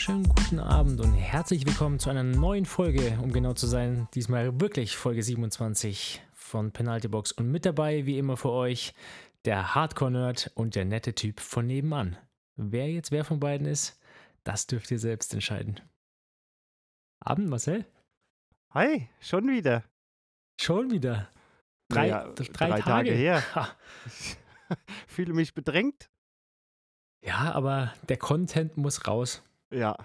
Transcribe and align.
wunderschönen 0.00 0.34
guten 0.34 0.60
Abend 0.60 0.98
und 1.02 1.12
herzlich 1.12 1.66
willkommen 1.66 1.98
zu 1.98 2.08
einer 2.08 2.22
neuen 2.22 2.64
Folge, 2.64 3.18
um 3.22 3.32
genau 3.32 3.52
zu 3.52 3.66
sein, 3.66 4.08
diesmal 4.14 4.58
wirklich 4.58 4.96
Folge 4.96 5.22
27 5.22 6.22
von 6.32 6.72
Penalty 6.72 7.08
Box 7.08 7.32
und 7.32 7.50
mit 7.50 7.66
dabei, 7.66 8.06
wie 8.06 8.16
immer 8.16 8.38
für 8.38 8.48
euch, 8.48 8.94
der 9.44 9.74
Hardcore-Nerd 9.74 10.52
und 10.54 10.74
der 10.74 10.86
nette 10.86 11.14
Typ 11.14 11.38
von 11.38 11.66
nebenan. 11.66 12.16
Wer 12.56 12.90
jetzt 12.90 13.10
wer 13.10 13.26
von 13.26 13.40
beiden 13.40 13.66
ist, 13.66 14.00
das 14.42 14.66
dürft 14.66 14.90
ihr 14.90 14.98
selbst 14.98 15.34
entscheiden. 15.34 15.82
Abend, 17.22 17.50
Marcel? 17.50 17.84
Hi, 18.70 19.06
schon 19.20 19.48
wieder. 19.48 19.84
Schon 20.58 20.90
wieder. 20.90 21.28
Drei, 21.90 22.08
Naja, 22.08 22.32
drei, 22.34 22.44
drei 22.44 22.80
Tage. 22.80 22.82
Tage 22.84 23.12
her. 23.12 23.42
Ich 24.06 24.36
fühle 25.08 25.34
mich 25.34 25.52
bedrängt. 25.52 26.08
Ja, 27.22 27.52
aber 27.52 27.92
der 28.08 28.16
Content 28.16 28.78
muss 28.78 29.06
raus. 29.06 29.42
Ja, 29.72 29.96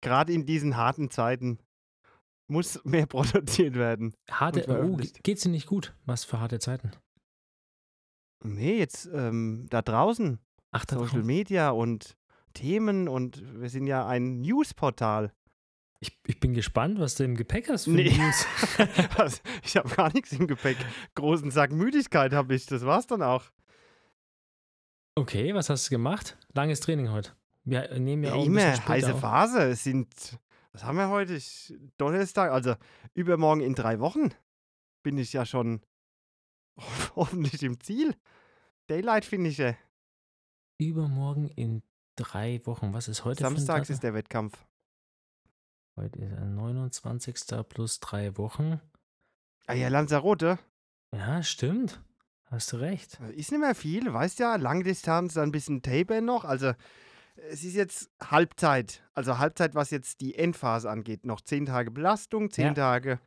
gerade 0.00 0.32
in 0.32 0.46
diesen 0.46 0.76
harten 0.76 1.10
Zeiten 1.10 1.58
muss 2.48 2.80
mehr 2.84 3.06
produziert 3.06 3.74
werden. 3.74 4.14
Harte, 4.30 4.64
oh, 4.68 4.98
geht's 5.22 5.42
dir 5.42 5.50
nicht 5.50 5.66
gut? 5.66 5.94
Was 6.06 6.24
für 6.24 6.40
harte 6.40 6.58
Zeiten? 6.58 6.92
Nee, 8.44 8.78
jetzt 8.78 9.06
ähm, 9.12 9.66
da 9.70 9.82
draußen, 9.82 10.38
Ach, 10.72 10.84
da 10.84 10.96
Social 10.96 11.18
drauf. 11.20 11.26
Media 11.26 11.70
und 11.70 12.16
Themen 12.54 13.08
und 13.08 13.42
wir 13.60 13.70
sind 13.70 13.86
ja 13.86 14.06
ein 14.06 14.40
Newsportal. 14.40 15.32
ich, 16.00 16.18
ich 16.26 16.40
bin 16.40 16.52
gespannt, 16.52 16.98
was 16.98 17.14
du 17.14 17.24
im 17.24 17.36
Gepäck 17.36 17.68
hast 17.68 17.84
für 17.84 17.90
Nee. 17.90 18.10
News. 18.16 18.46
Ich 19.64 19.76
habe 19.76 19.88
gar 19.94 20.12
nichts 20.12 20.32
im 20.32 20.46
Gepäck. 20.48 20.76
Großen 21.14 21.50
Sack 21.52 21.70
Müdigkeit 21.70 22.32
habe 22.32 22.54
ich, 22.54 22.66
das 22.66 22.84
war's 22.84 23.06
dann 23.06 23.22
auch. 23.22 23.44
Okay, 25.14 25.54
was 25.54 25.70
hast 25.70 25.86
du 25.86 25.90
gemacht? 25.90 26.36
Langes 26.54 26.80
Training 26.80 27.10
heute. 27.10 27.32
Wir 27.64 27.98
nehmen 27.98 28.24
ja, 28.24 28.30
Ja, 28.30 28.36
auch 28.36 28.46
immer 28.46 28.76
heiße 28.76 29.14
auf. 29.14 29.20
Phase. 29.20 29.62
Es 29.70 29.84
sind, 29.84 30.38
was 30.72 30.84
haben 30.84 30.96
wir 30.96 31.08
heute? 31.08 31.34
Ich, 31.34 31.74
Donnerstag, 31.96 32.50
also 32.50 32.74
übermorgen 33.14 33.60
in 33.60 33.74
drei 33.74 34.00
Wochen 34.00 34.30
bin 35.02 35.18
ich 35.18 35.32
ja 35.32 35.46
schon 35.46 35.80
hoffentlich 37.16 37.62
im 37.62 37.80
Ziel. 37.80 38.16
Daylight 38.88 39.24
Finisher. 39.24 39.76
Übermorgen 40.78 41.48
in 41.48 41.82
drei 42.16 42.60
Wochen. 42.64 42.92
Was 42.92 43.08
ist 43.08 43.24
heute 43.24 43.42
Samstags 43.42 43.90
ist 43.90 44.02
der 44.02 44.14
Wettkampf. 44.14 44.58
Heute 45.96 46.18
ist 46.20 46.32
ein 46.32 46.54
29. 46.54 47.36
plus 47.68 48.00
drei 48.00 48.36
Wochen. 48.38 48.80
Ah 49.66 49.74
ja, 49.74 49.88
Lanzarote. 49.88 50.58
Ja, 51.14 51.42
stimmt. 51.42 52.02
Hast 52.46 52.72
du 52.72 52.76
recht. 52.76 53.20
Ist 53.34 53.50
nicht 53.50 53.60
mehr 53.60 53.74
viel, 53.74 54.12
weißt 54.12 54.38
ja, 54.38 54.56
Langdistanz, 54.56 55.34
dann 55.34 55.50
ein 55.50 55.52
bisschen 55.52 55.82
Taper 55.82 56.20
noch. 56.20 56.44
Also 56.44 56.72
es 57.50 57.64
ist 57.64 57.74
jetzt 57.74 58.10
Halbzeit. 58.22 59.02
Also 59.14 59.38
Halbzeit, 59.38 59.74
was 59.74 59.90
jetzt 59.90 60.20
die 60.20 60.34
Endphase 60.34 60.90
angeht. 60.90 61.24
Noch 61.26 61.40
zehn 61.40 61.66
Tage 61.66 61.90
Belastung, 61.90 62.50
zehn 62.50 62.66
Ja. 62.68 62.74
Tage 62.74 63.20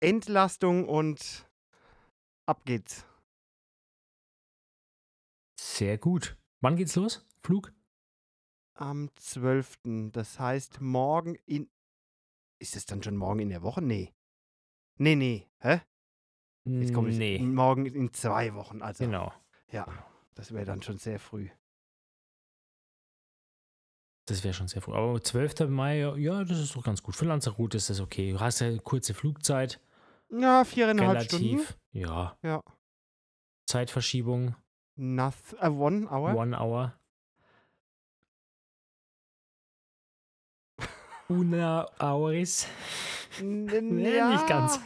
Entlastung 0.00 0.88
und 0.88 1.48
ab 2.46 2.64
geht's. 2.64 3.04
Sehr 5.58 5.98
gut. 5.98 6.36
Wann 6.60 6.76
geht's 6.76 6.96
los? 6.96 7.26
Flug? 7.42 7.72
Am 8.74 9.10
12. 9.16 9.78
Das 10.12 10.38
heißt 10.38 10.80
morgen 10.80 11.34
in. 11.46 11.68
Ist 12.58 12.76
es 12.76 12.86
dann 12.86 13.02
schon 13.02 13.16
morgen 13.16 13.40
in 13.40 13.48
der 13.50 13.62
Woche? 13.62 13.82
Nee. 13.82 14.12
Nee, 14.98 15.16
nee. 15.16 15.46
Hä? 15.60 15.80
Jetzt 16.64 16.92
komme 16.92 17.08
ich. 17.10 17.16
Nee. 17.18 17.38
Morgen 17.38 17.86
in 17.86 18.12
zwei 18.12 18.54
Wochen. 18.54 18.82
Also, 18.82 19.04
Genau. 19.04 19.32
ja. 19.70 19.86
Das 20.34 20.52
wäre 20.52 20.64
dann 20.66 20.82
schon 20.82 20.98
sehr 20.98 21.18
früh. 21.18 21.48
Das 24.30 24.44
wäre 24.44 24.54
schon 24.54 24.68
sehr 24.68 24.80
früh. 24.80 24.92
Aber 24.94 25.20
12. 25.20 25.68
Mai, 25.68 25.98
ja, 26.16 26.44
das 26.44 26.58
ist 26.60 26.76
doch 26.76 26.84
ganz 26.84 27.02
gut. 27.02 27.16
Für 27.16 27.24
Lanzarote 27.24 27.76
ist 27.76 27.90
das 27.90 27.98
okay. 28.00 28.30
Du 28.32 28.38
hast 28.40 28.60
ja 28.60 28.76
kurze 28.78 29.12
Flugzeit. 29.12 29.80
Ja, 30.30 30.64
viereinhalb 30.64 31.22
Stunden. 31.22 31.46
Relativ. 31.56 31.76
Ja. 31.90 32.36
Ja. 32.42 32.62
Zeitverschiebung. 33.66 34.54
Noth 34.94 35.34
äh, 35.60 35.66
one 35.68 36.06
hour. 36.08 36.34
One 36.36 36.56
hour. 36.60 36.94
Una. 41.28 41.86
N- 42.00 42.46
Nee, 43.40 44.22
nicht 44.28 44.46
ganz. 44.46 44.78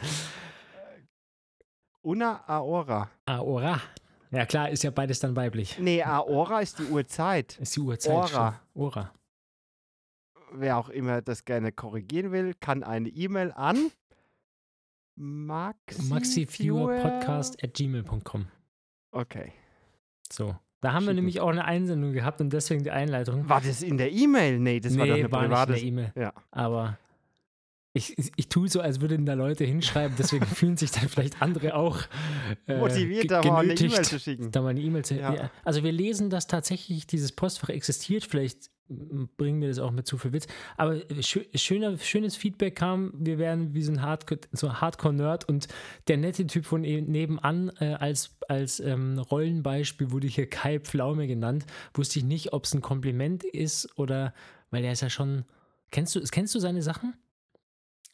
Una 2.01 2.43
Aora. 2.47 3.09
Aora. 3.25 3.81
Ja 4.31 4.45
klar, 4.45 4.69
ist 4.69 4.83
ja 4.83 4.91
beides 4.91 5.19
dann 5.19 5.35
weiblich. 5.35 5.77
Nee, 5.79 6.03
Aora 6.03 6.61
ist 6.61 6.79
die 6.79 6.83
Uhrzeit. 6.85 7.57
Ist 7.59 7.75
die 7.75 7.79
Uhrzeit. 7.79 8.13
Ora. 8.13 8.27
schon. 8.27 8.81
Ora. 8.83 9.11
Wer 10.57 10.77
auch 10.77 10.89
immer 10.89 11.21
das 11.21 11.45
gerne 11.45 11.71
korrigieren 11.71 12.31
will, 12.31 12.53
kann 12.59 12.83
eine 12.83 13.09
E-Mail 13.09 13.51
an 13.51 13.91
Maxi 15.15 16.03
Maxiviewerpodcast 16.03 17.63
at 17.63 17.73
gmail.com. 17.73 18.47
Okay. 19.11 19.53
So. 20.31 20.55
Da 20.81 20.93
haben 20.93 21.03
wir 21.03 21.11
Schicken. 21.11 21.15
nämlich 21.15 21.39
auch 21.39 21.49
eine 21.49 21.65
Einsendung 21.65 22.13
gehabt 22.13 22.41
und 22.41 22.51
deswegen 22.51 22.83
die 22.83 22.91
Einleitung. 22.91 23.47
War 23.49 23.61
das 23.61 23.81
in 23.81 23.97
der 23.97 24.11
E-Mail? 24.11 24.59
Nee, 24.59 24.79
das 24.79 24.97
war 24.97 25.07
doch 25.07 25.15
eine 25.15 25.31
war 25.31 25.43
private. 25.43 25.71
nicht 25.71 25.83
in 25.83 25.95
der 25.95 26.05
E-Mail. 26.05 26.21
Ja. 26.21 26.33
Aber 26.51 26.97
ich, 27.93 28.13
ich, 28.35 28.49
tue 28.49 28.67
so, 28.67 28.81
als 28.81 28.99
würden 28.99 29.25
da 29.25 29.33
Leute 29.33 29.63
hinschreiben, 29.63 30.17
deswegen 30.19 30.45
fühlen 30.45 30.75
sich 30.75 30.91
dann 30.91 31.07
vielleicht 31.07 31.41
andere 31.41 31.75
auch 31.75 32.01
äh, 32.67 32.77
Motiviert, 32.77 33.31
da 33.31 33.41
mal 33.41 33.63
eine 33.63 33.73
E-Mail 33.73 34.01
zu 34.03 34.19
schicken. 34.19 34.51
Da 34.51 34.61
mal 34.61 34.69
eine 34.69 34.81
E-Mail 34.81 35.05
zu. 35.05 35.15
Ja. 35.15 35.33
Ja. 35.33 35.51
Also 35.63 35.81
wir 35.81 35.93
lesen, 35.93 36.29
dass 36.29 36.45
tatsächlich 36.45 37.07
dieses 37.07 37.31
Postfach 37.31 37.69
existiert. 37.69 38.25
Vielleicht 38.25 38.69
bringen 38.87 39.61
wir 39.61 39.67
das 39.67 39.79
auch 39.79 39.91
mit 39.91 40.05
zu 40.05 40.17
viel 40.17 40.33
Witz. 40.33 40.47
Aber 40.77 41.01
schö 41.21 41.41
schöner, 41.55 41.97
schönes 41.97 42.35
Feedback 42.35 42.75
kam, 42.75 43.13
wir 43.17 43.39
wären 43.39 43.73
wie 43.73 43.81
so 43.81 43.91
ein 43.91 44.01
Hardcore, 44.01 44.41
so 44.51 44.73
Hardcore-Nerd 44.73 45.47
und 45.49 45.67
der 46.07 46.17
nette 46.17 46.45
Typ 46.47 46.65
von 46.65 46.83
e- 46.83 47.01
nebenan 47.01 47.71
äh, 47.79 47.93
als, 47.93 48.37
als 48.47 48.79
ähm, 48.79 49.17
Rollenbeispiel 49.17 50.11
wurde 50.11 50.27
hier 50.27 50.49
Kai 50.49 50.79
Pflaume 50.79 51.27
genannt. 51.27 51.65
Wusste 51.93 52.19
ich 52.19 52.25
nicht, 52.25 52.53
ob 52.53 52.65
es 52.65 52.73
ein 52.73 52.81
Kompliment 52.81 53.43
ist 53.43 53.97
oder, 53.97 54.33
weil 54.71 54.83
er 54.83 54.91
ist 54.91 55.01
ja 55.01 55.09
schon. 55.09 55.45
Kennst 55.91 56.15
du, 56.15 56.21
kennst 56.21 56.53
du 56.53 56.59
seine 56.59 56.81
Sachen? 56.81 57.13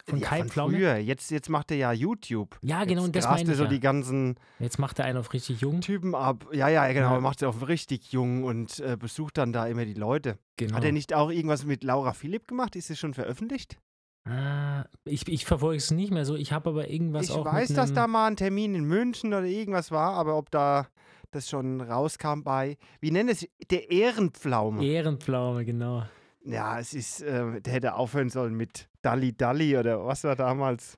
Von 0.04 0.18
ja, 0.18 0.28
Kai 0.28 0.38
von 0.40 0.48
Pflaume? 0.48 0.76
früher. 0.76 0.96
Jetzt, 0.96 1.30
jetzt 1.30 1.48
macht 1.48 1.70
er 1.70 1.76
ja 1.76 1.92
YouTube. 1.92 2.58
Ja, 2.62 2.84
genau, 2.84 3.02
Jetzt 3.02 3.06
und 3.06 3.16
das 3.16 3.24
meine 3.26 3.42
er 3.42 3.52
ich 3.52 3.56
so 3.56 3.64
ja. 3.64 3.68
die 3.68 3.80
ganzen 3.80 4.34
Jetzt 4.58 4.78
macht 4.78 4.98
er 4.98 5.04
einen 5.04 5.18
auf 5.18 5.32
richtig 5.32 5.60
jung. 5.60 5.80
Typen 5.80 6.14
ab. 6.14 6.46
Ja, 6.52 6.68
ja, 6.68 6.90
genau. 6.92 7.10
Ja. 7.10 7.14
Er 7.14 7.20
macht 7.20 7.38
sie 7.38 7.46
auf 7.46 7.68
richtig 7.68 8.12
jung 8.12 8.42
und 8.42 8.80
äh, 8.80 8.96
besucht 8.96 9.38
dann 9.38 9.52
da 9.52 9.66
immer 9.66 9.84
die 9.84 9.94
Leute. 9.94 10.38
Genau. 10.56 10.74
Hat 10.74 10.84
er 10.84 10.92
nicht 10.92 11.14
auch 11.14 11.30
irgendwas 11.30 11.64
mit 11.64 11.84
Laura 11.84 12.12
Philipp 12.14 12.48
gemacht? 12.48 12.74
Ist 12.74 12.90
es 12.90 12.98
schon 12.98 13.14
veröffentlicht? 13.14 13.78
Ah, 14.24 14.84
ich, 15.04 15.26
ich 15.28 15.44
verfolge 15.46 15.78
es 15.78 15.90
nicht 15.90 16.12
mehr 16.12 16.24
so. 16.24 16.36
Ich 16.36 16.52
habe 16.52 16.70
aber 16.70 16.88
irgendwas 16.88 17.24
ich 17.24 17.32
auch 17.32 17.44
weiß, 17.44 17.70
mit 17.70 17.78
dass 17.78 17.92
da 17.92 18.06
mal 18.06 18.26
ein 18.26 18.36
Termin 18.36 18.74
in 18.74 18.84
München 18.84 19.32
oder 19.34 19.44
irgendwas 19.44 19.90
war, 19.90 20.14
aber 20.14 20.36
ob 20.36 20.50
da 20.50 20.86
das 21.32 21.48
schon 21.48 21.80
rauskam 21.80 22.42
bei, 22.42 22.76
wie 23.00 23.10
nennt 23.10 23.30
es, 23.30 23.46
der 23.70 23.90
Ehrenpflaume. 23.90 24.84
Ehrenpflaume, 24.84 25.64
genau. 25.64 26.04
ja, 26.44 26.78
es 26.78 26.92
ist, 26.94 27.22
äh, 27.22 27.60
der 27.60 27.72
hätte 27.72 27.94
aufhören 27.94 28.30
sollen 28.30 28.54
mit 28.54 28.88
Dalli 29.02 29.36
Dalli 29.36 29.76
oder 29.76 30.04
was 30.04 30.24
war 30.24 30.36
damals. 30.36 30.96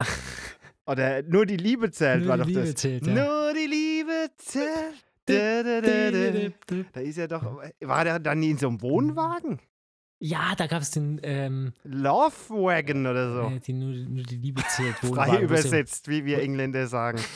oder 0.86 1.22
nur 1.22 1.46
die 1.46 1.56
Liebe 1.56 1.90
zählt, 1.90 2.20
Nur 2.24 2.28
war 2.28 2.36
die 2.38 2.42
doch 2.42 2.60
Liebe 2.60 2.72
das. 2.72 2.74
zählt, 2.76 3.06
ja. 3.06 3.14
Nur 3.14 3.52
die 3.54 3.66
Liebe 3.66 4.28
zählt. 4.36 5.04
Da, 5.26 5.62
da, 5.62 5.80
da, 5.82 6.50
da. 6.94 7.00
Ist 7.00 7.18
er 7.18 7.28
doch, 7.28 7.60
war 7.80 8.04
der 8.04 8.18
dann 8.18 8.42
in 8.42 8.56
so 8.56 8.68
einem 8.68 8.80
Wohnwagen? 8.80 9.58
Ja, 10.20 10.54
da 10.56 10.66
gab 10.66 10.82
es 10.82 10.90
den, 10.90 11.20
ähm, 11.22 11.72
Love 11.84 12.32
Wagon 12.50 13.06
oder 13.06 13.32
so. 13.32 13.54
äh, 13.54 13.60
die 13.60 13.72
nur, 13.72 13.92
nur 13.92 14.24
die 14.24 14.36
Liebe 14.36 14.62
zählt. 14.68 14.96
Frei 15.02 15.42
übersetzt, 15.42 16.08
wie 16.08 16.24
wir 16.24 16.40
Engländer 16.40 16.86
sagen. 16.86 17.20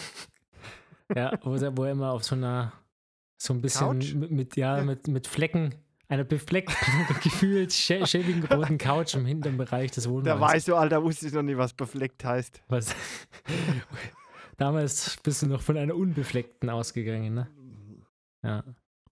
Ja, 1.14 1.38
wo, 1.42 1.54
er- 1.56 1.76
wo 1.76 1.84
er 1.84 1.92
immer 1.92 2.12
auf 2.12 2.24
so 2.24 2.34
einer, 2.34 2.72
so 3.36 3.52
ein 3.52 3.60
bisschen 3.60 3.98
mit, 4.18 4.30
mit, 4.30 4.56
ja, 4.56 4.82
mit, 4.82 5.08
mit 5.08 5.26
Flecken, 5.26 5.74
einer 6.12 6.24
befleckten, 6.24 6.76
gefühlt 7.22 7.70
schä- 7.70 8.06
schäbigen 8.06 8.44
roten 8.44 8.76
Couch 8.76 9.14
im 9.14 9.24
hinteren 9.24 9.56
Bereich 9.56 9.92
des 9.92 10.08
Wohnwagens. 10.08 10.40
Da 10.40 10.40
weißt 10.40 10.68
du, 10.68 10.76
Alter, 10.76 11.02
wusste 11.02 11.26
ich 11.26 11.32
noch 11.32 11.42
nicht, 11.42 11.56
was 11.56 11.72
befleckt 11.72 12.22
heißt. 12.22 12.62
Was? 12.68 12.94
Damals 14.58 15.16
bist 15.22 15.42
du 15.42 15.46
noch 15.46 15.62
von 15.62 15.78
einer 15.78 15.96
unbefleckten 15.96 16.68
ausgegangen, 16.68 17.34
ne? 17.34 17.48
Ja. 18.44 18.62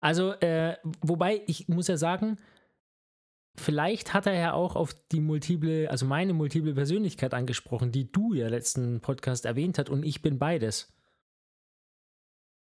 Also, 0.01 0.33
äh, 0.41 0.77
wobei, 1.01 1.43
ich 1.47 1.69
muss 1.69 1.89
ja 1.89 1.97
sagen, 1.97 2.37
vielleicht 3.59 4.13
hat 4.13 4.27
er 4.27 4.35
ja 4.35 4.53
auch 4.53 4.77
auf 4.77 4.93
die 5.11 5.21
multiple, 5.21 5.91
also 5.91 6.05
meine 6.05 6.35
multiple 6.35 6.75
Persönlichkeit 6.75 7.33
angesprochen, 7.33 7.93
die 7.93 8.13
du 8.13 8.35
ja 8.35 8.49
letzten 8.49 9.01
Podcast 9.01 9.47
erwähnt 9.47 9.79
hast 9.79 9.89
und 9.89 10.05
ich 10.05 10.21
bin 10.21 10.39
beides. 10.39 10.93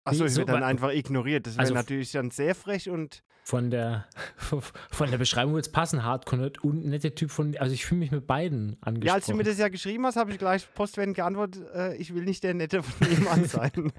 Achso, 0.05 0.25
ich 0.25 0.33
so 0.33 0.39
werde 0.41 0.53
dann 0.53 0.62
einfach 0.62 0.93
ignoriert. 0.93 1.47
Das 1.47 1.55
wäre 1.55 1.61
Also 1.62 1.75
natürlich 1.75 2.12
dann 2.12 2.31
sehr 2.31 2.55
frech 2.55 2.91
und 2.91 3.23
Von 3.43 3.71
der, 3.71 4.06
von 4.91 5.11
der 5.11 5.19
Beschreibung 5.19 5.55
wird 5.55 5.67
es 5.67 5.73
passen, 5.73 6.03
Hardcore 6.05 6.53
und 6.62 6.85
netter 6.87 7.15
Typ 7.15 7.31
von, 7.31 7.56
also 7.59 7.75
ich 7.75 7.85
fühle 7.85 8.01
mich 8.01 8.11
mit 8.11 8.27
beiden 8.27 8.77
angesprochen. 8.81 9.06
ja, 9.06 9.15
als 9.15 9.27
du 9.27 9.35
mir 9.35 9.45
das 9.45 9.59
ja 9.59 9.69
geschrieben 9.69 10.05
hast, 10.06 10.17
habe 10.17 10.31
ich 10.33 10.39
gleich 10.39 10.67
postwendend 10.75 11.17
geantwortet, 11.17 11.65
äh, 11.75 11.97
ich 11.97 12.15
will 12.15 12.25
nicht 12.25 12.43
der 12.45 12.55
Nette 12.55 12.83
von 12.83 13.09
nebenan 13.09 13.45
sein. 13.47 13.93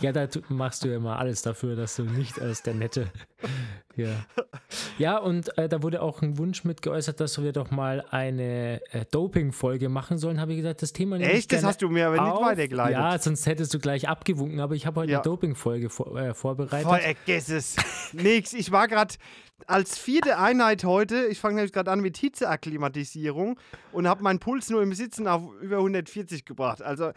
Ja, 0.00 0.12
da 0.12 0.28
machst 0.48 0.84
du 0.84 0.88
ja 0.88 0.96
immer 0.96 1.18
alles 1.18 1.42
dafür, 1.42 1.76
dass 1.76 1.96
du 1.96 2.04
nicht 2.04 2.40
als 2.40 2.62
der 2.62 2.74
Nette 2.74 3.10
Ja, 3.96 4.26
ja 4.98 5.18
und 5.18 5.56
äh, 5.58 5.68
da 5.68 5.82
wurde 5.82 6.02
auch 6.02 6.22
ein 6.22 6.38
Wunsch 6.38 6.64
mit 6.64 6.82
geäußert, 6.82 7.20
dass 7.20 7.42
wir 7.42 7.52
doch 7.52 7.70
mal 7.70 8.04
eine 8.10 8.80
äh, 8.92 9.04
Doping-Folge 9.10 9.88
machen 9.88 10.18
sollen. 10.18 10.40
Habe 10.40 10.52
ich 10.52 10.58
gesagt, 10.58 10.82
das 10.82 10.92
Thema 10.92 11.18
nehme 11.18 11.32
ich 11.32 11.38
Echt? 11.38 11.52
Das 11.52 11.64
hast 11.64 11.82
du 11.82 11.88
mir 11.88 12.08
aber 12.08 12.22
nicht 12.22 12.32
auf. 12.32 12.44
weitergeleitet. 12.44 12.98
Ja, 12.98 13.18
sonst 13.18 13.46
hättest 13.46 13.72
du 13.74 13.78
gleich 13.78 14.08
abgewunken, 14.08 14.60
aber 14.60 14.74
ich 14.74 14.86
habe 14.86 15.00
heute 15.00 15.12
Ja. 15.12 15.18
eine 15.18 15.24
Doping-Folge 15.24 15.88
vor, 15.88 16.16
äh, 16.16 16.34
vorbereitet. 16.34 16.88
Vergiss 16.88 17.48
es. 17.48 17.76
Nix. 18.12 18.52
Ich 18.52 18.70
war 18.70 18.88
gerade 18.88 19.14
als 19.66 19.98
vierte 19.98 20.38
Einheit 20.38 20.84
heute, 20.84 21.26
ich 21.26 21.40
fange 21.40 21.56
nämlich 21.56 21.72
gerade 21.72 21.90
an 21.90 22.00
mit 22.00 22.18
Hitzeakklimatisierung 22.18 23.58
und 23.92 24.06
habe 24.06 24.22
meinen 24.22 24.38
Puls 24.38 24.68
nur 24.70 24.82
im 24.82 24.92
Sitzen 24.92 25.26
auf 25.26 25.42
über 25.60 25.78
140 25.78 26.44
gebracht. 26.44 26.82
Also 26.82 27.12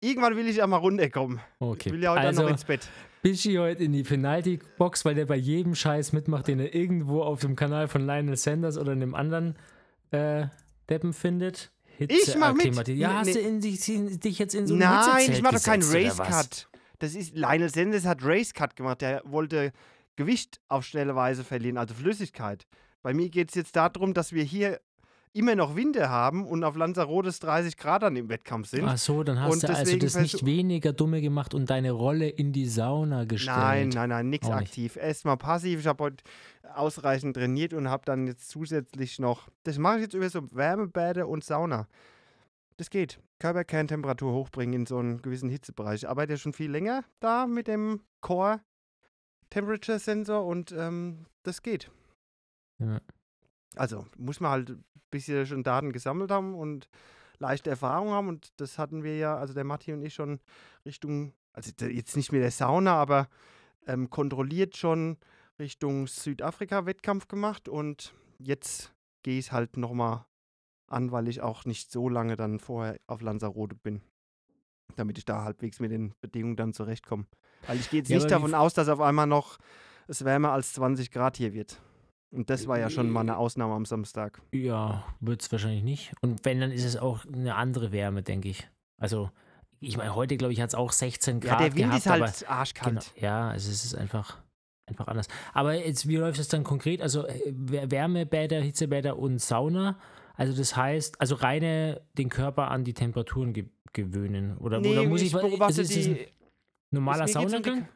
irgendwann 0.00 0.36
will 0.36 0.48
ich 0.48 0.56
ja 0.56 0.66
mal 0.66 0.78
runterkommen. 0.78 1.40
Okay. 1.58 1.88
Ich 1.88 1.92
will 1.92 2.02
ja 2.02 2.12
heute 2.12 2.20
also, 2.20 2.42
noch 2.42 2.50
ins 2.50 2.64
Bett. 2.64 2.88
Bischi 3.26 3.56
heute 3.56 3.82
in 3.82 3.92
die 3.92 4.04
Penalty-Box, 4.04 5.04
weil 5.04 5.16
der 5.16 5.26
bei 5.26 5.34
jedem 5.34 5.74
Scheiß 5.74 6.12
mitmacht, 6.12 6.46
den 6.46 6.60
er 6.60 6.72
irgendwo 6.72 7.22
auf 7.22 7.40
dem 7.40 7.56
Kanal 7.56 7.88
von 7.88 8.06
Lionel 8.06 8.36
Sanders 8.36 8.78
oder 8.78 8.92
einem 8.92 9.16
anderen 9.16 9.56
äh, 10.12 10.46
Deppen 10.88 11.12
findet. 11.12 11.72
Ich 11.98 12.36
mach 12.36 12.54
mit. 12.54 12.86
Ja, 12.86 13.14
hast 13.14 13.26
nee. 13.26 13.32
du 13.32 13.40
in, 13.40 13.60
dich, 13.60 13.80
dich 13.84 14.38
jetzt 14.38 14.54
in 14.54 14.68
so 14.68 14.74
ein 14.74 14.78
Nein, 14.78 15.32
ich 15.32 15.42
mache 15.42 15.56
doch 15.56 15.62
keinen? 15.64 15.82
Race-Cut. 15.82 16.68
Das 17.00 17.16
ist, 17.16 17.34
Lionel 17.34 17.68
Sanders 17.68 18.04
hat 18.04 18.22
Race-Cut 18.22 18.76
gemacht. 18.76 19.00
Der 19.00 19.22
wollte 19.24 19.72
Gewicht 20.14 20.60
auf 20.68 20.84
schnelle 20.84 21.16
Weise 21.16 21.42
verlieren, 21.42 21.78
also 21.78 21.94
Flüssigkeit. 21.94 22.64
Bei 23.02 23.12
mir 23.12 23.28
geht 23.28 23.48
es 23.48 23.56
jetzt 23.56 23.74
darum, 23.74 24.14
dass 24.14 24.34
wir 24.34 24.44
hier 24.44 24.80
immer 25.36 25.54
noch 25.54 25.76
Winter 25.76 26.08
haben 26.08 26.46
und 26.46 26.64
auf 26.64 26.76
Lanzarote 26.76 27.28
es 27.28 27.38
30 27.40 27.76
Grad 27.76 28.02
dann 28.02 28.16
im 28.16 28.28
Wettkampf 28.28 28.68
sind. 28.68 28.84
Ach 28.84 28.96
so, 28.96 29.22
dann 29.22 29.40
hast 29.40 29.52
Und 29.52 29.62
du 29.62 29.68
also 29.68 29.96
das 29.96 30.16
nicht 30.16 30.46
weniger 30.46 30.92
dumme 30.92 31.20
gemacht 31.20 31.54
und 31.54 31.68
deine 31.70 31.90
Rolle 31.90 32.28
in 32.28 32.52
die 32.52 32.66
Sauna 32.66 33.24
gestellt. 33.24 33.56
Nein, 33.56 33.88
nein, 33.90 34.08
nein, 34.08 34.30
nichts 34.30 34.48
aktiv. 34.48 34.96
Erstmal 34.96 35.36
passiv. 35.36 35.80
Ich 35.80 35.86
habe 35.86 36.04
heute 36.04 36.24
ausreichend 36.74 37.36
trainiert 37.36 37.74
und 37.74 37.88
habe 37.88 38.04
dann 38.06 38.26
jetzt 38.26 38.48
zusätzlich 38.48 39.18
noch. 39.18 39.48
Das 39.64 39.78
mache 39.78 39.96
ich 39.96 40.02
jetzt 40.02 40.14
über 40.14 40.28
so 40.30 40.40
Wärmebäder 40.50 41.28
und 41.28 41.44
Sauna. 41.44 41.86
Das 42.76 42.90
geht. 42.90 43.20
Körperkerntemperatur 43.38 44.32
hochbringen 44.32 44.80
in 44.80 44.86
so 44.86 44.98
einen 44.98 45.20
gewissen 45.20 45.50
Hitzebereich. 45.50 46.02
Ich 46.02 46.08
arbeite 46.08 46.32
ja 46.32 46.36
schon 46.38 46.54
viel 46.54 46.70
länger 46.70 47.04
da 47.20 47.46
mit 47.46 47.68
dem 47.68 48.00
Core 48.22 48.60
Temperature 49.50 49.98
Sensor 49.98 50.44
und 50.44 50.72
ähm, 50.72 51.26
das 51.42 51.62
geht. 51.62 51.90
Ja. 52.78 53.00
Also 53.76 54.06
muss 54.16 54.40
man 54.40 54.50
halt 54.50 54.70
ein 54.70 54.84
bisschen 55.10 55.46
schon 55.46 55.62
Daten 55.62 55.92
gesammelt 55.92 56.30
haben 56.30 56.54
und 56.54 56.88
leichte 57.38 57.70
Erfahrung 57.70 58.10
haben 58.10 58.28
und 58.28 58.48
das 58.56 58.78
hatten 58.78 59.02
wir 59.02 59.16
ja, 59.16 59.36
also 59.36 59.54
der 59.54 59.64
Matti 59.64 59.92
und 59.92 60.02
ich 60.02 60.14
schon 60.14 60.40
Richtung, 60.84 61.32
also 61.52 61.70
jetzt 61.86 62.16
nicht 62.16 62.32
mit 62.32 62.42
der 62.42 62.50
Sauna, 62.50 62.94
aber 62.94 63.28
ähm, 63.86 64.10
kontrolliert 64.10 64.76
schon 64.76 65.18
Richtung 65.58 66.06
Südafrika-Wettkampf 66.06 67.28
gemacht 67.28 67.68
und 67.68 68.14
jetzt 68.38 68.94
gehe 69.22 69.38
ich 69.38 69.46
es 69.46 69.52
halt 69.52 69.76
nochmal 69.76 70.26
an, 70.88 71.12
weil 71.12 71.28
ich 71.28 71.40
auch 71.40 71.64
nicht 71.64 71.90
so 71.90 72.08
lange 72.08 72.36
dann 72.36 72.58
vorher 72.58 72.98
auf 73.06 73.20
Lanzarote 73.20 73.74
bin, 73.74 74.02
damit 74.96 75.18
ich 75.18 75.24
da 75.24 75.42
halbwegs 75.44 75.80
mit 75.80 75.90
den 75.90 76.14
Bedingungen 76.20 76.56
dann 76.56 76.72
zurechtkomme. 76.72 77.26
Weil 77.66 77.78
ich 77.78 77.90
gehe 77.90 78.00
jetzt 78.00 78.08
Ja, 78.08 78.16
nicht 78.16 78.30
davon 78.30 78.54
aus, 78.54 78.74
dass 78.74 78.88
auf 78.88 79.00
einmal 79.00 79.26
noch 79.26 79.58
es 80.08 80.24
wärmer 80.24 80.52
als 80.52 80.72
20 80.74 81.10
Grad 81.10 81.36
hier 81.36 81.52
wird. 81.52 81.80
Und 82.32 82.50
das 82.50 82.66
war 82.66 82.78
ja 82.78 82.90
schon 82.90 83.08
mal 83.10 83.20
eine 83.20 83.36
Ausnahme 83.36 83.74
am 83.74 83.84
Samstag. 83.86 84.42
Ja, 84.52 85.04
wird 85.20 85.42
es 85.42 85.52
wahrscheinlich 85.52 85.82
nicht. 85.84 86.12
Und 86.22 86.44
wenn, 86.44 86.60
dann 86.60 86.70
ist 86.72 86.84
es 86.84 86.96
auch 86.96 87.24
eine 87.26 87.54
andere 87.54 87.92
Wärme, 87.92 88.22
denke 88.22 88.48
ich. 88.48 88.68
Also, 89.00 89.30
ich 89.80 89.96
meine, 89.96 90.14
heute, 90.14 90.36
glaube 90.36 90.52
ich, 90.52 90.60
hat 90.60 90.70
es 90.70 90.74
auch 90.74 90.92
16 90.92 91.40
Ja, 91.40 91.48
Grad 91.50 91.60
der 91.60 91.66
Wind 91.74 91.76
gehabt, 91.90 91.98
ist 91.98 92.06
halt 92.08 92.50
arschkalt. 92.50 93.12
Genau, 93.14 93.26
ja, 93.26 93.50
also 93.50 93.70
es 93.70 93.84
ist 93.84 93.94
einfach, 93.94 94.38
einfach 94.86 95.06
anders. 95.06 95.28
Aber 95.54 95.74
jetzt, 95.74 96.08
wie 96.08 96.16
läuft 96.16 96.40
es 96.40 96.48
dann 96.48 96.64
konkret? 96.64 97.00
Also 97.00 97.26
äh, 97.26 97.40
Wär- 97.46 97.90
Wärmebäder, 97.90 98.60
Hitzebäder 98.60 99.18
und 99.18 99.40
Sauna. 99.40 99.98
Also 100.34 100.54
das 100.56 100.76
heißt, 100.76 101.20
also 101.20 101.36
reine 101.36 102.02
den 102.18 102.28
Körper 102.28 102.70
an 102.70 102.84
die 102.84 102.94
Temperaturen 102.94 103.52
ge 103.52 103.66
gewöhnen. 103.92 104.58
Oder, 104.58 104.80
oder 104.80 105.04
muss 105.04 105.22
ich, 105.22 105.32
beobachte 105.32 105.64
also 105.64 105.80
ist 105.82 105.96
es 105.96 106.06
ein 106.08 106.18
normaler 106.90 107.24
ist- 107.24 107.32
Saunagang? 107.32 107.88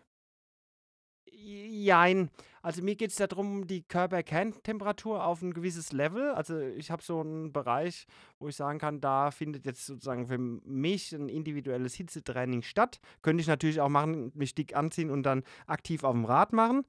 Jein. 1.30 2.30
Also 2.62 2.82
mir 2.82 2.94
geht 2.94 3.10
es 3.10 3.16
darum, 3.16 3.66
die 3.66 3.82
Körperkerntemperatur 3.82 5.24
auf 5.24 5.40
ein 5.40 5.54
gewisses 5.54 5.92
Level. 5.92 6.32
Also 6.32 6.58
ich 6.58 6.90
habe 6.90 7.02
so 7.02 7.20
einen 7.20 7.52
Bereich, 7.52 8.06
wo 8.38 8.48
ich 8.48 8.56
sagen 8.56 8.78
kann, 8.78 9.00
da 9.00 9.30
findet 9.30 9.64
jetzt 9.64 9.86
sozusagen 9.86 10.26
für 10.26 10.38
mich 10.38 11.12
ein 11.12 11.30
individuelles 11.30 11.94
Hitzetraining 11.94 12.62
statt. 12.62 13.00
Könnte 13.22 13.40
ich 13.40 13.46
natürlich 13.46 13.80
auch 13.80 13.88
machen, 13.88 14.30
mich 14.34 14.54
dick 14.54 14.76
anziehen 14.76 15.10
und 15.10 15.22
dann 15.22 15.42
aktiv 15.66 16.04
auf 16.04 16.12
dem 16.12 16.26
Rad 16.26 16.52
machen. 16.52 16.84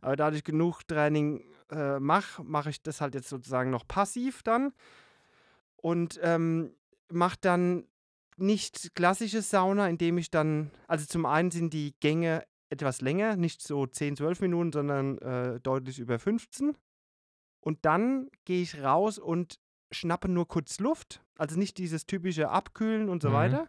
Aber 0.00 0.16
da 0.16 0.32
ich 0.32 0.42
genug 0.42 0.82
Training 0.88 1.44
äh, 1.70 2.00
mache, 2.00 2.42
mache 2.42 2.70
ich 2.70 2.82
das 2.82 3.00
halt 3.00 3.14
jetzt 3.14 3.28
sozusagen 3.28 3.70
noch 3.70 3.86
passiv 3.86 4.42
dann. 4.42 4.72
Und 5.76 6.18
ähm, 6.22 6.74
mache 7.08 7.36
dann 7.40 7.84
nicht 8.36 8.96
klassische 8.96 9.42
Sauna, 9.42 9.88
indem 9.88 10.18
ich 10.18 10.30
dann, 10.30 10.72
also 10.88 11.06
zum 11.06 11.26
einen 11.26 11.52
sind 11.52 11.72
die 11.72 11.94
Gänge 12.00 12.44
etwas 12.72 13.00
länger, 13.00 13.36
nicht 13.36 13.62
so 13.62 13.86
10, 13.86 14.16
12 14.16 14.40
Minuten, 14.40 14.72
sondern 14.72 15.18
äh, 15.18 15.60
deutlich 15.60 15.98
über 15.98 16.18
15. 16.18 16.74
Und 17.60 17.84
dann 17.84 18.28
gehe 18.44 18.62
ich 18.62 18.82
raus 18.82 19.18
und 19.18 19.60
schnappe 19.92 20.28
nur 20.28 20.48
kurz 20.48 20.80
Luft, 20.80 21.22
also 21.36 21.58
nicht 21.58 21.76
dieses 21.78 22.06
typische 22.06 22.48
Abkühlen 22.48 23.08
und 23.08 23.22
so 23.22 23.28
Mhm. 23.28 23.34
weiter. 23.34 23.68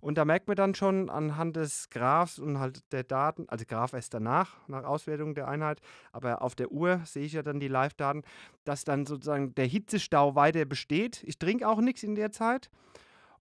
Und 0.00 0.16
da 0.16 0.24
merkt 0.24 0.46
man 0.46 0.56
dann 0.56 0.74
schon 0.76 1.10
anhand 1.10 1.56
des 1.56 1.90
Graphs 1.90 2.38
und 2.38 2.58
halt 2.60 2.82
der 2.92 3.02
Daten, 3.02 3.48
also 3.48 3.64
Graph 3.66 3.92
erst 3.92 4.14
danach, 4.14 4.56
nach 4.68 4.84
Auswertung 4.84 5.34
der 5.34 5.48
Einheit, 5.48 5.80
aber 6.12 6.40
auf 6.40 6.54
der 6.54 6.70
Uhr 6.70 7.00
sehe 7.04 7.24
ich 7.24 7.32
ja 7.32 7.42
dann 7.42 7.58
die 7.58 7.66
Live-Daten, 7.68 8.22
dass 8.64 8.84
dann 8.84 9.06
sozusagen 9.06 9.54
der 9.56 9.66
Hitzestau 9.66 10.36
weiter 10.36 10.64
besteht. 10.64 11.22
Ich 11.24 11.38
trinke 11.38 11.68
auch 11.68 11.80
nichts 11.80 12.04
in 12.04 12.14
der 12.14 12.30
Zeit. 12.30 12.70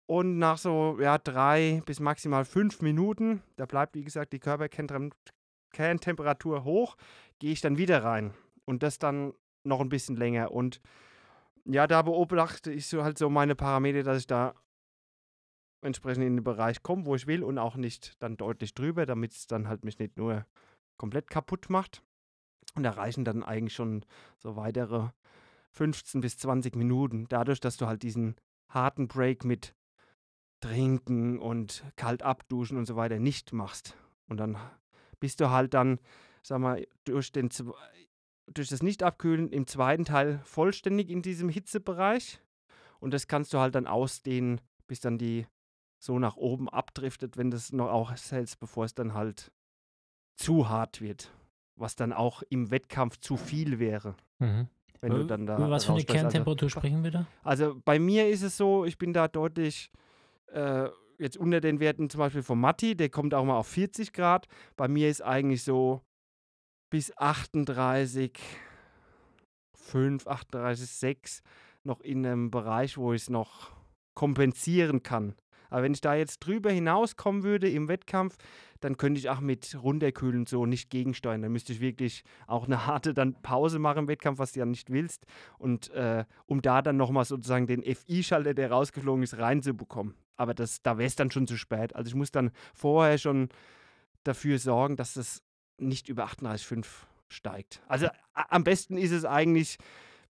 Und 0.08 0.40
nach 0.40 0.58
so 0.58 0.98
ja, 1.00 1.18
drei 1.18 1.82
bis 1.86 2.00
maximal 2.00 2.46
fünf 2.46 2.82
Minuten, 2.82 3.44
da 3.58 3.66
bleibt 3.66 3.96
wie 3.96 4.06
gesagt 4.06 4.32
die 4.32 4.40
Körperkerntemperatur 4.40 6.64
hoch, 6.64 6.96
gehe 7.40 7.52
ich 7.52 7.62
dann 7.62 7.78
wieder 7.78 8.04
rein. 8.04 8.34
Und 8.66 8.84
das 8.84 9.00
dann 9.00 9.34
noch 9.64 9.82
ein 9.82 9.90
bisschen 9.90 10.16
länger. 10.16 10.52
Und 10.52 10.82
ja, 11.66 11.88
da 11.88 12.02
beobachte 12.02 12.72
ich 12.72 12.88
so 12.88 13.04
halt 13.04 13.18
so 13.18 13.30
meine 13.30 13.56
Parameter, 13.56 14.04
dass 14.04 14.20
ich 14.20 14.28
da 14.28 14.54
entsprechend 15.82 16.24
in 16.24 16.38
den 16.38 16.44
Bereich 16.44 16.84
komme, 16.84 17.06
wo 17.06 17.16
ich 17.16 17.28
will 17.28 17.44
und 17.44 17.58
auch 17.58 17.76
nicht 17.76 18.22
dann 18.24 18.38
deutlich 18.38 18.74
drüber, 18.74 19.06
damit 19.06 19.34
es 19.34 19.48
dann 19.48 19.68
halt 19.68 19.84
mich 19.84 20.00
nicht 20.00 20.18
nur 20.18 20.46
komplett 20.98 21.30
kaputt 21.30 21.70
macht. 21.70 22.02
Und 22.76 22.84
da 22.84 22.92
reichen 22.92 23.26
dann 23.26 23.44
eigentlich 23.44 23.76
schon 23.76 24.06
so 24.38 24.56
weitere 24.56 25.10
15 25.72 26.22
bis 26.22 26.38
20 26.38 26.76
Minuten, 26.76 27.28
dadurch, 27.28 27.60
dass 27.60 27.78
du 27.78 27.88
halt 27.88 28.04
diesen 28.04 28.36
harten 28.70 29.08
Break 29.08 29.44
mit 29.44 29.76
Trinken 30.60 31.40
und 31.40 31.84
kalt 31.96 32.24
abduschen 32.24 32.78
und 32.78 32.86
so 32.86 32.96
weiter 32.96 33.20
nicht 33.20 33.54
machst. 33.54 33.96
Und 34.28 34.38
dann 34.38 34.58
bist 35.20 35.40
du 35.40 35.50
halt 35.50 35.74
dann, 35.74 36.00
sag 36.44 36.60
mal, 36.60 36.86
durch, 37.06 37.32
den, 37.32 37.50
durch 38.54 38.70
das 38.70 38.82
Nicht-Abkühlen 38.84 39.50
im 39.52 39.68
zweiten 39.68 40.06
Teil 40.06 40.40
vollständig 40.44 41.10
in 41.10 41.22
diesem 41.22 41.50
Hitzebereich. 41.50 42.40
Und 43.00 43.14
das 43.14 43.28
kannst 43.28 43.54
du 43.54 43.60
halt 43.60 43.76
dann 43.76 43.86
ausdehnen, 43.88 44.60
bis 44.88 45.00
dann 45.00 45.18
die 45.18 45.46
so 46.00 46.18
nach 46.20 46.36
oben 46.38 46.70
abdriftet, 46.70 47.38
wenn 47.38 47.52
das 47.52 47.72
noch 47.72 47.90
auch 47.90 48.12
hältst, 48.32 48.60
bevor 48.60 48.86
es 48.86 48.94
dann 48.96 49.14
halt 49.14 49.52
zu 50.36 50.70
hart 50.70 51.02
wird. 51.02 51.32
Was 51.76 51.96
dann 51.96 52.14
auch 52.14 52.42
im 52.50 52.72
Wettkampf 52.72 53.18
zu 53.20 53.38
viel 53.38 53.78
wäre, 53.80 54.16
Mhm. 54.40 54.68
wenn 55.02 55.12
du 55.12 55.18
Über- 55.20 55.28
dann 55.28 55.46
da. 55.46 55.58
Über 55.58 55.70
was 55.70 55.86
für 55.86 55.92
eine. 55.92 56.02
Also- 56.02 56.14
Kerntemperatur 56.14 56.70
sprechen 56.72 57.04
wir 57.04 57.12
da? 57.12 57.26
also 57.44 57.80
bei 57.86 58.00
mir 58.00 58.28
ist 58.30 58.42
es 58.42 58.58
so, 58.58 58.86
ich 58.86 58.98
bin 58.98 59.14
da 59.14 59.28
deutlich 59.28 59.92
äh, 60.48 60.90
jetzt 61.18 61.38
unter 61.38 61.62
den 61.62 61.80
Werten 61.80 62.10
zum 62.10 62.20
Beispiel 62.20 62.44
von 62.44 62.60
Matti, 62.60 62.96
der 62.96 63.10
kommt 63.10 63.34
auch 63.34 63.46
mal 63.46 63.58
auf 63.58 63.68
40 63.68 64.14
Grad. 64.14 64.48
Bei 64.76 64.88
mir 64.88 65.10
ist 65.10 65.22
eigentlich 65.22 65.64
so 65.64 66.02
bis 66.90 67.16
38, 67.18 68.38
5, 69.76 70.28
38, 70.28 70.90
6 70.90 71.42
noch 71.84 72.02
in 72.02 72.26
einem 72.26 72.52
Bereich, 72.52 72.98
wo 72.98 73.14
ich 73.14 73.24
es 73.24 73.30
noch 73.30 73.72
kompensieren 74.14 75.04
kann. 75.04 75.36
Aber 75.70 75.84
wenn 75.84 75.94
ich 75.94 76.02
da 76.02 76.16
jetzt 76.16 76.40
drüber 76.40 76.72
hinauskommen 76.72 77.44
würde 77.44 77.70
im 77.70 77.88
Wettkampf, 77.88 78.38
dann 78.80 78.98
könnte 78.98 79.20
ich 79.20 79.30
auch 79.30 79.42
mit 79.42 79.78
runterkühlen 79.82 80.46
so 80.46 80.66
nicht 80.66 80.90
gegensteuern. 80.90 81.42
Dann 81.42 81.52
müsste 81.52 81.74
ich 81.74 81.82
wirklich 81.82 82.24
auch 82.46 82.66
eine 82.66 82.86
harte 82.86 83.14
dann 83.14 83.42
Pause 83.42 83.80
machen 83.80 84.00
im 84.00 84.08
Wettkampf, 84.08 84.40
was 84.40 84.54
du 84.54 84.60
ja 84.60 84.66
nicht 84.66 84.92
willst. 84.92 85.26
Und 85.58 85.90
äh, 85.92 86.26
um 86.46 86.62
da 86.62 86.82
dann 86.82 86.96
nochmal 86.96 87.26
sozusagen 87.26 87.68
den 87.68 87.84
FI-Schalter, 87.84 88.54
der 88.54 88.72
rausgeflogen 88.72 89.24
ist, 89.24 89.38
reinzubekommen. 89.38 90.16
Aber 90.38 90.54
das, 90.54 90.82
da 90.82 90.98
wäre 90.98 91.08
es 91.08 91.16
dann 91.16 91.32
schon 91.32 91.48
zu 91.48 91.58
spät. 91.58 91.96
Also 91.96 92.08
ich 92.10 92.16
muss 92.16 92.32
dann 92.32 92.52
vorher 92.74 93.18
schon 93.18 93.50
dafür 94.24 94.60
sorgen, 94.60 94.96
dass 94.96 95.16
das 95.16 95.42
nicht 95.80 96.10
über 96.10 96.26
38,5 96.26 96.86
steigt. 97.30 97.82
Also 97.88 98.08
a- 98.34 98.46
am 98.50 98.64
besten 98.64 98.98
ist 98.98 99.12
es 99.12 99.26
eigentlich 99.26 99.78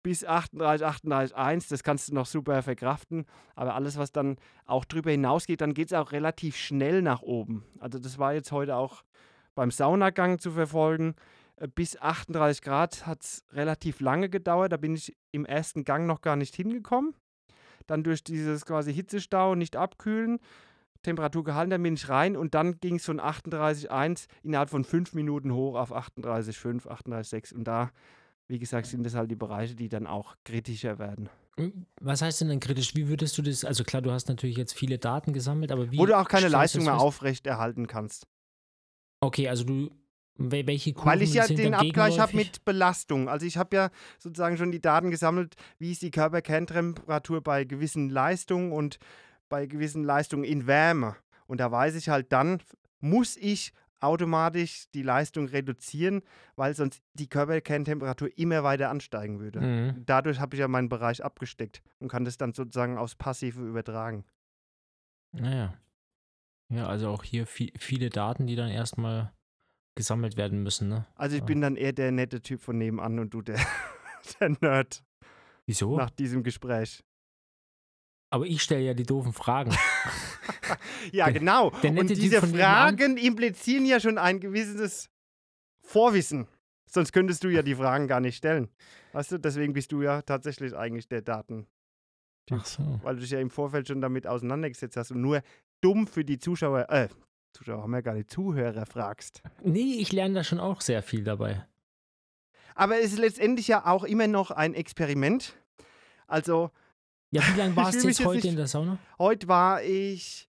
bis 0.03 0.23
38, 0.23 0.85
38,1. 0.85 1.69
Das 1.69 1.83
kannst 1.83 2.09
du 2.09 2.13
noch 2.13 2.27
super 2.27 2.61
verkraften. 2.61 3.25
Aber 3.55 3.73
alles, 3.75 3.97
was 3.97 4.11
dann 4.11 4.37
auch 4.65 4.85
drüber 4.85 5.11
hinausgeht, 5.11 5.61
dann 5.61 5.73
geht 5.73 5.87
es 5.87 5.93
auch 5.93 6.11
relativ 6.11 6.55
schnell 6.55 7.01
nach 7.01 7.21
oben. 7.23 7.65
Also 7.79 7.97
das 7.99 8.19
war 8.19 8.33
jetzt 8.33 8.51
heute 8.51 8.75
auch 8.75 9.03
beim 9.55 9.71
Saunagang 9.71 10.37
zu 10.39 10.51
verfolgen. 10.51 11.15
Äh, 11.55 11.67
Bis 11.67 11.97
38 11.99 12.61
Grad 12.61 13.07
hat 13.07 13.23
es 13.23 13.43
relativ 13.53 13.99
lange 13.99 14.29
gedauert. 14.29 14.71
Da 14.71 14.77
bin 14.77 14.93
ich 14.93 15.15
im 15.31 15.45
ersten 15.45 15.83
Gang 15.85 16.05
noch 16.05 16.21
gar 16.21 16.35
nicht 16.35 16.55
hingekommen. 16.55 17.15
Dann 17.87 18.03
durch 18.03 18.23
dieses 18.23 18.65
quasi 18.65 18.93
Hitzestau 18.93 19.55
nicht 19.55 19.75
abkühlen, 19.75 20.39
Temperatur 21.03 21.43
gehalten, 21.43 21.69
dann 21.69 21.83
bin 21.83 21.93
ich 21.93 22.09
rein 22.09 22.35
und 22.35 22.55
dann 22.55 22.79
ging 22.79 22.95
es 22.95 23.05
von 23.05 23.19
38,1 23.19 24.27
innerhalb 24.43 24.69
von 24.69 24.83
fünf 24.83 25.13
Minuten 25.13 25.53
hoch 25.53 25.75
auf 25.75 25.93
38,5, 25.95 26.87
38,6. 26.87 27.53
Und 27.53 27.65
da, 27.65 27.91
wie 28.47 28.59
gesagt, 28.59 28.87
sind 28.87 29.05
das 29.05 29.13
halt 29.13 29.29
die 29.29 29.35
Bereiche, 29.35 29.75
die 29.75 29.89
dann 29.89 30.07
auch 30.07 30.35
kritischer 30.43 30.97
werden. 30.97 31.29
Was 32.01 32.21
heißt 32.21 32.41
denn 32.41 32.49
dann 32.49 32.59
kritisch? 32.59 32.95
Wie 32.95 33.07
würdest 33.07 33.37
du 33.37 33.41
das, 33.41 33.63
also 33.63 33.83
klar, 33.83 34.01
du 34.01 34.11
hast 34.11 34.27
natürlich 34.27 34.57
jetzt 34.57 34.73
viele 34.73 34.97
Daten 34.97 35.31
gesammelt, 35.31 35.71
aber 35.71 35.91
wie. 35.91 35.97
Wo 35.97 36.05
du 36.05 36.17
auch 36.17 36.27
keine 36.27 36.49
Leistung 36.49 36.83
mehr 36.83 36.93
fest? 36.93 37.03
aufrecht 37.03 37.47
erhalten 37.47 37.87
kannst. 37.87 38.27
Okay, 39.21 39.47
also 39.47 39.63
du, 39.63 39.89
welche 40.37 40.93
Kurven 40.93 41.11
Weil 41.11 41.21
ich 41.21 41.33
ja 41.33 41.47
den 41.47 41.73
Abgleich 41.73 42.19
habe 42.19 42.35
mit 42.35 42.65
Belastung. 42.65 43.29
Also 43.29 43.45
ich 43.45 43.57
habe 43.57 43.75
ja 43.75 43.89
sozusagen 44.19 44.57
schon 44.57 44.71
die 44.71 44.81
Daten 44.81 45.11
gesammelt, 45.11 45.55
wie 45.79 45.91
ist 45.91 46.01
die 46.01 46.11
Körperkerntemperatur 46.11 47.41
bei 47.41 47.63
gewissen 47.63 48.09
Leistungen 48.09 48.71
und 48.71 48.99
bei 49.49 49.65
gewissen 49.65 50.03
Leistungen 50.03 50.43
in 50.43 50.67
Wärme. 50.67 51.15
Und 51.47 51.59
da 51.59 51.71
weiß 51.71 51.95
ich 51.95 52.09
halt 52.09 52.31
dann, 52.31 52.61
muss 52.99 53.37
ich 53.37 53.71
automatisch 54.01 54.85
die 54.93 55.03
Leistung 55.03 55.47
reduzieren, 55.47 56.21
weil 56.55 56.75
sonst 56.75 57.01
die 57.13 57.27
Körperkerntemperatur 57.27 58.29
immer 58.37 58.63
weiter 58.63 58.89
ansteigen 58.89 59.39
würde. 59.39 59.61
Mhm. 59.61 60.03
Dadurch 60.05 60.39
habe 60.39 60.55
ich 60.55 60.59
ja 60.59 60.67
meinen 60.67 60.89
Bereich 60.89 61.23
abgesteckt 61.23 61.81
und 61.99 62.09
kann 62.09 62.25
das 62.25 62.37
dann 62.37 62.53
sozusagen 62.53 62.97
aufs 62.97 63.15
Passive 63.15 63.61
übertragen. 63.61 64.25
Naja. 65.31 65.73
Ja, 66.69 66.87
also 66.87 67.09
auch 67.09 67.23
hier 67.23 67.45
vi 67.45 67.73
viele 67.77 68.09
Daten, 68.09 68.47
die 68.47 68.55
dann 68.55 68.69
erstmal 68.69 69.31
gesammelt 69.95 70.37
werden 70.37 70.61
müssen, 70.63 70.89
ne? 70.89 71.05
Also 71.15 71.35
ich 71.35 71.41
Ja. 71.41 71.45
bin 71.45 71.61
dann 71.61 71.75
eher 71.77 71.93
der 71.93 72.11
nette 72.11 72.41
Typ 72.41 72.61
von 72.61 72.77
nebenan 72.77 73.17
und 73.19 73.33
du 73.33 73.41
der, 73.41 73.55
der 74.39 74.49
Nerd 74.61 75.03
Wieso? 75.65 75.95
nach 75.97 76.09
diesem 76.11 76.43
Gespräch. 76.43 77.03
Aber 78.31 78.45
ich 78.45 78.61
stelle 78.61 78.81
ja 78.83 78.93
die 78.93 79.03
doofen 79.03 79.33
Fragen. 79.33 79.75
Ja, 81.11 81.25
Der- 81.25 81.33
genau. 81.39 81.69
der 81.83 81.91
Und 81.91 82.09
diese. 82.09 82.41
Fragen 82.41 83.17
implizieren 83.17 83.85
ja 83.85 83.99
schon 83.99 84.17
ein 84.17 84.39
gewisses 84.39 85.09
Vorwissen. 85.83 86.47
Sonst 86.89 87.11
könntest 87.13 87.43
du 87.43 87.49
ja 87.49 87.61
die 87.61 87.75
Fragen 87.75 88.07
gar 88.07 88.19
nicht 88.19 88.35
stellen. 88.37 88.69
Weißt 89.13 89.31
du, 89.31 89.37
deswegen 89.37 89.73
bist 89.73 89.91
du 89.91 90.01
ja 90.01 90.23
tatsächlich 90.23 90.75
eigentlich 90.75 91.07
der 91.07 91.21
Daten, 91.21 91.67
Ach 92.51 92.65
so. 92.65 92.99
weil 93.03 93.15
du 93.15 93.21
dich 93.21 93.29
ja 93.29 93.39
im 93.39 93.51
Vorfeld 93.51 93.87
schon 93.87 94.01
damit 94.01 94.25
auseinandergesetzt 94.25 94.97
hast 94.97 95.11
und 95.11 95.21
nur 95.21 95.43
dumm 95.81 96.07
für 96.07 96.25
die 96.25 96.39
Zuschauer, 96.39 96.89
äh, 96.89 97.09
Zuschauer 97.55 97.81
haben 97.83 97.93
ja 97.93 98.01
gar 98.01 98.13
nicht 98.13 98.29
Zuhörer 98.29 98.85
fragst. 98.85 99.41
Nee, 99.63 99.95
ich 99.99 100.11
lerne 100.11 100.35
da 100.35 100.43
schon 100.43 100.59
auch 100.59 100.81
sehr 100.81 101.01
viel 101.01 101.23
dabei. 101.23 101.65
Aber 102.75 102.99
es 102.99 103.13
ist 103.13 103.19
letztendlich 103.19 103.67
ja 103.69 103.85
auch 103.85 104.03
immer 104.03 104.27
noch 104.27 104.51
ein 104.51 104.73
Experiment. 104.73 105.55
Also, 106.27 106.71
Ja, 107.31 107.41
wie 107.53 107.57
lange 107.57 107.75
warst 107.77 108.03
du 108.03 108.07
jetzt 108.09 108.25
heute 108.25 108.35
nicht- 108.37 108.45
in 108.45 108.55
der 108.57 108.67
Sauna? 108.67 108.97
Heute 109.17 109.47
war 109.47 109.81
ich 109.83 110.49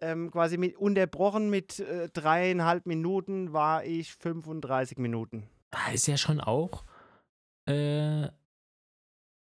ähm, 0.00 0.30
quasi 0.30 0.56
mit 0.56 0.76
unterbrochen 0.76 1.50
mit 1.50 1.80
äh, 1.80 2.08
dreieinhalb 2.08 2.86
Minuten, 2.86 3.52
war 3.52 3.84
ich 3.84 4.14
35 4.14 4.96
Minuten. 4.98 5.48
Ah, 5.72 5.90
Ist 5.92 6.06
ja 6.06 6.16
schon 6.16 6.40
auch, 6.40 6.84
äh, 7.66 8.28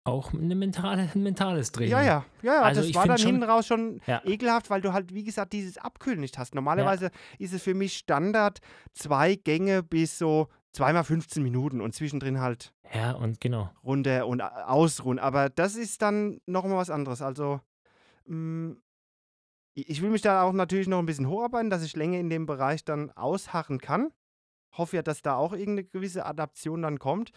auch 0.04 0.32
eine 0.34 0.54
mentale, 0.54 1.08
ein 1.14 1.22
mentales 1.22 1.70
Training. 1.72 1.92
Ja, 1.92 2.02
ja, 2.02 2.24
ja, 2.42 2.54
ja 2.56 2.62
Also 2.62 2.80
das 2.80 2.90
ich 2.90 2.96
war 2.96 3.06
dann 3.06 3.18
schon- 3.18 3.26
hinten 3.32 3.42
raus 3.44 3.66
schon 3.66 4.00
Ja. 4.06 4.20
ekelhaft, 4.24 4.68
weil 4.70 4.80
du 4.80 4.92
halt, 4.92 5.14
wie 5.14 5.22
gesagt, 5.24 5.52
dieses 5.52 5.78
Abkühlen 5.78 6.20
nicht 6.20 6.38
hast. 6.38 6.54
Normalerweise 6.54 7.10
ist 7.38 7.52
es 7.52 7.62
für 7.62 7.74
mich 7.74 7.96
Standard 7.96 8.60
zwei 8.94 9.36
Gänge 9.36 9.82
bis 9.82 10.18
so 10.18 10.48
zweimal 10.72 11.04
15 11.04 11.42
Minuten 11.42 11.80
und 11.80 11.94
zwischendrin 11.94 12.40
halt 12.40 12.72
Ja, 12.92 13.12
und 13.12 13.40
genau. 13.40 13.70
runter 13.84 14.26
und 14.26 14.40
ausruhen. 14.40 15.18
Aber 15.18 15.50
das 15.50 15.76
ist 15.76 16.02
dann 16.02 16.40
nochmal 16.46 16.78
was 16.78 16.90
anderes. 16.90 17.22
Also, 17.22 17.60
mh, 18.26 18.76
ich 19.74 19.88
ich 19.88 20.02
will 20.02 20.10
mich 20.10 20.22
da 20.22 20.42
auch 20.42 20.52
natürlich 20.52 20.88
noch 20.88 20.98
ein 20.98 21.06
bisschen 21.06 21.28
hocharbeiten, 21.28 21.70
dass 21.70 21.82
ich 21.84 21.94
länger 21.96 22.18
in 22.18 22.28
dem 22.28 22.46
Bereich 22.46 22.84
dann 22.84 23.10
ausharren 23.12 23.78
kann. 23.78 24.10
Hoffe 24.76 24.96
ja, 24.96 25.02
dass 25.02 25.22
da 25.22 25.36
auch 25.36 25.52
irgendeine 25.52 25.84
gewisse 25.84 26.26
Adaption 26.26 26.82
dann 26.82 26.98
kommt. 26.98 27.30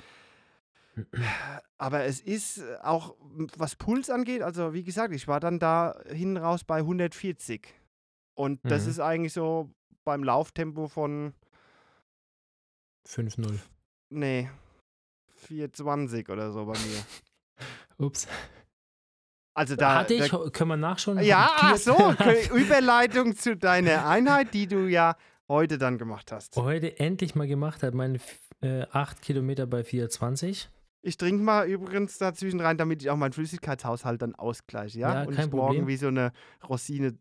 Aber 1.78 2.04
es 2.06 2.20
ist 2.22 2.60
äh, 2.60 2.78
auch, 2.84 3.16
was 3.58 3.76
Puls 3.76 4.10
angeht, 4.10 4.42
also 4.42 4.74
wie 4.74 4.84
gesagt, 4.84 5.14
ich 5.14 5.28
war 5.28 5.40
dann 5.40 5.60
da 5.60 6.00
hinten 6.08 6.38
raus 6.38 6.64
bei 6.64 6.78
140. 6.80 7.68
Und 8.36 8.60
das 8.64 8.84
Mhm. 8.86 8.90
ist 8.92 9.00
eigentlich 9.00 9.34
so 9.34 9.70
beim 10.04 10.24
Lauftempo 10.24 10.88
von, 10.88 11.34
5-0. 13.08 13.60
nee, 14.10 14.50
420 15.38 16.30
oder 16.30 16.52
so 16.52 16.66
bei 16.66 16.74
mir. 16.80 17.06
Ups. 18.06 18.28
Also 19.58 19.76
da, 19.78 19.96
Hatte 20.00 20.16
ich, 20.16 20.30
da 20.30 20.50
können 20.50 20.70
wir 20.72 20.78
nachschauen? 20.78 21.20
Ja, 21.20 21.50
ach 21.56 21.78
so, 21.78 21.94
Überleitung 22.56 23.36
zu 23.38 23.56
deiner 23.56 24.06
Einheit, 24.06 24.54
die 24.54 24.68
du 24.68 24.88
ja 24.88 25.16
heute 25.48 25.78
dann 25.78 25.98
gemacht 25.98 26.32
hast. 26.34 26.56
heute 26.58 27.00
endlich 27.00 27.36
mal 27.36 27.48
gemacht 27.48 27.84
hat, 27.84 27.94
meine 27.94 28.20
8 28.92 29.22
Kilometer 29.22 29.66
bei 29.68 29.84
420. 29.84 30.70
Ich 31.06 31.18
trinke 31.18 31.44
mal 31.44 31.68
übrigens 31.70 32.18
dazwischen 32.18 32.60
rein, 32.60 32.80
damit 32.80 33.04
ich 33.04 33.12
auch 33.12 33.16
meinen 33.16 33.32
Flüssigkeitshaushalt 33.32 34.24
dann 34.24 34.34
ausgleiche, 34.34 34.98
ja? 34.98 35.14
Ja, 35.14 35.28
Und 35.28 35.38
ich 35.38 35.52
morgen 35.52 35.52
Problem. 35.52 35.88
wie 35.88 35.98
so 35.98 36.08
eine 36.08 36.32
Rosine 36.68 37.16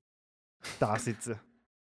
da 0.81 0.99
sitze. 0.99 1.39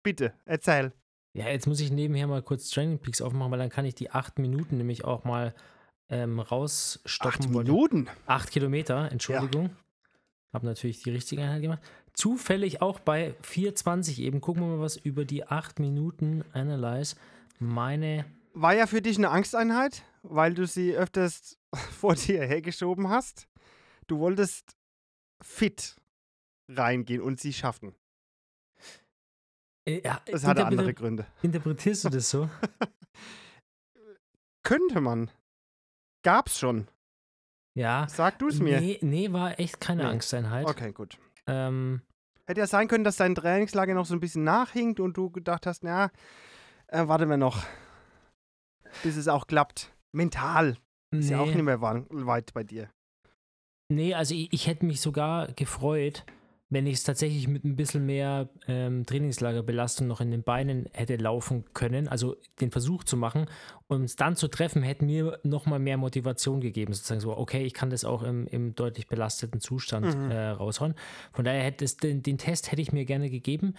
Bitte, 0.04 0.34
erzähl. 0.44 0.92
Ja, 1.32 1.48
jetzt 1.48 1.68
muss 1.68 1.80
ich 1.80 1.92
nebenher 1.92 2.28
mal 2.28 2.42
kurz 2.42 2.70
Training 2.70 3.00
Peaks 3.00 3.22
aufmachen, 3.22 3.50
weil 3.50 3.60
dann 3.60 3.70
kann 3.70 3.86
ich 3.86 3.96
die 3.96 4.12
8 4.12 4.40
Minuten 4.40 4.76
nämlich 4.76 5.06
auch 5.06 5.24
mal 5.24 5.56
ähm, 6.10 6.42
rausstoppen. 6.42 7.46
Acht. 7.46 7.50
Minuten? 7.50 8.08
8 8.26 8.52
Kilometer, 8.52 9.10
Entschuldigung. 9.10 9.70
Habe 10.54 10.66
natürlich 10.66 11.02
die 11.02 11.12
richtige 11.12 11.44
Einheit 11.44 11.62
gemacht. 11.62 11.82
Zufällig 12.12 12.82
auch 12.82 13.00
bei 13.00 13.36
420 13.42 14.20
eben. 14.22 14.42
Gucken 14.42 14.64
wir 14.64 14.76
mal, 14.76 14.82
was 14.82 14.98
über 14.98 15.24
die 15.24 15.48
8 15.48 15.80
Minuten 15.80 16.44
Analyze 16.52 17.16
meine. 17.60 18.26
War 18.54 18.74
ja 18.74 18.86
für 18.86 19.02
dich 19.02 19.18
eine 19.18 19.30
Angsteinheit, 19.30 20.04
weil 20.30 20.54
du 20.54 20.66
sie 20.68 20.96
öfters 20.96 21.58
vor 22.00 22.16
dir 22.16 22.46
hergeschoben 22.46 23.10
hast. 23.10 23.48
Du 24.08 24.20
wolltest 24.20 24.76
fit 25.44 25.96
reingehen 26.70 27.22
und 27.22 27.40
sie 27.40 27.54
schaffen. 27.54 27.96
Äh, 29.88 30.02
ja, 30.04 30.22
Das 30.26 30.46
hatte 30.46 30.66
andere 30.66 30.94
Gründe. 30.94 31.26
Interpretierst 31.42 32.06
du 32.06 32.10
das 32.10 32.30
so? 32.30 32.50
Könnte 34.64 35.02
man. 35.02 35.30
Gab's 36.24 36.58
schon. 36.58 36.88
ja. 37.76 38.08
Sag 38.10 38.40
du 38.40 38.48
es 38.48 38.60
mir. 38.60 38.82
Nee, 38.82 38.98
nee, 39.02 39.32
war 39.32 39.60
echt 39.60 39.80
keine 39.80 40.04
Nee. 40.04 40.10
Angsteinheit. 40.10 40.66
Okay, 40.66 40.92
gut. 40.92 41.20
Ähm, 41.48 42.02
Hätte 42.48 42.60
ja 42.62 42.68
sein 42.68 42.88
können, 42.88 43.04
dass 43.04 43.18
dein 43.18 43.36
Trainingslager 43.36 43.94
noch 43.94 44.06
so 44.06 44.16
ein 44.16 44.20
bisschen 44.20 44.44
nachhinkt 44.44 45.00
und 45.00 45.18
du 45.18 45.30
gedacht 45.32 45.66
hast, 45.68 45.84
na, 45.84 46.12
äh, 46.88 47.08
warten 47.08 47.30
wir 47.30 47.38
noch, 47.38 47.64
bis 49.04 49.18
es 49.18 49.28
auch 49.28 49.48
klappt. 49.48 49.92
Mental. 50.16 50.78
Ist 51.12 51.30
ja 51.30 51.40
auch 51.40 51.46
nee. 51.46 51.56
nicht 51.56 51.64
mehr 51.64 51.82
weit 51.82 52.54
bei 52.54 52.64
dir. 52.64 52.90
Nee, 53.90 54.14
also 54.14 54.34
ich, 54.34 54.52
ich 54.52 54.68
hätte 54.68 54.86
mich 54.86 55.00
sogar 55.00 55.48
gefreut, 55.54 56.26
wenn 56.70 56.88
ich 56.88 56.96
es 56.96 57.04
tatsächlich 57.04 57.48
mit 57.48 57.64
ein 57.64 57.76
bisschen 57.76 58.06
mehr 58.06 58.50
ähm, 58.68 59.06
Trainingslagerbelastung 59.06 60.08
noch 60.08 60.20
in 60.20 60.32
den 60.32 60.42
Beinen 60.42 60.90
hätte 60.94 61.16
laufen 61.18 61.64
können, 61.74 62.08
also 62.08 62.36
den 62.60 62.72
Versuch 62.72 63.04
zu 63.04 63.18
machen 63.18 63.46
und 63.88 64.04
es 64.04 64.16
dann 64.16 64.36
zu 64.36 64.48
treffen, 64.48 64.82
hätte 64.82 65.06
mir 65.06 65.40
nochmal 65.44 65.78
mehr 65.78 65.98
Motivation 65.98 66.62
gegeben, 66.62 66.94
sozusagen 66.94 67.22
so, 67.22 67.38
okay, 67.38 67.64
ich 67.64 67.76
kann 67.76 67.92
das 67.92 68.04
auch 68.04 68.24
im, 68.24 68.48
im 68.48 68.74
deutlich 68.74 69.08
belasteten 69.08 69.62
Zustand 69.62 70.16
Mhm. 70.16 70.32
äh, 70.32 70.50
raushauen. 70.50 70.96
Von 71.34 71.46
daher 71.46 71.64
hätte 71.64 71.86
es 71.86 71.98
den, 71.98 72.24
den 72.24 72.40
Test 72.40 72.72
hätte 72.72 72.82
ich 72.82 72.92
mir 72.92 73.06
gerne 73.06 73.30
gegeben. 73.30 73.76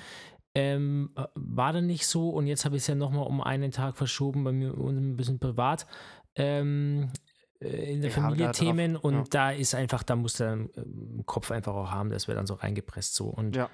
Ähm, 0.55 1.11
äh, 1.17 1.25
war 1.35 1.73
dann 1.73 1.87
nicht 1.87 2.07
so 2.07 2.31
und 2.31 2.47
jetzt 2.47 2.65
habe 2.65 2.77
ich 2.77 2.83
es 2.83 2.87
ja 2.87 2.95
nochmal 2.95 3.27
um 3.27 3.43
einen 3.43 3.73
Tag 3.73 3.97
verschoben, 3.97 4.45
bei 4.45 4.53
mir 4.53 4.79
und 4.79 4.97
ein 4.97 5.17
bisschen 5.17 5.41
privat. 5.41 5.87
Ähm, 6.37 7.11
äh, 7.61 7.93
in 7.95 8.03
der 8.03 8.11
Ja, 8.11 8.17
Familie 8.17 8.47
da 8.47 8.53
drauf, 8.53 8.59
Themen 8.59 8.97
und 8.97 9.15
ja. 9.15 9.25
da 9.31 9.51
ist 9.53 9.75
einfach, 9.75 10.03
da 10.03 10.17
muss 10.17 10.35
der 10.35 10.53
ähm, 10.53 10.71
im 10.77 11.27
Kopf 11.27 11.51
einfach 11.51 11.75
auch 11.75 11.91
haben, 11.91 12.11
das 12.11 12.29
wird 12.29 12.37
dann 12.39 12.47
so 12.47 12.55
reingepresst 12.55 13.15
so 13.15 13.27
und 13.29 13.57
Ja. 13.57 13.69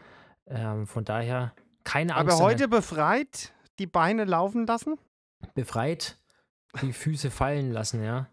ähm, 0.46 0.86
von 0.86 1.04
daher 1.04 1.52
keine 1.84 2.14
Angst, 2.14 2.34
Aber 2.34 2.44
heute 2.44 2.68
befreit, 2.68 3.52
die 3.78 3.86
Beine 3.86 4.24
laufen 4.24 4.66
lassen? 4.66 4.96
befreit 5.54 6.18
die 6.80 6.92
Füße 6.92 7.30
fallen 7.30 7.72
lassen, 7.72 8.02
ja. 8.04 8.28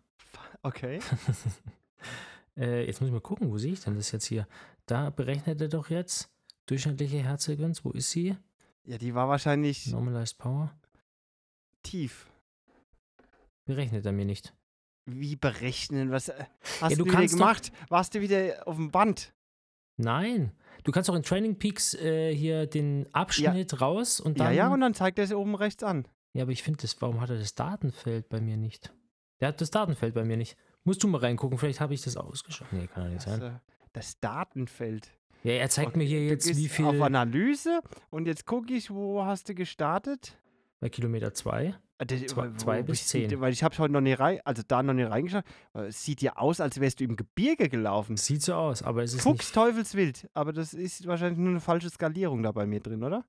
Okay. 0.61 0.99
äh, 2.57 2.85
jetzt 2.85 3.01
muss 3.01 3.07
ich 3.07 3.13
mal 3.13 3.19
gucken, 3.21 3.51
wo 3.51 3.57
sehe 3.57 3.73
ich 3.73 3.81
denn 3.81 3.95
das 3.95 4.11
jetzt 4.11 4.25
hier? 4.25 4.47
Da 4.85 5.09
berechnet 5.09 5.59
er 5.61 5.67
doch 5.67 5.89
jetzt 5.89 6.29
durchschnittliche 6.67 7.17
Herzfrequenz, 7.23 7.83
wo 7.83 7.91
ist 7.91 8.11
sie? 8.11 8.37
Ja, 8.85 8.97
die 8.97 9.15
war 9.15 9.27
wahrscheinlich 9.29 9.87
Normalized 9.87 10.37
Power. 10.37 10.71
tief. 11.83 12.27
Berechnet 13.69 14.03
er 14.03 14.11
mir 14.13 14.25
nicht. 14.25 14.51
Wie 15.05 15.35
berechnen? 15.35 16.09
Was 16.09 16.29
äh, 16.29 16.43
hast 16.81 16.81
Ja, 16.81 16.89
du, 16.89 16.95
du 16.95 17.05
wieder 17.05 17.13
kannst 17.19 17.33
doch- 17.35 17.37
gemacht? 17.39 17.71
Warst 17.89 18.15
du 18.15 18.21
wieder 18.21 18.67
auf 18.67 18.75
dem 18.77 18.89
Band? 18.89 19.31
Nein. 19.97 20.53
Du 20.83 20.91
kannst 20.91 21.07
auch 21.09 21.13
in 21.15 21.21
Training 21.21 21.59
Peaks 21.59 21.93
äh, 21.93 22.33
hier 22.33 22.65
den 22.65 23.07
Abschnitt 23.13 23.79
raus 23.79 24.19
und 24.19 24.39
dann. 24.39 24.47
ja, 24.47 24.65
ja, 24.67 24.73
und 24.73 24.81
dann 24.81 24.95
zeigt 24.95 25.19
er 25.19 25.25
es 25.25 25.33
oben 25.33 25.53
rechts 25.53 25.83
an. 25.83 26.07
Ja, 26.33 26.43
aber 26.43 26.51
ich 26.51 26.63
finde 26.63 26.81
das, 26.81 26.99
warum 26.99 27.21
hat 27.21 27.29
er 27.29 27.37
das 27.37 27.53
Datenfeld 27.53 28.27
bei 28.29 28.41
mir 28.41 28.57
nicht? 28.57 28.91
Der 29.39 29.49
hat 29.49 29.61
das 29.61 29.69
Datenfeld 29.69 30.15
bei 30.15 30.23
mir 30.25 30.37
nicht. 30.37 30.57
Musst 30.83 31.03
du 31.03 31.07
mal 31.07 31.19
reingucken, 31.19 31.59
vielleicht 31.59 31.79
habe 31.79 31.93
ich 31.93 32.01
das 32.01 32.17
ausgeschaltet. 32.17 32.73
Nee, 32.79 32.87
kann 32.87 33.03
ja 33.03 33.09
nicht 33.09 33.21
sein. 33.21 33.39
Das, 33.39 33.53
das 33.93 34.19
Datenfeld. 34.19 35.11
Ja, 35.43 35.53
er 35.53 35.69
zeigt 35.69 35.95
mir 35.95 36.05
hier 36.05 36.25
jetzt, 36.25 36.55
wie 36.57 36.67
viel. 36.69 36.85
Auf 36.85 37.01
Analyse 37.01 37.81
und 38.09 38.25
jetzt 38.25 38.45
gucke 38.47 38.73
ich, 38.73 38.89
wo 38.89 39.23
hast 39.25 39.47
du 39.49 39.53
gestartet? 39.53 40.35
bei 40.79 40.89
Kilometer 40.89 41.33
2. 41.33 41.75
Ah, 42.01 42.05
das- 42.05 42.25
Zwei- 42.27 42.51
zwei 42.53 42.81
bis 42.81 43.07
zehn. 43.07 43.39
Weil 43.41 43.51
ich 43.51 43.61
habe 43.61 43.77
heute 43.77 43.91
noch 43.91 43.99
nicht 44.01 44.19
rein, 44.19 44.39
also 44.45 44.63
da 44.65 44.81
noch 44.81 44.93
nicht 44.93 45.09
reingeschaut. 45.09 45.43
Es 45.73 46.03
sieht 46.05 46.21
ja 46.21 46.37
aus, 46.37 46.61
als 46.61 46.79
wärst 46.79 47.01
du 47.01 47.03
im 47.03 47.17
Gebirge 47.17 47.67
gelaufen. 47.67 48.15
Sieht 48.15 48.41
so 48.41 48.53
aus, 48.55 48.81
aber 48.81 49.03
es 49.03 49.13
ist 49.13 49.21
Fuchs 49.21 49.39
nicht. 49.47 49.53
Teufelswild. 49.53 50.29
Aber 50.33 50.53
das 50.53 50.73
ist 50.73 51.05
wahrscheinlich 51.07 51.37
nur 51.39 51.49
eine 51.49 51.59
falsche 51.59 51.89
Skalierung 51.89 52.41
da 52.41 52.53
bei 52.53 52.65
mir 52.65 52.79
drin, 52.79 53.03
oder? 53.03 53.25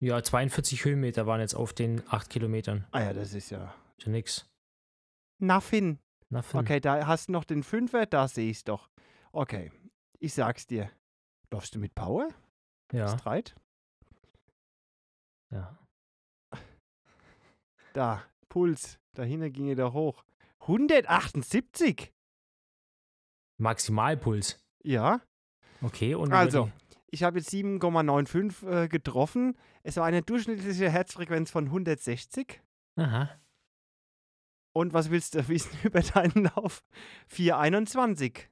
Ja, 0.00 0.22
42 0.22 0.84
Höhenmeter 0.84 1.26
waren 1.26 1.40
jetzt 1.40 1.54
auf 1.54 1.72
den 1.72 2.02
8 2.08 2.28
Kilometern. 2.28 2.86
Ah 2.90 3.00
ja, 3.00 3.12
das 3.14 3.32
ist 3.32 3.50
ja. 3.50 3.74
Ist 3.96 4.06
ja 4.06 4.12
nix. 4.12 4.46
Nothing. 5.38 5.98
Nothing. 6.28 6.60
Okay, 6.60 6.80
da 6.80 7.06
hast 7.06 7.28
du 7.28 7.32
noch 7.32 7.44
den 7.44 7.62
Fünfer, 7.62 8.04
da 8.06 8.28
sehe 8.28 8.50
ich 8.50 8.58
es 8.58 8.64
doch. 8.64 8.90
Okay, 9.32 9.72
ich 10.18 10.34
sag's 10.34 10.66
dir. 10.66 10.90
Läufst 11.50 11.74
du 11.74 11.78
mit 11.78 11.94
Power? 11.94 12.28
Ja, 12.92 13.08
Streit? 13.18 13.54
ja. 15.50 15.76
Da, 17.92 18.22
Puls. 18.48 18.98
Dahinter 19.14 19.50
ging 19.50 19.68
er 19.68 19.74
da 19.76 19.92
hoch. 19.92 20.24
178? 20.60 22.12
Maximalpuls. 23.58 24.64
Ja. 24.82 25.20
Okay, 25.82 26.14
und. 26.14 26.32
Also. 26.32 26.70
Ich 27.12 27.24
habe 27.24 27.38
jetzt 27.38 27.50
7,95 27.52 28.68
äh, 28.84 28.88
getroffen. 28.88 29.56
Es 29.82 29.96
war 29.96 30.04
eine 30.06 30.22
durchschnittliche 30.22 30.88
Herzfrequenz 30.90 31.50
von 31.50 31.64
160. 31.66 32.46
die- 32.96 33.00
Aha. 33.02 33.28
Und 34.72 34.92
was 34.92 35.10
willst 35.10 35.34
du 35.34 35.48
wissen 35.48 35.76
über 35.82 36.00
deinen 36.02 36.44
Lauf? 36.44 36.84
421. 37.28 38.48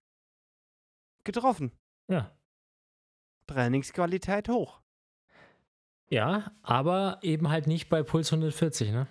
Getroffen. 1.23 1.71
Ja. 2.09 2.37
Trainingsqualität 3.47 4.49
hoch. 4.49 4.81
Ja, 6.11 6.51
aber 6.63 7.19
eben 7.23 7.49
halt 7.51 7.67
nicht 7.69 7.89
bei 7.89 8.03
Puls 8.03 8.33
140, 8.33 8.91
ne? 8.91 9.07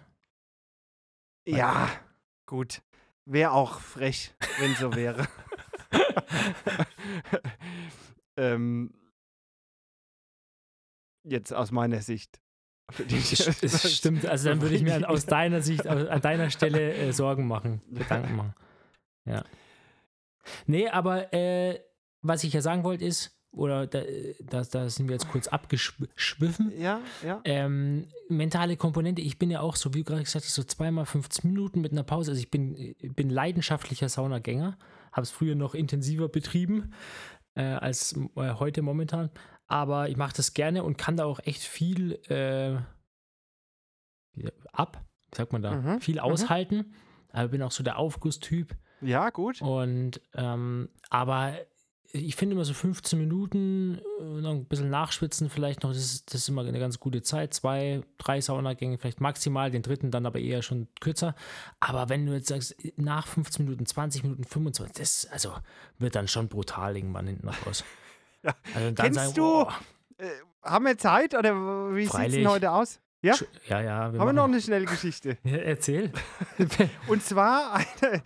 Ja, 1.48 1.90
gut. 2.46 2.82
Wäre 3.26 3.52
auch 3.52 3.80
frech, 3.80 4.34
wenn 4.60 4.76
so 4.76 4.94
wäre. 4.96 5.28
ähm, 8.38 8.94
jetzt 11.24 11.54
aus 11.54 11.72
meiner 11.72 12.02
Sicht. 12.02 12.40
Es 12.98 13.94
stimmt, 13.98 14.26
also 14.26 14.50
dann 14.50 14.62
würde 14.62 14.76
ich 14.76 14.82
mir 14.82 14.96
an- 14.96 15.06
aus 15.06 15.26
deiner 15.26 15.62
Sicht, 15.62 15.86
an 15.88 16.22
deiner 16.22 16.50
Stelle 16.50 16.94
äh, 16.94 17.12
Sorgen 17.12 17.48
machen, 17.48 17.82
Gedanken 17.92 18.36
machen. 18.36 18.54
Ja. 19.26 19.44
Nee, 20.66 20.88
aber 20.88 21.34
äh, 21.34 21.82
was 22.22 22.44
ich 22.46 22.54
ja 22.54 22.62
sagen 22.62 22.84
wollte 22.84 23.04
ist, 23.04 23.37
oder 23.58 23.88
da, 23.88 24.02
da, 24.50 24.62
da 24.64 24.90
sind 24.90 25.08
wir 25.08 25.14
jetzt 25.16 25.30
kurz 25.30 25.48
abgeschwiffen, 25.48 26.72
Ja, 26.80 27.00
ja. 27.26 27.42
ähm, 27.44 28.08
mentale 28.30 28.78
Komponente, 28.78 29.22
ich 29.22 29.38
bin 29.40 29.50
ja 29.52 29.62
auch, 29.62 29.76
so 29.76 29.94
wie 29.94 30.00
du 30.00 30.04
gerade 30.06 30.24
gesagt 30.24 30.46
hast, 30.46 30.54
so 30.54 30.64
zweimal 30.64 31.06
15 31.06 31.50
Minuten 31.52 31.82
mit 31.82 31.92
einer 31.92 32.04
Pause. 32.04 32.32
Also 32.32 32.40
ich 32.42 32.52
bin, 32.52 32.96
bin 33.16 33.30
leidenschaftlicher 33.30 34.10
Saunagänger, 34.10 34.78
habe 35.12 35.22
es 35.24 35.32
früher 35.32 35.56
noch 35.56 35.74
intensiver 35.76 36.30
betrieben 36.30 36.94
äh, 37.56 37.64
als 37.64 38.14
äh, 38.36 38.54
heute 38.54 38.82
momentan. 38.82 39.30
Aber 39.68 40.08
ich 40.10 40.16
mache 40.18 40.36
das 40.36 40.54
gerne 40.54 40.84
und 40.84 40.98
kann 40.98 41.18
da 41.18 41.26
auch 41.26 41.40
echt 41.44 41.62
viel 41.64 42.14
äh, 42.30 42.78
ab, 44.72 45.04
wie 45.32 45.38
sagt 45.38 45.52
man 45.52 45.62
da, 45.62 45.72
Mhm, 45.76 46.02
viel 46.02 46.16
mhm. 46.16 46.22
aushalten. 46.22 46.94
Aber 47.32 47.50
bin 47.50 47.62
auch 47.62 47.72
so 47.72 47.84
der 47.84 47.98
Aufgusstyp. 47.98 48.76
Ja, 49.02 49.30
gut. 49.30 49.62
Und 49.62 50.22
ähm, 50.34 50.90
aber 51.10 51.54
ich 52.14 52.36
finde 52.36 52.54
immer 52.56 52.64
so 52.66 52.74
15 52.74 53.20
Minuten, 53.20 54.00
äh, 54.20 54.24
noch 54.42 54.52
ein 54.52 54.66
bisschen 54.66 54.90
nachschwitzen 54.90 55.50
vielleicht 55.50 55.84
noch, 55.84 55.92
das 55.92 56.00
ist, 56.00 56.34
das 56.34 56.42
ist 56.42 56.50
immer 56.50 56.62
eine 56.62 56.80
ganz 56.80 57.00
gute 57.00 57.22
Zeit. 57.22 57.54
Zwei, 57.54 58.02
drei 58.18 58.40
Saunagänge 58.42 58.98
vielleicht 58.98 59.20
maximal, 59.22 59.72
den 59.72 59.82
dritten 59.82 60.10
dann 60.12 60.26
aber 60.26 60.40
eher 60.40 60.62
schon 60.62 60.88
kürzer. 61.02 61.36
Aber 61.80 62.10
wenn 62.10 62.26
du 62.26 62.34
jetzt 62.34 62.48
sagst, 62.48 62.76
nach 62.96 63.28
15 63.28 63.66
Minuten, 63.66 63.86
20 63.86 64.24
Minuten, 64.24 64.44
25, 64.44 64.98
das 64.98 65.28
also 65.32 65.54
wird 66.00 66.16
dann 66.16 66.28
schon 66.28 66.48
brutal 66.48 66.96
irgendwann 66.96 67.28
hinten 67.28 67.46
noch 67.48 67.66
raus. 67.66 67.84
Ja. 68.44 68.54
Also 68.76 68.94
Kennst 68.94 69.20
sagen, 69.20 69.34
du- 69.34 69.42
boah, 69.42 69.74
Äh, 70.20 70.30
haben 70.64 70.86
wir 70.86 70.96
Zeit 70.98 71.34
oder 71.34 71.54
wie 71.96 72.06
sieht 72.06 72.14
es 72.14 72.34
denn 72.34 72.48
heute 72.48 72.72
aus? 72.72 73.00
Ja? 73.24 73.34
ja, 73.68 73.82
ja, 73.82 74.14
wir 74.14 74.20
Haben 74.20 74.28
wir 74.28 74.34
noch 74.34 74.44
eine 74.46 74.62
schnelle 74.62 74.86
Geschichte? 74.86 75.38
Ja, 75.44 75.58
erzähl. 75.58 76.12
Und 77.08 77.24
zwar 77.24 77.74
eine 77.74 78.22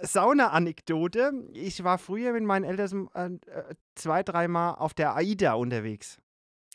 Sauna-Anekdote. 0.00 1.32
Ich 1.52 1.82
war 1.84 1.98
früher 1.98 2.32
mit 2.32 2.44
meinen 2.44 2.64
Eltern 2.64 3.08
äh, 3.14 3.74
zwei, 3.94 4.22
dreimal 4.22 4.74
auf 4.76 4.94
der 4.94 5.14
AIDA 5.16 5.54
unterwegs. 5.54 6.18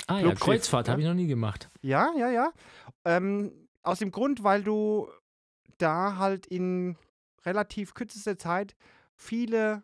ah 0.08 0.20
ja, 0.20 0.34
Kreuzfahrt 0.34 0.88
ja. 0.88 0.92
habe 0.94 1.02
ich 1.02 1.08
noch 1.08 1.14
nie 1.14 1.28
gemacht. 1.28 1.70
Ja, 1.82 2.12
ja, 2.18 2.30
ja. 2.30 2.52
Ähm, 3.06 3.52
aus 3.84 4.00
dem 4.00 4.12
Grund, 4.12 4.44
weil 4.44 4.64
du 4.64 5.08
da 5.78 6.18
halt 6.18 6.46
in 6.48 6.98
relativ 7.46 7.94
kürzester 7.94 8.38
Zeit 8.38 8.76
viele 9.16 9.84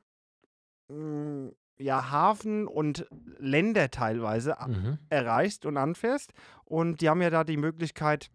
mh, 0.89 1.51
ja, 1.79 2.09
Hafen 2.09 2.67
und 2.67 3.07
Länder 3.37 3.91
teilweise 3.91 4.55
Mhm. 4.67 4.97
erreichst 5.09 5.65
und 5.65 5.77
anfährst. 5.77 6.33
Und 6.65 7.01
die 7.01 7.09
haben 7.09 7.21
ja 7.21 7.29
da 7.29 7.43
die 7.43 7.57
Möglichkeit, 7.57 8.29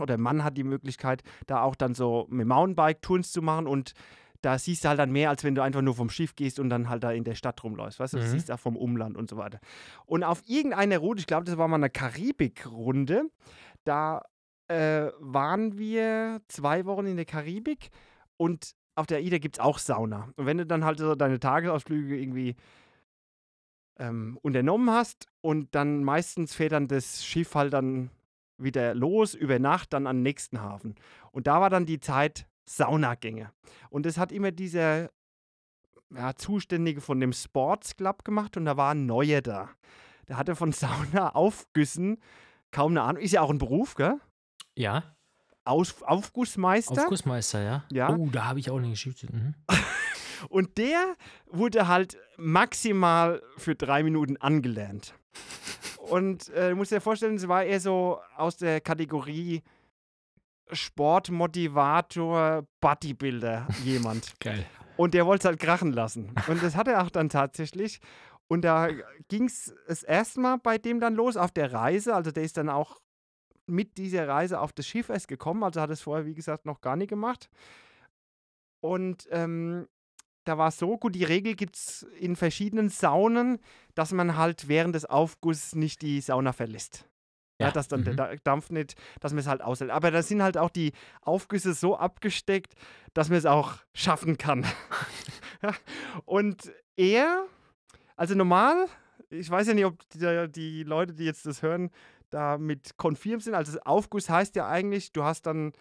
oder 0.00 0.16
man 0.18 0.44
hat 0.44 0.56
die 0.56 0.64
Möglichkeit, 0.64 1.22
da 1.46 1.62
auch 1.62 1.74
dann 1.74 1.94
so 1.94 2.26
mit 2.30 2.46
Mountainbike-Touren 2.46 3.22
zu 3.24 3.42
machen 3.42 3.66
und 3.66 3.92
da 4.42 4.56
siehst 4.56 4.84
du 4.84 4.88
halt 4.88 5.00
dann 5.00 5.10
mehr, 5.10 5.30
als 5.30 5.42
wenn 5.42 5.56
du 5.56 5.62
einfach 5.62 5.82
nur 5.82 5.94
vom 5.96 6.10
Schiff 6.10 6.36
gehst 6.36 6.60
und 6.60 6.70
dann 6.70 6.88
halt 6.88 7.02
da 7.02 7.10
in 7.10 7.24
der 7.24 7.34
Stadt 7.34 7.64
rumläufst. 7.64 7.98
Weißt 7.98 8.14
du, 8.14 8.18
du 8.18 8.24
Mhm. 8.24 8.28
siehst 8.28 8.52
auch 8.52 8.60
vom 8.60 8.76
Umland 8.76 9.16
und 9.16 9.28
so 9.28 9.36
weiter. 9.36 9.58
Und 10.06 10.22
auf 10.22 10.42
irgendeiner 10.46 10.98
Route, 10.98 11.18
ich 11.20 11.26
glaube, 11.26 11.44
das 11.44 11.58
war 11.58 11.66
mal 11.66 11.74
eine 11.76 11.90
Karibik-Runde, 11.90 13.24
da 13.84 14.22
äh, 14.68 15.10
waren 15.18 15.76
wir 15.78 16.40
zwei 16.46 16.84
Wochen 16.84 17.06
in 17.06 17.16
der 17.16 17.24
Karibik 17.24 17.88
und 18.36 18.74
auf 18.94 19.06
der 19.06 19.18
AIDA 19.18 19.38
gibt 19.38 19.56
es 19.56 19.60
auch 19.60 19.78
Sauna. 19.78 20.28
Und 20.36 20.46
wenn 20.46 20.58
du 20.58 20.66
dann 20.66 20.84
halt 20.84 20.98
so 20.98 21.14
deine 21.14 21.40
Tagesausflüge 21.40 22.16
irgendwie 22.16 22.54
ähm, 23.98 24.38
unternommen 24.42 24.90
hast 24.90 25.26
und 25.40 25.74
dann 25.74 26.04
meistens 26.04 26.54
fährt 26.54 26.72
dann 26.72 26.86
das 26.88 27.24
Schiff 27.24 27.54
halt 27.54 27.72
dann 27.72 28.10
wieder 28.58 28.94
los, 28.94 29.34
über 29.34 29.58
Nacht, 29.58 29.92
dann 29.92 30.06
an 30.06 30.16
den 30.16 30.22
nächsten 30.22 30.60
Hafen. 30.60 30.94
Und 31.30 31.46
da 31.46 31.60
war 31.60 31.70
dann 31.70 31.86
die 31.86 32.00
Zeit 32.00 32.46
Saunagänge. 32.66 33.50
Und 33.90 34.04
das 34.04 34.18
hat 34.18 34.32
immer 34.32 34.50
dieser 34.50 35.10
ja, 36.14 36.34
Zuständige 36.34 37.00
von 37.00 37.20
dem 37.20 37.32
Sports 37.32 37.96
Club 37.96 38.24
gemacht 38.24 38.56
und 38.56 38.64
da 38.64 38.76
war 38.76 38.92
ein 38.92 39.06
Neuer 39.06 39.40
da. 39.40 39.70
Der 40.28 40.36
hatte 40.36 40.54
von 40.54 40.72
Saunaaufgüssen 40.72 42.18
kaum 42.70 42.92
eine 42.92 43.02
Ahnung. 43.02 43.22
Ist 43.22 43.32
ja 43.32 43.40
auch 43.40 43.50
ein 43.50 43.58
Beruf, 43.58 43.94
gell? 43.94 44.20
Ja, 44.76 45.16
Aus, 45.64 46.02
Aufgussmeister. 46.02 47.02
Aufgussmeister, 47.02 47.62
ja. 47.62 47.84
Ja. 47.90 48.14
Oh, 48.14 48.28
da 48.30 48.46
habe 48.46 48.60
ich 48.60 48.70
auch 48.70 48.78
eine 48.78 48.90
Geschichte. 48.90 49.26
Mhm. 49.32 49.54
Und 50.48 50.78
der 50.78 51.16
wurde 51.46 51.88
halt 51.88 52.16
maximal 52.36 53.42
für 53.56 53.74
drei 53.74 54.04
Minuten 54.04 54.36
angelernt. 54.36 55.14
Und 56.10 56.48
äh, 56.50 56.70
du 56.70 56.76
musst 56.76 56.92
dir 56.92 57.00
vorstellen, 57.00 57.36
es 57.36 57.48
war 57.48 57.64
eher 57.64 57.80
so 57.80 58.20
aus 58.36 58.56
der 58.56 58.80
Kategorie 58.80 59.62
Sportmotivator, 60.70 62.66
Bodybuilder 62.80 63.68
jemand. 63.84 64.34
Geil. 64.40 64.66
Und 64.96 65.14
der 65.14 65.26
wollte 65.26 65.42
es 65.42 65.44
halt 65.46 65.60
krachen 65.60 65.92
lassen. 65.92 66.34
Und 66.48 66.62
das 66.62 66.76
hat 66.76 66.88
er 66.88 67.02
auch 67.02 67.10
dann 67.10 67.28
tatsächlich. 67.28 68.00
Und 68.48 68.62
da 68.62 68.88
ging 69.28 69.44
es 69.44 69.74
das 69.86 70.02
erste 70.02 70.40
Mal 70.40 70.56
bei 70.56 70.78
dem 70.78 71.00
dann 71.00 71.14
los 71.14 71.36
auf 71.36 71.52
der 71.52 71.72
Reise. 71.72 72.14
Also 72.14 72.30
der 72.30 72.42
ist 72.42 72.56
dann 72.56 72.68
auch 72.68 73.00
mit 73.66 73.98
dieser 73.98 74.26
Reise 74.26 74.60
auf 74.60 74.72
das 74.72 74.86
Schiff 74.86 75.08
erst 75.08 75.28
gekommen. 75.28 75.62
Also 75.62 75.80
hat 75.80 75.90
es 75.90 76.00
vorher, 76.00 76.26
wie 76.26 76.34
gesagt, 76.34 76.64
noch 76.66 76.80
gar 76.80 76.96
nicht 76.96 77.10
gemacht. 77.10 77.48
Und 78.80 79.28
ähm, 79.30 79.86
da 80.48 80.58
war 80.58 80.68
es 80.68 80.78
so, 80.78 80.96
gut, 80.96 81.14
die 81.14 81.24
Regel 81.24 81.54
gibt 81.54 81.76
es 81.76 82.06
in 82.18 82.34
verschiedenen 82.36 82.88
Saunen, 82.88 83.58
dass 83.94 84.12
man 84.12 84.36
halt 84.36 84.66
während 84.68 84.94
des 84.94 85.04
Aufgusses 85.04 85.74
nicht 85.74 86.02
die 86.02 86.20
Sauna 86.20 86.52
verlässt. 86.52 87.06
Ja, 87.60 87.66
Ja, 87.66 87.72
dass 87.72 87.88
dann 87.88 88.04
der 88.04 88.12
mhm. 88.14 88.16
Da- 88.16 88.34
Dampf 88.44 88.70
nicht, 88.70 88.94
dass 89.20 89.32
man 89.32 89.40
es 89.40 89.46
halt 89.46 89.62
aushält. 89.62 89.90
Aber 89.90 90.10
da 90.10 90.22
sind 90.22 90.42
halt 90.42 90.56
auch 90.56 90.70
die 90.70 90.92
Aufgüsse 91.22 91.74
so 91.74 91.96
abgesteckt, 91.96 92.74
dass 93.14 93.28
man 93.28 93.38
es 93.38 93.46
auch 93.46 93.74
schaffen 93.92 94.38
kann. 94.38 94.64
Und 96.24 96.72
er, 96.96 97.44
also 98.16 98.34
normal, 98.34 98.86
ich 99.30 99.50
weiß 99.50 99.66
ja 99.68 99.74
nicht, 99.74 99.84
ob 99.84 100.08
die, 100.10 100.46
die 100.50 100.82
Leute, 100.84 101.14
die 101.14 101.24
jetzt 101.24 101.46
das 101.46 101.62
hören, 101.62 101.90
da 102.30 102.58
mit 102.58 102.96
konfirm 102.96 103.40
sind. 103.40 103.54
Also 103.54 103.78
Aufguss 103.80 104.28
heißt 104.30 104.56
ja 104.56 104.68
eigentlich, 104.68 105.12
du 105.12 105.24
hast 105.24 105.46
dann 105.46 105.72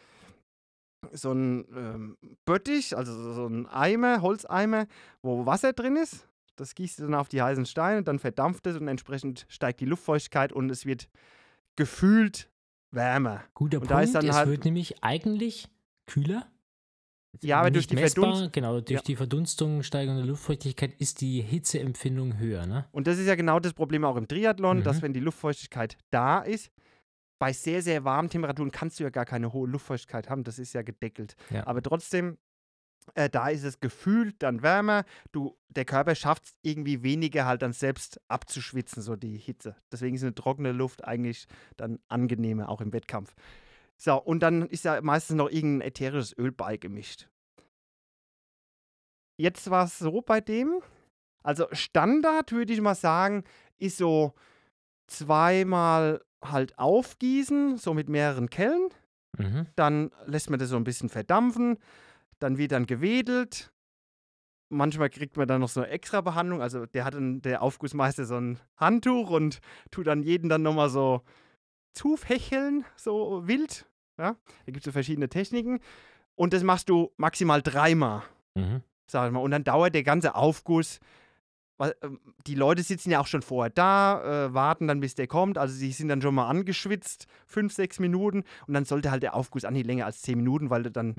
so 1.13 1.31
ein 1.31 1.65
ähm, 1.75 2.17
Böttich, 2.45 2.95
also 2.97 3.33
so- 3.33 3.47
ein 3.47 3.65
Eimer, 3.67 4.21
Holzeimer, 4.21 4.87
wo 5.21 5.45
Wasser 5.45 5.73
drin 5.73 5.95
ist. 5.95 6.27
Das 6.55 6.73
gießt 6.75 6.99
du 6.99 7.03
dann 7.03 7.13
auf 7.15 7.29
die 7.29 7.41
heißen 7.41 7.65
Steine, 7.65 8.01
dann 8.03 8.17
verdampft 8.19 8.65
es 8.67 8.77
und 8.77 8.87
entsprechend 8.87 9.45
steigt 9.49 9.79
die 9.79 9.85
Luftfeuchtigkeit 9.85 10.51
und 10.51 10.69
es 10.71 10.85
wird 10.85 11.07
gefühlt 11.75 12.49
wärmer. 12.91 13.43
Guter 13.53 13.77
Und 13.77 13.81
Punkt. 13.87 13.91
da 13.91 14.01
ist 14.01 14.15
dann 14.15 14.27
es 14.27 14.35
halt- 14.35 14.49
wird 14.49 14.65
nämlich 14.65 15.03
eigentlich 15.03 15.67
kühler. 16.07 16.47
Ja, 17.43 17.59
aber 17.59 17.69
durch 17.69 17.85
die 17.85 17.95
messbar, 17.95 18.49
Genau, 18.51 18.79
durch 18.79 18.89
Ja. 18.89 19.01
die 19.01 19.15
Verdunstung, 19.15 19.83
steigende 19.83 20.23
Luftfeuchtigkeit 20.23 20.95
ist 20.99 21.21
die 21.21 21.41
Hitzeempfindung 21.41 22.39
höher. 22.39 22.65
Ne? 22.65 22.85
Und 22.91 23.05
das 23.05 23.19
ist 23.19 23.27
ja 23.27 23.35
genau 23.35 23.59
das 23.59 23.73
Problem 23.73 24.03
auch 24.05 24.15
im 24.15 24.27
Triathlon, 24.27 24.79
Mhm. 24.79 24.83
dass 24.83 25.03
wenn 25.03 25.13
die 25.13 25.19
Luftfeuchtigkeit 25.19 25.97
da 26.09 26.39
ist, 26.39 26.71
bei 27.39 27.53
sehr, 27.53 27.81
sehr 27.81 28.03
warmen 28.03 28.29
Temperaturen 28.29 28.71
kannst 28.71 28.99
du 28.99 29.03
ja 29.03 29.09
gar 29.09 29.25
keine 29.25 29.53
hohe 29.53 29.67
Luftfeuchtigkeit 29.67 30.29
haben, 30.29 30.43
das 30.43 30.59
ist 30.59 30.73
ja 30.73 30.81
gedeckelt. 30.81 31.35
Ja. 31.49 31.65
Aber 31.67 31.81
trotzdem, 31.81 32.37
äh, 33.13 33.29
da 33.29 33.49
ist 33.49 33.63
es 33.63 33.79
gefühlt 33.79 34.35
dann 34.39 34.61
wärmer. 34.61 35.05
Du, 35.31 35.57
der 35.69 35.85
Körper 35.85 36.15
schafft 36.15 36.45
es 36.45 36.57
irgendwie 36.61 37.03
weniger 37.03 37.45
halt 37.45 37.61
dann 37.61 37.73
selbst 37.73 38.19
abzuschwitzen, 38.27 39.01
so 39.01 39.15
die 39.15 39.37
Hitze. 39.37 39.75
Deswegen 39.91 40.15
ist 40.15 40.23
eine 40.23 40.35
trockene 40.35 40.71
Luft 40.71 41.03
eigentlich 41.05 41.47
dann 41.77 41.99
angenehmer, 42.07 42.69
auch 42.69 42.81
im 42.81 42.93
Wettkampf. 42.93 43.35
So, 43.97 44.15
und 44.21 44.41
dann 44.41 44.67
ist 44.67 44.85
ja 44.85 45.01
meistens 45.01 45.37
noch 45.37 45.49
irgendein 45.49 45.87
ätherisches 45.87 46.37
Öl 46.37 46.51
beigemischt. 46.51 47.29
Jetzt 49.39 49.69
war 49.69 49.85
es 49.85 49.99
so 49.99 50.21
bei 50.21 50.41
dem, 50.41 50.81
also 51.43 51.67
Standard 51.71 52.51
würde 52.51 52.73
ich 52.73 52.81
mal 52.81 52.95
sagen, 52.95 53.43
ist 53.77 53.97
so 53.97 54.33
zweimal 55.07 56.21
halt 56.43 56.77
aufgießen, 56.77 57.77
so 57.77 57.93
mit 57.93 58.09
mehreren 58.09 58.49
Kellen. 58.49 58.89
Mhm. 59.37 59.67
Dann 59.75 60.11
lässt 60.25 60.49
man 60.49 60.59
das 60.59 60.69
so 60.69 60.75
ein 60.77 60.83
bisschen 60.83 61.09
verdampfen. 61.09 61.77
Dann 62.39 62.57
wird 62.57 62.71
dann 62.71 62.85
gewedelt. 62.85 63.71
Manchmal 64.69 65.09
kriegt 65.09 65.37
man 65.37 65.47
dann 65.47 65.61
noch 65.61 65.69
so 65.69 65.81
eine 65.81 65.89
extra 65.89 66.21
Behandlung. 66.21 66.61
Also 66.61 66.85
der 66.85 67.05
hat 67.05 67.13
dann, 67.13 67.41
der 67.41 67.61
Aufgussmeister 67.61 68.25
so 68.25 68.35
ein 68.35 68.59
Handtuch 68.75 69.29
und 69.29 69.59
tut 69.91 70.07
dann 70.07 70.23
jeden 70.23 70.49
dann 70.49 70.61
nochmal 70.61 70.89
so 70.89 71.21
zufächeln, 71.93 72.85
so 72.95 73.47
wild. 73.47 73.85
Ja? 74.17 74.35
Da 74.65 74.65
gibt 74.65 74.79
es 74.79 74.83
so 74.85 74.91
verschiedene 74.91 75.29
Techniken. 75.29 75.79
Und 76.35 76.53
das 76.53 76.63
machst 76.63 76.89
du 76.89 77.11
maximal 77.17 77.61
dreimal 77.61 78.23
Mhm. 78.55 78.81
sag 79.09 79.27
ich 79.27 79.33
mal. 79.33 79.39
Und 79.39 79.51
dann 79.51 79.63
dauert 79.63 79.93
der 79.93 80.03
ganze 80.03 80.33
Aufguss. 80.35 80.99
Weil, 81.77 81.95
ähm, 82.01 82.19
Die 82.47 82.55
Leute 82.55 82.81
sitzen 82.83 83.11
ja 83.11 83.19
auch 83.19 83.27
schon 83.27 83.41
vorher 83.41 83.69
da, 83.69 84.45
äh, 84.47 84.53
warten 84.53 84.87
dann, 84.87 84.99
bis 84.99 85.15
der 85.15 85.27
kommt. 85.27 85.57
Also 85.57 85.73
sie 85.75 85.91
sind 85.91 86.07
dann 86.09 86.21
schon 86.21 86.33
mal 86.35 86.47
angeschwitzt, 86.47 87.27
fünf, 87.45 87.73
sechs 87.73 87.99
Minuten. 87.99 88.43
Und 88.67 88.73
dann 88.73 88.85
sollte 88.85 89.11
halt 89.11 89.23
der 89.23 89.35
Aufguss 89.35 89.65
an 89.65 89.73
nicht 89.73 89.85
länger 89.85 90.05
als 90.05 90.21
zehn 90.21 90.37
Minuten, 90.37 90.69
weil 90.69 90.83
du 90.83 90.91
dann 90.91 91.15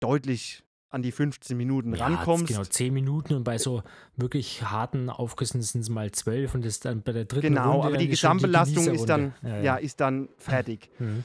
deutlich 0.00 0.62
an 0.90 1.02
die 1.02 1.12
15 1.12 1.56
Minuten 1.56 1.94
Ja, 1.94 2.06
rankommst. 2.06 2.48
Genau, 2.48 2.64
zehn 2.64 2.92
Minuten 2.92 3.34
und 3.34 3.44
bei 3.44 3.56
so 3.56 3.82
wirklich 4.16 4.62
harten 4.62 5.08
Aufgüssen 5.08 5.62
sind 5.62 5.80
es 5.80 5.88
mal 5.88 6.12
zwölf 6.12 6.54
und 6.54 6.64
das 6.64 6.80
dann 6.80 7.02
bei 7.02 7.12
der 7.12 7.24
dritten 7.24 7.46
Genau, 7.48 7.72
Runde 7.72 7.86
aber 7.86 7.96
die 7.96 8.08
Gesamtbelastung 8.08 8.86
ist 8.88 9.06
dann, 9.06 9.32
Genießerrunde. 9.40 9.64
ja, 9.64 9.76
ja. 9.76 9.76
ist 9.76 10.00
dann 10.00 10.28
fertig. 10.36 10.90
Mhm. 10.98 11.24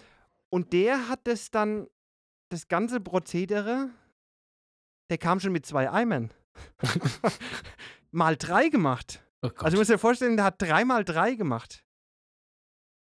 Und 0.49 0.71
der 0.71 1.09
hat 1.09 1.19
das 1.25 1.51
dann, 1.51 1.87
das 2.47 2.69
ganze 2.69 3.01
Prozedere, 3.01 3.89
der 5.09 5.17
kam 5.17 5.41
schon 5.41 5.51
mit 5.51 5.65
zwei 5.65 5.91
Eimern. 5.91 6.31
mal 8.17 8.35
drei 8.35 8.69
gemacht. 8.69 9.23
Oh. 9.43 9.49
Also 9.59 9.75
du 9.75 9.77
musst 9.77 9.89
dir 9.91 9.97
vorstellen, 9.99 10.35
der 10.37 10.45
hat 10.45 10.61
dreimal 10.61 11.03
drei 11.05 11.35
gemacht. 11.35 11.83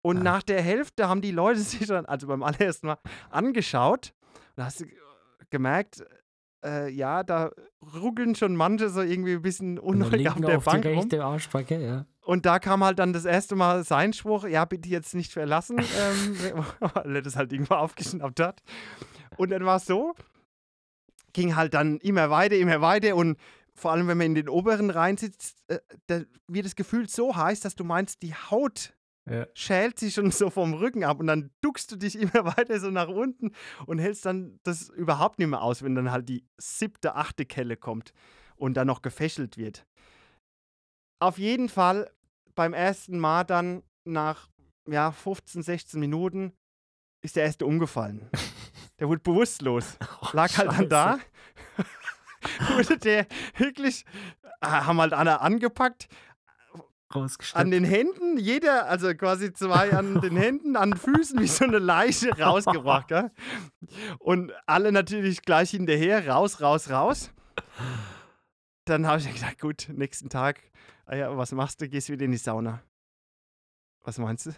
Und 0.03 0.17
Ah. 0.19 0.23
nach 0.23 0.43
der 0.43 0.61
Hälfte 0.61 1.09
haben 1.09 1.21
die 1.21 1.31
Leute 1.31 1.59
sich 1.81 1.87
dann, 1.87 2.05
also 2.05 2.27
beim 2.27 2.43
allerersten 2.43 2.87
Mal, 2.87 2.97
angeschaut. 3.29 4.13
Und 4.33 4.57
da 4.57 4.65
hast 4.65 4.79
du 4.81 4.85
ge- 4.85 4.97
gemerkt, 5.49 6.05
äh, 6.63 6.89
ja, 6.91 7.23
da 7.23 7.51
ruckeln 7.95 8.35
schon 8.35 8.55
manche 8.55 8.89
so 8.89 9.01
irgendwie 9.01 9.33
ein 9.33 9.41
bisschen 9.41 9.79
unruhig 9.79 10.29
auf 10.29 10.39
der 10.39 10.57
auf 10.57 10.65
Bank 10.65 10.85
rum. 10.85 11.09
Arschbacke, 11.19 11.79
ja. 11.83 12.05
Und 12.21 12.45
da 12.45 12.59
kam 12.59 12.83
halt 12.83 12.99
dann 12.99 13.13
das 13.13 13.25
erste 13.25 13.55
Mal 13.55 13.83
sein 13.85 14.11
Spruch, 14.13 14.45
ja, 14.45 14.65
bitte 14.65 14.89
jetzt 14.89 15.15
nicht 15.15 15.31
verlassen, 15.33 15.77
ähm, 15.99 16.35
weil 16.93 17.15
er 17.15 17.21
das 17.21 17.35
halt 17.35 17.51
irgendwo 17.53 17.75
aufgeschnappt 17.75 18.39
hat. 18.39 18.61
Und 19.37 19.49
dann 19.51 19.65
war 19.65 19.77
es 19.77 19.85
so, 19.85 20.13
ging 21.33 21.55
halt 21.55 21.73
dann 21.73 21.97
immer 21.99 22.29
weiter, 22.29 22.55
immer 22.57 22.81
weiter 22.81 23.15
und 23.15 23.37
vor 23.77 23.91
allem, 23.91 24.07
wenn 24.07 24.17
man 24.17 24.27
in 24.27 24.35
den 24.35 24.49
oberen 24.49 24.89
Reihen 24.89 25.17
sitzt, 25.17 25.57
äh, 25.67 25.79
da 26.07 26.21
wird 26.47 26.65
das 26.65 26.75
Gefühl 26.75 27.07
so 27.07 27.35
heiß, 27.35 27.59
dass 27.61 27.75
du 27.75 27.83
meinst, 27.83 28.21
die 28.23 28.33
Haut 28.33 28.93
Ja. 29.29 29.45
schält 29.53 29.99
sich 29.99 30.13
schon 30.15 30.31
so 30.31 30.49
vom 30.49 30.73
Rücken 30.73 31.03
ab 31.03 31.19
und 31.19 31.27
dann 31.27 31.51
duckst 31.61 31.91
du 31.91 31.95
dich 31.95 32.15
immer 32.19 32.45
weiter 32.57 32.79
so 32.79 32.89
nach 32.89 33.07
unten 33.09 33.51
und 33.85 33.99
hältst 33.99 34.25
dann 34.25 34.59
das 34.63 34.89
überhaupt 34.89 35.37
nicht 35.39 35.49
mehr 35.49 35.61
aus, 35.61 35.83
wenn 35.83 35.95
dann 35.95 36.11
halt 36.11 36.27
die 36.27 36.45
siebte, 36.57 37.15
achte 37.15 37.45
Kelle 37.45 37.77
kommt 37.77 38.13
und 38.55 38.75
dann 38.75 38.87
noch 38.87 39.01
gefächelt 39.01 39.57
wird. 39.57 39.85
Auf 41.19 41.37
jeden 41.37 41.69
Fall 41.69 42.11
beim 42.55 42.73
ersten 42.73 43.19
Mal 43.19 43.43
dann 43.43 43.83
nach 44.05 44.49
ja, 44.87 45.11
15, 45.11 45.61
16 45.63 45.99
Minuten 45.99 46.53
ist 47.21 47.35
der 47.35 47.43
erste 47.43 47.65
umgefallen. 47.65 48.29
Der 48.99 49.07
wurde 49.09 49.21
bewusstlos. 49.21 49.97
Lag 50.33 50.57
halt 50.57 50.71
dann 50.71 50.89
da. 50.89 51.19
wurde 52.75 52.97
der 52.97 53.27
wirklich, 53.57 54.05
äh, 54.61 54.67
haben 54.67 54.99
halt 54.99 55.13
alle 55.13 55.41
angepackt, 55.41 56.07
an 57.53 57.71
den 57.71 57.85
Händen, 57.85 58.37
jeder, 58.37 58.87
also 58.89 59.13
quasi 59.15 59.53
zwei 59.53 59.93
an 59.93 60.19
den 60.19 60.35
Händen, 60.37 60.75
an 60.75 60.91
den 60.91 60.99
Füßen, 60.99 61.39
wie 61.39 61.47
so 61.47 61.63
eine 61.63 61.79
Leiche 61.79 62.37
rausgebracht. 62.37 63.07
Gell? 63.07 63.31
Und 64.19 64.51
alle 64.65 64.91
natürlich 64.91 65.41
gleich 65.43 65.71
hinterher, 65.71 66.27
raus, 66.27 66.59
raus, 66.59 66.89
raus. 66.89 67.31
Dann 68.85 69.07
habe 69.07 69.19
ich 69.21 69.33
gedacht, 69.33 69.59
gut, 69.59 69.87
nächsten 69.89 70.29
Tag, 70.29 70.61
ah 71.05 71.15
ja, 71.15 71.37
was 71.37 71.53
machst 71.53 71.81
du? 71.81 71.87
Gehst 71.87 72.09
wieder 72.09 72.25
in 72.25 72.31
die 72.31 72.37
Sauna. 72.37 72.81
Was 74.03 74.17
meinst 74.17 74.47
du? 74.47 74.51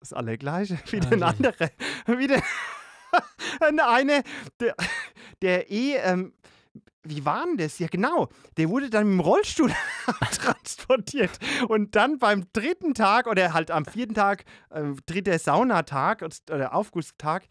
Das 0.00 0.12
Allergleiche. 0.12 0.78
Wieder 0.90 1.10
ein 1.12 1.22
Ah, 1.22 1.30
anderer. 1.30 1.70
Wieder 2.06 2.42
ein 3.60 3.80
eine, 3.80 4.22
der, 4.60 4.76
der 5.42 5.70
eh, 5.70 5.96
ähm, 5.96 6.32
wie 7.08 7.24
war 7.24 7.44
denn 7.46 7.56
das? 7.56 7.78
Ja, 7.78 7.88
genau. 7.88 8.28
Der 8.56 8.68
wurde 8.68 8.90
dann 8.90 9.08
mit 9.08 9.14
dem 9.14 9.20
Rollstuhl 9.20 9.72
transportiert. 10.32 11.38
Und 11.68 11.96
dann 11.96 12.18
beim 12.18 12.44
dritten 12.52 12.94
Tag 12.94 13.26
oder 13.26 13.52
halt 13.52 13.70
am 13.70 13.84
vierten 13.84 14.14
Tag, 14.14 14.44
äh, 14.70 14.92
dritter 15.06 15.38
Saunatag 15.38 16.22
oder 16.50 16.74
Aufgusstag, 16.74 17.46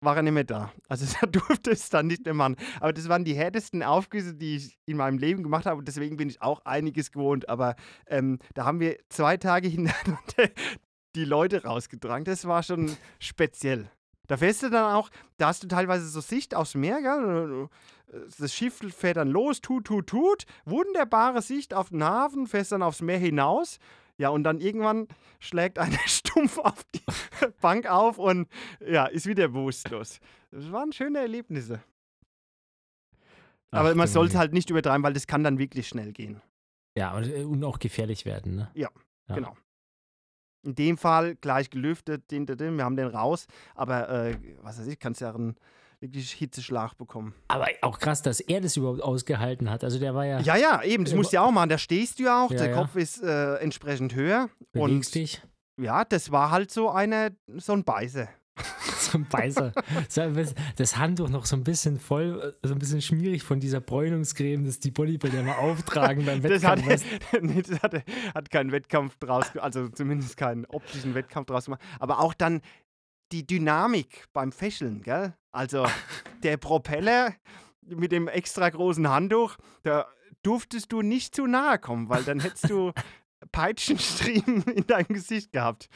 war 0.00 0.16
er 0.16 0.22
nicht 0.22 0.32
mehr 0.32 0.44
da. 0.44 0.72
Also 0.88 1.06
da 1.20 1.26
durfte 1.30 1.70
es 1.70 1.90
dann 1.90 2.06
nicht 2.06 2.24
mehr 2.24 2.34
machen. 2.34 2.56
Aber 2.80 2.92
das 2.92 3.08
waren 3.08 3.24
die 3.24 3.34
härtesten 3.34 3.82
Aufgüsse, 3.82 4.34
die 4.34 4.56
ich 4.56 4.78
in 4.86 4.96
meinem 4.96 5.18
Leben 5.18 5.42
gemacht 5.42 5.66
habe. 5.66 5.78
Und 5.78 5.88
deswegen 5.88 6.16
bin 6.16 6.28
ich 6.28 6.40
auch 6.42 6.64
einiges 6.64 7.10
gewohnt. 7.10 7.48
Aber 7.48 7.76
ähm, 8.06 8.38
da 8.54 8.64
haben 8.64 8.80
wir 8.80 8.98
zwei 9.08 9.36
Tage 9.36 9.68
hintereinander 9.68 10.50
die 11.16 11.24
Leute 11.24 11.64
rausgetragen. 11.64 12.24
Das 12.24 12.46
war 12.46 12.62
schon 12.62 12.96
speziell. 13.18 13.90
Da 14.28 14.36
fährst 14.36 14.62
du 14.62 14.68
dann 14.68 14.92
auch, 14.92 15.10
da 15.38 15.48
hast 15.48 15.62
du 15.62 15.68
teilweise 15.68 16.06
so 16.06 16.20
Sicht 16.20 16.54
aufs 16.54 16.74
Meer, 16.74 17.00
gell? 17.00 17.68
Das 18.38 18.54
Schiff 18.54 18.80
fährt 18.94 19.16
dann 19.18 19.28
los, 19.28 19.60
tut, 19.60 19.84
tut, 19.86 20.06
tut. 20.06 20.44
Wunderbare 20.64 21.42
Sicht 21.42 21.74
auf 21.74 21.90
den 21.90 22.02
Hafen, 22.02 22.46
fährst 22.46 22.72
dann 22.72 22.82
aufs 22.82 23.02
Meer 23.02 23.18
hinaus. 23.18 23.78
Ja, 24.16 24.30
und 24.30 24.42
dann 24.44 24.58
irgendwann 24.60 25.06
schlägt 25.38 25.78
einer 25.78 25.98
stumpf 26.06 26.58
auf 26.58 26.82
die 26.94 27.02
Bank 27.60 27.86
auf 27.86 28.18
und 28.18 28.48
ja, 28.80 29.06
ist 29.06 29.26
wieder 29.26 29.48
bewusstlos. 29.48 30.18
Das 30.50 30.72
waren 30.72 30.92
schöne 30.92 31.18
Erlebnisse. 31.18 31.82
Aber 33.70 33.90
Ach, 33.90 33.94
man 33.94 34.06
du 34.06 34.12
soll 34.12 34.26
es 34.26 34.32
meine- 34.32 34.40
halt 34.40 34.52
nicht 34.54 34.70
übertreiben, 34.70 35.02
weil 35.02 35.12
das 35.12 35.26
kann 35.26 35.44
dann 35.44 35.58
wirklich 35.58 35.88
schnell 35.88 36.12
gehen. 36.12 36.40
Ja, 36.96 37.14
und, 37.16 37.28
äh, 37.28 37.44
und 37.44 37.62
auch 37.64 37.78
gefährlich 37.78 38.24
werden, 38.24 38.56
ne? 38.56 38.70
Ja. 38.74 38.88
Genau. 39.28 39.54
In 40.64 40.74
dem 40.74 40.96
Fall 40.98 41.36
gleich 41.36 41.70
gelüftet, 41.70 42.24
wir 42.30 42.84
haben 42.84 42.96
den 42.96 43.06
raus, 43.08 43.46
aber 43.74 44.08
äh, 44.08 44.36
was 44.62 44.80
weiß 44.80 44.86
ich, 44.86 44.98
kannst 44.98 45.20
ja 45.20 45.32
einen 45.34 45.56
wirklich 46.00 46.32
Hitzeschlag 46.32 46.96
bekommen. 46.96 47.34
Aber 47.48 47.66
auch 47.82 47.98
krass, 47.98 48.22
dass 48.22 48.40
er 48.40 48.60
das 48.60 48.76
überhaupt 48.76 49.02
ausgehalten 49.02 49.70
hat. 49.70 49.84
Also 49.84 49.98
der 49.98 50.14
war 50.14 50.24
ja, 50.26 50.40
Ja, 50.40 50.56
ja, 50.56 50.82
eben, 50.82 51.04
das 51.04 51.14
musst 51.14 51.32
du 51.32 51.36
ja 51.36 51.42
auch 51.42 51.50
machen. 51.50 51.68
Da 51.68 51.78
stehst 51.78 52.18
du 52.18 52.24
ja 52.24 52.44
auch, 52.44 52.50
Ja, 52.50 52.58
der 52.58 52.70
ja. 52.70 52.74
Kopf 52.76 52.96
ist 52.96 53.22
äh, 53.22 53.54
entsprechend 53.56 54.14
höher. 54.14 54.48
bewegst 54.72 55.14
Und 55.14 55.14
dich. 55.14 55.42
ja, 55.80 56.04
das 56.04 56.30
war 56.30 56.50
halt 56.50 56.70
so 56.70 56.90
eine, 56.90 57.36
so 57.56 57.72
ein 57.72 57.84
Beißer. 57.84 58.28
so 58.98 59.18
ein 59.18 59.26
Beißer. 59.28 59.72
Das 60.76 60.96
Handtuch 60.98 61.28
noch 61.28 61.46
so 61.46 61.54
ein 61.54 61.62
bisschen 61.62 62.00
voll, 62.00 62.56
so 62.64 62.72
ein 62.74 62.78
bisschen 62.80 63.00
schmierig 63.00 63.44
von 63.44 63.60
dieser 63.60 63.80
Bräunungscreme, 63.80 64.64
das 64.64 64.80
die 64.80 64.90
Bodybuilder 64.90 65.40
immer 65.40 65.58
auftragen 65.58 66.24
beim 66.26 66.42
Das 66.42 66.50
Wettkampf. 66.62 66.86
weißt 66.88 67.04
nee, 67.40 67.62
das 67.62 67.80
hat, 67.80 68.02
hat 68.34 68.50
keinen 68.50 68.72
Wettkampf 68.72 69.16
draus, 69.18 69.56
also 69.58 69.88
zumindest 69.88 70.36
keinen 70.36 70.64
optischen 70.66 71.14
Wettkampf 71.14 71.46
draus 71.46 71.66
gemacht. 71.66 71.80
Aber 72.00 72.18
auch 72.18 72.34
dann 72.34 72.60
die 73.32 73.46
Dynamik 73.46 74.24
beim 74.32 74.52
Fächeln, 74.52 75.02
gell? 75.02 75.34
Also 75.52 75.86
der 76.42 76.56
Propeller 76.56 77.34
mit 77.82 78.12
dem 78.12 78.28
extra 78.28 78.68
großen 78.68 79.08
Handtuch, 79.08 79.56
da 79.82 80.06
durftest 80.42 80.92
du 80.92 81.02
nicht 81.02 81.34
zu 81.34 81.46
nahe 81.46 81.78
kommen, 81.78 82.08
weil 82.08 82.22
dann 82.22 82.40
hättest 82.40 82.70
du 82.70 82.92
Peitschenstriemen 83.52 84.62
in 84.74 84.86
deinem 84.86 85.08
Gesicht 85.08 85.52
gehabt. 85.52 85.88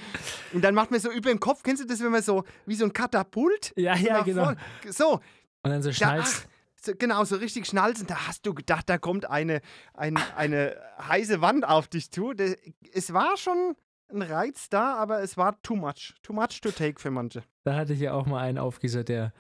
Und 0.52 0.62
dann 0.62 0.74
macht 0.74 0.90
man 0.90 1.00
so 1.00 1.10
über 1.10 1.30
dem 1.30 1.40
Kopf, 1.40 1.62
kennst 1.62 1.82
du 1.82 1.86
das, 1.86 2.00
wenn 2.00 2.10
man 2.12 2.22
so 2.22 2.44
wie 2.66 2.74
so 2.74 2.84
ein 2.84 2.92
Katapult? 2.92 3.72
Ja, 3.76 3.94
ja, 3.96 4.22
genau. 4.22 4.44
vorn- 4.44 4.58
So, 4.88 5.14
Und 5.14 5.70
dann 5.70 5.82
so 5.82 5.90
da, 5.90 5.94
schnallst. 5.94 6.46
ach, 6.46 6.84
so, 6.84 6.92
genau, 6.98 7.24
so 7.24 7.36
richtig 7.36 7.66
schnalzen. 7.66 8.06
Da 8.06 8.26
hast 8.26 8.44
du 8.46 8.54
gedacht, 8.54 8.88
da 8.88 8.98
kommt 8.98 9.28
eine, 9.30 9.60
ein, 9.94 10.16
eine 10.36 10.76
heiße 11.06 11.40
Wand 11.40 11.66
auf 11.66 11.88
dich 11.88 12.10
zu. 12.10 12.32
Das, 12.32 12.56
es 12.92 13.12
war 13.12 13.36
schon 13.36 13.74
ein 14.12 14.22
Reiz 14.22 14.68
da, 14.68 14.94
aber 14.94 15.22
es 15.22 15.36
war 15.36 15.60
too 15.62 15.76
much. 15.76 16.14
Too 16.22 16.32
much 16.32 16.60
to 16.60 16.70
take 16.70 17.00
für 17.00 17.10
manche. 17.10 17.42
Da 17.64 17.74
hatte 17.74 17.92
ich 17.92 18.00
ja 18.00 18.12
auch 18.14 18.26
mal 18.26 18.40
einen 18.40 18.58
Aufgießer, 18.58 19.04
der, 19.04 19.32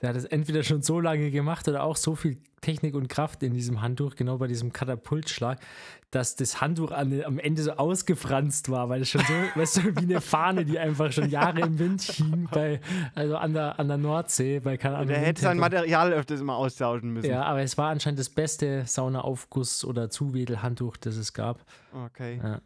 der 0.00 0.10
hat 0.10 0.16
es 0.16 0.24
entweder 0.24 0.62
schon 0.62 0.82
so 0.82 1.00
lange 1.00 1.30
gemacht 1.30 1.68
oder 1.68 1.82
auch 1.82 1.96
so 1.96 2.14
viel 2.14 2.38
Technik 2.60 2.94
und 2.94 3.08
Kraft 3.08 3.42
in 3.42 3.54
diesem 3.54 3.82
Handtuch, 3.82 4.16
genau 4.16 4.38
bei 4.38 4.46
diesem 4.46 4.72
Katapultschlag, 4.72 5.58
dass 6.10 6.36
das 6.36 6.60
Handtuch 6.60 6.90
an, 6.90 7.22
am 7.24 7.38
Ende 7.38 7.62
so 7.62 7.72
ausgefranst 7.72 8.70
war, 8.70 8.88
weil 8.88 9.02
es 9.02 9.10
schon 9.10 9.22
so, 9.22 9.34
weißt 9.60 9.76
du, 9.76 9.82
wie 9.96 10.04
eine 10.04 10.20
Fahne, 10.20 10.64
die 10.64 10.78
einfach 10.78 11.12
schon 11.12 11.30
Jahre 11.30 11.60
im 11.60 11.78
Wind 11.78 12.02
hing, 12.02 12.48
bei, 12.50 12.80
also 13.14 13.36
an 13.36 13.54
der, 13.54 13.78
an 13.78 13.88
der 13.88 13.98
Nordsee, 13.98 14.60
bei 14.60 14.76
keine 14.76 14.96
Ahnung. 14.96 15.08
Der 15.08 15.18
hätte 15.18 15.42
sein 15.42 15.58
Material 15.58 16.12
öfters 16.12 16.42
mal 16.42 16.56
austauschen 16.56 17.12
müssen. 17.12 17.30
Ja, 17.30 17.42
aber 17.42 17.62
es 17.62 17.76
war 17.78 17.90
anscheinend 17.90 18.18
das 18.18 18.30
beste 18.30 18.82
Saunaaufguss- 18.86 19.84
oder 19.84 20.10
Zuwedelhandtuch, 20.10 20.96
das 20.96 21.16
es 21.16 21.32
gab. 21.32 21.64
Okay. 22.06 22.40
Ja. 22.42 22.60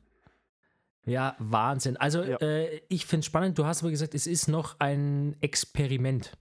Ja, 1.04 1.34
Wahnsinn. 1.38 1.96
Also 1.96 2.22
Ja. 2.22 2.36
äh, 2.38 2.80
ich 2.88 3.06
finde 3.06 3.20
es 3.20 3.26
spannend, 3.26 3.58
du 3.58 3.64
hast 3.66 3.82
aber 3.82 3.90
gesagt, 3.90 4.14
es 4.14 4.26
ist 4.26 4.48
noch 4.48 4.78
ein 4.78 5.36
Experiment. 5.40 6.32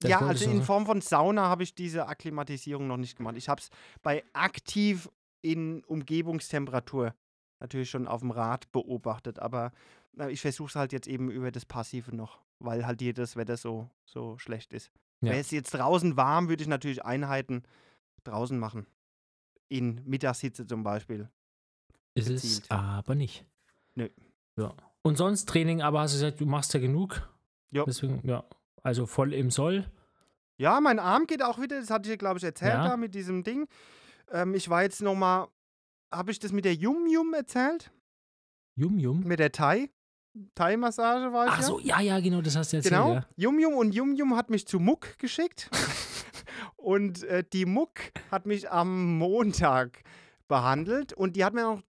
Das 0.00 0.10
ja, 0.10 0.18
also 0.20 0.50
in 0.50 0.62
Form 0.62 0.84
von 0.86 1.00
Sauna 1.00 1.42
habe 1.48 1.62
ich 1.62 1.74
diese 1.74 2.06
Akklimatisierung 2.08 2.86
noch 2.86 2.96
nicht 2.96 3.16
gemacht. 3.16 3.36
Ich 3.36 3.48
habe 3.48 3.60
es 3.60 3.70
bei 4.02 4.24
aktiv 4.32 5.08
in 5.40 5.84
Umgebungstemperatur 5.84 7.14
natürlich 7.60 7.88
schon 7.88 8.08
auf 8.08 8.20
dem 8.20 8.30
Rad 8.30 8.70
beobachtet, 8.72 9.38
aber 9.38 9.72
ich 10.28 10.40
versuche 10.40 10.68
es 10.68 10.76
halt 10.76 10.92
jetzt 10.92 11.06
eben 11.06 11.30
über 11.30 11.50
das 11.50 11.64
Passive 11.64 12.14
noch, 12.14 12.40
weil 12.58 12.86
halt 12.86 13.00
hier 13.00 13.14
das 13.14 13.36
Wetter 13.36 13.56
so, 13.56 13.88
so 14.04 14.36
schlecht 14.38 14.72
ist. 14.72 14.90
Ja. 15.22 15.30
Wäre 15.30 15.40
es 15.40 15.50
jetzt 15.50 15.72
draußen 15.72 16.16
warm, 16.16 16.48
würde 16.48 16.62
ich 16.62 16.68
natürlich 16.68 17.04
Einheiten 17.04 17.62
draußen 18.24 18.58
machen. 18.58 18.86
In 19.68 20.00
Mittagshitze 20.04 20.66
zum 20.66 20.82
Beispiel. 20.82 21.30
ist 22.14 22.28
es 22.28 22.42
gezielt. 22.42 22.70
aber 22.70 23.14
nicht. 23.14 23.46
Nö. 23.94 24.08
Ja. 24.56 24.74
Und 25.02 25.16
sonst 25.16 25.48
Training, 25.48 25.82
aber 25.82 26.00
hast 26.00 26.14
du 26.14 26.16
gesagt, 26.18 26.40
du 26.40 26.46
machst 26.46 26.72
ja 26.74 26.80
genug. 26.80 27.28
Ja. 27.70 27.84
Deswegen, 27.84 28.20
ja. 28.26 28.44
Also 28.82 29.06
voll 29.06 29.32
im 29.32 29.50
Soll. 29.50 29.90
Ja, 30.56 30.80
mein 30.80 30.98
Arm 30.98 31.26
geht 31.26 31.42
auch 31.42 31.60
wieder, 31.60 31.80
das 31.80 31.90
hatte 31.90 32.08
ich 32.08 32.14
dir, 32.14 32.18
glaube 32.18 32.38
ich, 32.38 32.44
erzählt 32.44 32.74
Ja. 32.74 32.88
da 32.88 32.96
mit 32.96 33.14
diesem 33.14 33.42
Ding. 33.42 33.66
Ähm, 34.30 34.54
ich 34.54 34.68
war 34.70 34.82
jetzt 34.82 35.02
nochmal, 35.02 35.48
habe 36.12 36.30
ich 36.30 36.38
das 36.38 36.52
mit 36.52 36.64
der 36.64 36.74
Yum 36.74 37.06
Yum 37.06 37.34
erzählt? 37.34 37.90
Yum 38.76 38.98
Yum. 38.98 39.20
Mit 39.24 39.40
der 39.40 39.52
Thai? 39.52 39.90
Thai-Massage 40.54 41.32
war 41.32 41.46
ich 41.46 41.52
Ach 41.52 41.58
ja. 41.60 41.64
so, 41.64 41.78
ja, 41.80 42.00
ja, 42.00 42.20
genau, 42.20 42.40
das 42.40 42.56
hast 42.56 42.72
du 42.72 42.76
erzählt. 42.78 42.94
Genau. 42.94 43.14
Ja. 43.14 43.26
Yum 43.36 43.58
Yum 43.58 43.74
und 43.74 43.94
Yum 43.94 44.14
Yum 44.14 44.36
hat 44.36 44.50
mich 44.50 44.66
zu 44.66 44.78
Muck 44.80 45.18
geschickt. 45.18 45.70
und 46.76 47.22
äh, 47.24 47.44
die 47.52 47.66
Muck 47.66 48.00
hat 48.30 48.46
mich 48.46 48.70
am 48.70 49.18
Montag 49.18 50.02
behandelt 50.48 51.12
und 51.12 51.36
die 51.36 51.44
hat 51.44 51.54
mir 51.54 51.68
auch 51.68 51.80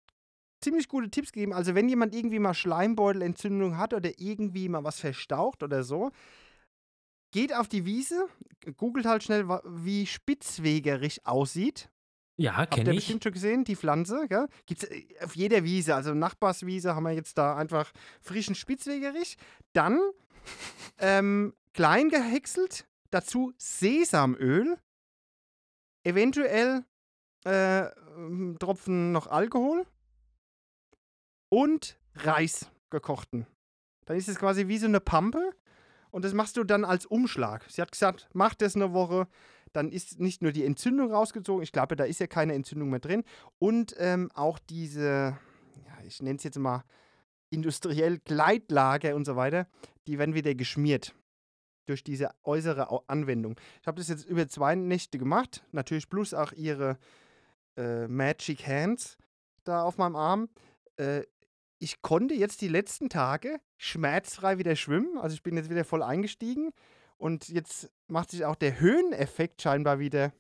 ziemlich 0.65 0.89
gute 0.89 1.09
Tipps 1.09 1.31
gegeben. 1.31 1.53
Also 1.53 1.75
wenn 1.75 1.87
jemand 1.87 2.13
irgendwie 2.13 2.39
mal 2.39 2.53
Schleimbeutelentzündung 2.53 3.77
hat 3.77 3.93
oder 3.93 4.11
irgendwie 4.17 4.67
mal 4.67 4.83
was 4.83 4.99
verstaucht 4.99 5.63
oder 5.63 5.83
so, 5.83 6.11
geht 7.31 7.53
auf 7.55 7.67
die 7.67 7.85
Wiese, 7.85 8.27
googelt 8.75 9.05
halt 9.05 9.23
schnell, 9.23 9.47
wie 9.47 10.05
Spitzwegerich 10.05 11.25
aussieht. 11.25 11.89
Ja, 12.37 12.57
Habt 12.57 12.73
ihr 12.73 12.83
kenne 12.83 12.89
ich. 12.91 12.97
bestimmt 12.97 13.23
schon 13.23 13.31
gesehen, 13.31 13.63
die 13.63 13.75
Pflanze, 13.77 14.27
gell? 14.27 14.47
Gibt's 14.65 14.83
äh, 14.83 15.05
auf 15.23 15.35
jeder 15.35 15.63
Wiese, 15.63 15.95
also 15.95 16.13
Nachbarswiese 16.13 16.93
haben 16.95 17.03
wir 17.03 17.11
jetzt 17.13 17.37
da 17.37 17.55
einfach 17.55 17.91
frischen 18.19 18.55
Spitzwegerich. 18.55 19.37
Dann 19.71 19.99
ähm, 20.97 21.53
klein 21.73 22.09
gehäckselt, 22.09 22.87
dazu 23.11 23.53
Sesamöl, 23.57 24.77
eventuell 26.03 26.83
äh, 27.45 27.85
ähm, 28.17 28.57
Tropfen 28.59 29.11
noch 29.11 29.27
Alkohol 29.27 29.85
und 31.49 31.97
Reis 32.15 32.71
gekochten. 32.89 33.47
Dann 34.05 34.17
ist 34.17 34.29
es 34.29 34.37
quasi 34.37 34.67
wie 34.67 34.77
so 34.77 34.87
eine 34.87 34.99
Pampe 34.99 35.51
und 36.11 36.23
das 36.23 36.33
machst 36.33 36.57
du 36.57 36.63
dann 36.63 36.85
als 36.85 37.05
Umschlag. 37.05 37.65
Sie 37.69 37.81
hat 37.81 37.91
gesagt, 37.91 38.29
mach 38.33 38.53
das 38.53 38.75
eine 38.75 38.93
Woche, 38.93 39.27
dann 39.73 39.91
ist 39.91 40.19
nicht 40.19 40.41
nur 40.41 40.51
die 40.51 40.63
Entzündung 40.63 41.11
rausgezogen, 41.11 41.63
ich 41.63 41.71
glaube, 41.71 41.95
da 41.95 42.05
ist 42.05 42.19
ja 42.19 42.27
keine 42.27 42.53
Entzündung 42.53 42.89
mehr 42.89 42.99
drin 42.99 43.23
und 43.59 43.95
ähm, 43.97 44.31
auch 44.33 44.59
diese, 44.59 45.37
ja, 45.85 46.05
ich 46.05 46.21
nenne 46.21 46.37
es 46.37 46.43
jetzt 46.43 46.57
mal 46.57 46.83
industriell 47.49 48.19
Gleitlager 48.19 49.15
und 49.15 49.25
so 49.25 49.35
weiter, 49.35 49.67
die 50.07 50.17
werden 50.17 50.35
wieder 50.35 50.55
geschmiert 50.55 51.13
durch 51.85 52.03
diese 52.03 52.31
äußere 52.43 53.07
Anwendung. 53.07 53.59
Ich 53.81 53.87
habe 53.87 53.97
das 53.97 54.07
jetzt 54.07 54.25
über 54.25 54.47
zwei 54.47 54.75
Nächte 54.75 55.17
gemacht, 55.17 55.63
natürlich 55.71 56.09
plus 56.09 56.33
auch 56.33 56.51
ihre 56.53 56.97
äh, 57.77 58.07
Magic 58.07 58.65
Hands 58.65 59.17
da 59.63 59.83
auf 59.83 59.97
meinem 59.97 60.15
Arm. 60.15 60.49
Äh, 60.97 61.23
ich 61.79 62.01
konnte 62.01 62.33
jetzt 62.33 62.61
die 62.61 62.67
letzten 62.67 63.09
Tage 63.09 63.59
schmerzfrei 63.77 64.57
wieder 64.57 64.75
schwimmen, 64.75 65.17
also 65.17 65.33
ich 65.33 65.43
bin 65.43 65.57
jetzt 65.57 65.69
wieder 65.69 65.85
voll 65.85 66.03
eingestiegen 66.03 66.71
und 67.17 67.49
jetzt 67.49 67.89
macht 68.07 68.31
sich 68.31 68.45
auch 68.45 68.55
der 68.55 68.79
Höheneffekt 68.79 69.61
scheinbar 69.61 69.99
wieder 69.99 70.33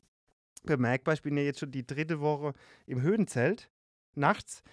bemerkbar. 0.63 1.13
Ich 1.13 1.21
bin 1.21 1.37
ja 1.37 1.43
jetzt 1.43 1.59
schon 1.59 1.71
die 1.71 1.85
dritte 1.85 2.19
Woche 2.19 2.53
im 2.85 3.01
Höhenzelt, 3.01 3.69
nachts. 4.15 4.63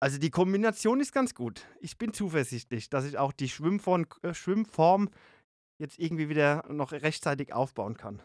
Also 0.00 0.18
die 0.18 0.30
Kombination 0.30 1.00
ist 1.00 1.12
ganz 1.12 1.34
gut. 1.34 1.66
Ich 1.80 1.96
bin 1.96 2.12
zuversichtlich, 2.12 2.90
dass 2.90 3.06
ich 3.06 3.16
auch 3.16 3.32
die 3.32 3.48
Schwimmform, 3.48 4.06
äh, 4.22 4.34
Schwimmform 4.34 5.08
jetzt 5.78 5.98
irgendwie 5.98 6.28
wieder 6.28 6.64
noch 6.68 6.92
rechtzeitig 6.92 7.52
aufbauen 7.52 7.96
kann. 7.96 8.22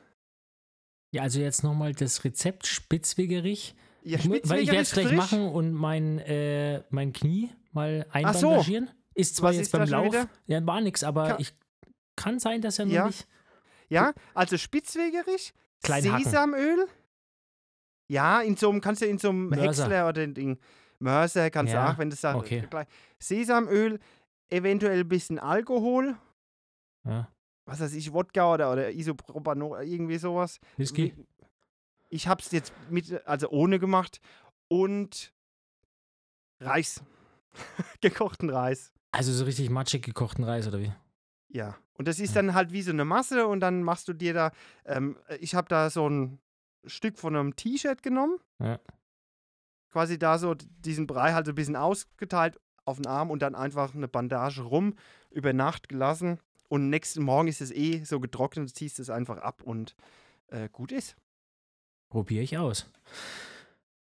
Ja, 1.14 1.24
also 1.24 1.40
jetzt 1.40 1.64
nochmal 1.64 1.94
das 1.94 2.24
Rezept 2.24 2.68
Spitzwegerich. 2.68 3.76
Ja, 4.04 4.20
weil 4.46 4.60
ich 4.60 4.68
werde 4.68 4.82
es 4.82 4.92
gleich 4.92 5.08
frisch. 5.08 5.18
machen 5.18 5.48
und 5.50 5.74
mein, 5.74 6.20
äh, 6.20 6.84
mein 6.90 7.14
Knie 7.14 7.52
mal 7.72 8.06
Ach 8.12 8.34
so. 8.34 8.48
einbandagieren. 8.50 8.90
Ist 9.14 9.36
zwar 9.36 9.50
Was 9.50 9.58
jetzt 9.58 9.66
ist 9.68 9.72
beim 9.74 9.88
Lauf, 9.90 10.06
wieder? 10.08 10.28
ja, 10.48 10.66
war 10.66 10.82
nix, 10.82 11.04
aber 11.04 11.28
Ka- 11.30 11.36
ich 11.40 11.54
kann 12.16 12.40
sein, 12.40 12.62
dass 12.62 12.80
er 12.80 12.86
noch 12.86 12.94
Ja. 12.94 13.08
nicht. 13.08 13.28
Ja, 13.90 14.14
also 14.34 14.58
Spitzwegerich. 14.58 15.54
Sesamöl. 15.86 16.88
Ja, 18.08 18.42
in 18.42 18.56
so 18.58 18.70
einem, 18.70 18.82
kannst 18.82 19.02
du 19.02 19.06
in 19.06 19.18
so 19.18 19.30
einem 19.30 19.50
Mörser. 19.50 19.84
Häcksler 19.84 20.08
oder 20.10 20.24
in 20.24 20.34
Ding. 20.34 20.60
Mörser 21.00 21.50
kannst 21.50 21.74
Ja, 21.74 21.86
du 21.88 21.94
auch, 21.94 21.98
wenn 21.98 22.10
das 22.10 22.22
da 22.22 22.36
okay. 22.36 22.66
gleich. 22.70 22.88
Sesamöl, 23.20 24.00
eventuell 24.50 25.00
ein 25.00 25.08
bisschen 25.10 25.40
Alkohol, 25.40 26.16
Ja. 27.06 27.28
was 27.66 27.80
weiß 27.80 27.94
ich, 27.94 28.12
Wodka 28.14 28.54
oder, 28.54 28.72
oder 28.72 28.92
Isopropanol, 28.92 29.84
irgendwie 29.84 30.18
sowas. 30.18 30.60
Whisky. 30.78 31.14
Ich 32.14 32.28
habe 32.28 32.42
es 32.42 32.52
jetzt 32.52 32.74
mit, 32.90 33.26
also 33.26 33.50
ohne 33.50 33.80
gemacht 33.80 34.20
und 34.68 35.34
Reis. 36.60 37.02
Gekochten 38.02 38.50
Reis. 38.50 38.94
Also 39.12 39.32
so 39.34 39.46
richtig 39.46 39.70
matschig 39.70 40.04
gekochten 40.04 40.44
Reis 40.44 40.68
oder 40.68 40.80
wie? 40.80 40.92
Ja. 41.50 41.76
Und 41.94 42.08
das 42.08 42.20
ist 42.20 42.36
Ja. 42.36 42.42
dann 42.42 42.54
halt 42.54 42.72
wie 42.72 42.82
so 42.82 42.92
eine 42.92 43.06
Masse 43.06 43.48
und 43.48 43.60
dann 43.62 43.84
machst 43.84 44.08
du 44.08 44.14
dir 44.14 44.34
da, 44.34 44.52
ähm, 44.86 45.18
ich 45.40 45.56
habe 45.56 45.68
da 45.68 45.90
so 45.90 46.08
ein 46.10 46.40
Stück 46.86 47.18
von 47.18 47.36
einem 47.36 47.56
T-Shirt 47.56 48.04
genommen. 48.04 48.38
Ja. 48.60 48.80
Quasi 49.92 50.18
da 50.18 50.38
so 50.38 50.54
diesen 50.56 51.08
Brei 51.08 51.34
halt 51.34 51.46
so 51.46 51.52
ein 51.52 51.56
bisschen 51.56 51.76
ausgeteilt 51.76 52.60
auf 52.86 52.98
den 52.98 53.08
Arm 53.08 53.30
und 53.32 53.42
dann 53.42 53.56
einfach 53.56 53.94
eine 53.94 54.08
Bandage 54.08 54.62
rum, 54.62 54.96
über 55.30 55.54
Nacht 55.54 55.90
gelassen. 55.90 56.40
Und 56.70 56.90
nächsten 56.90 57.24
Morgen 57.24 57.48
ist 57.48 57.62
es 57.62 57.72
eh 57.72 58.04
so 58.04 58.20
getrocknet, 58.20 58.70
du 58.70 58.74
ziehst 58.74 59.00
es 59.00 59.10
einfach 59.10 59.38
ab 59.38 59.62
und 59.64 59.96
äh, 60.48 60.70
gut 60.70 60.92
ist. 60.92 61.16
Probiere 62.12 62.44
ich 62.44 62.58
aus. 62.60 62.92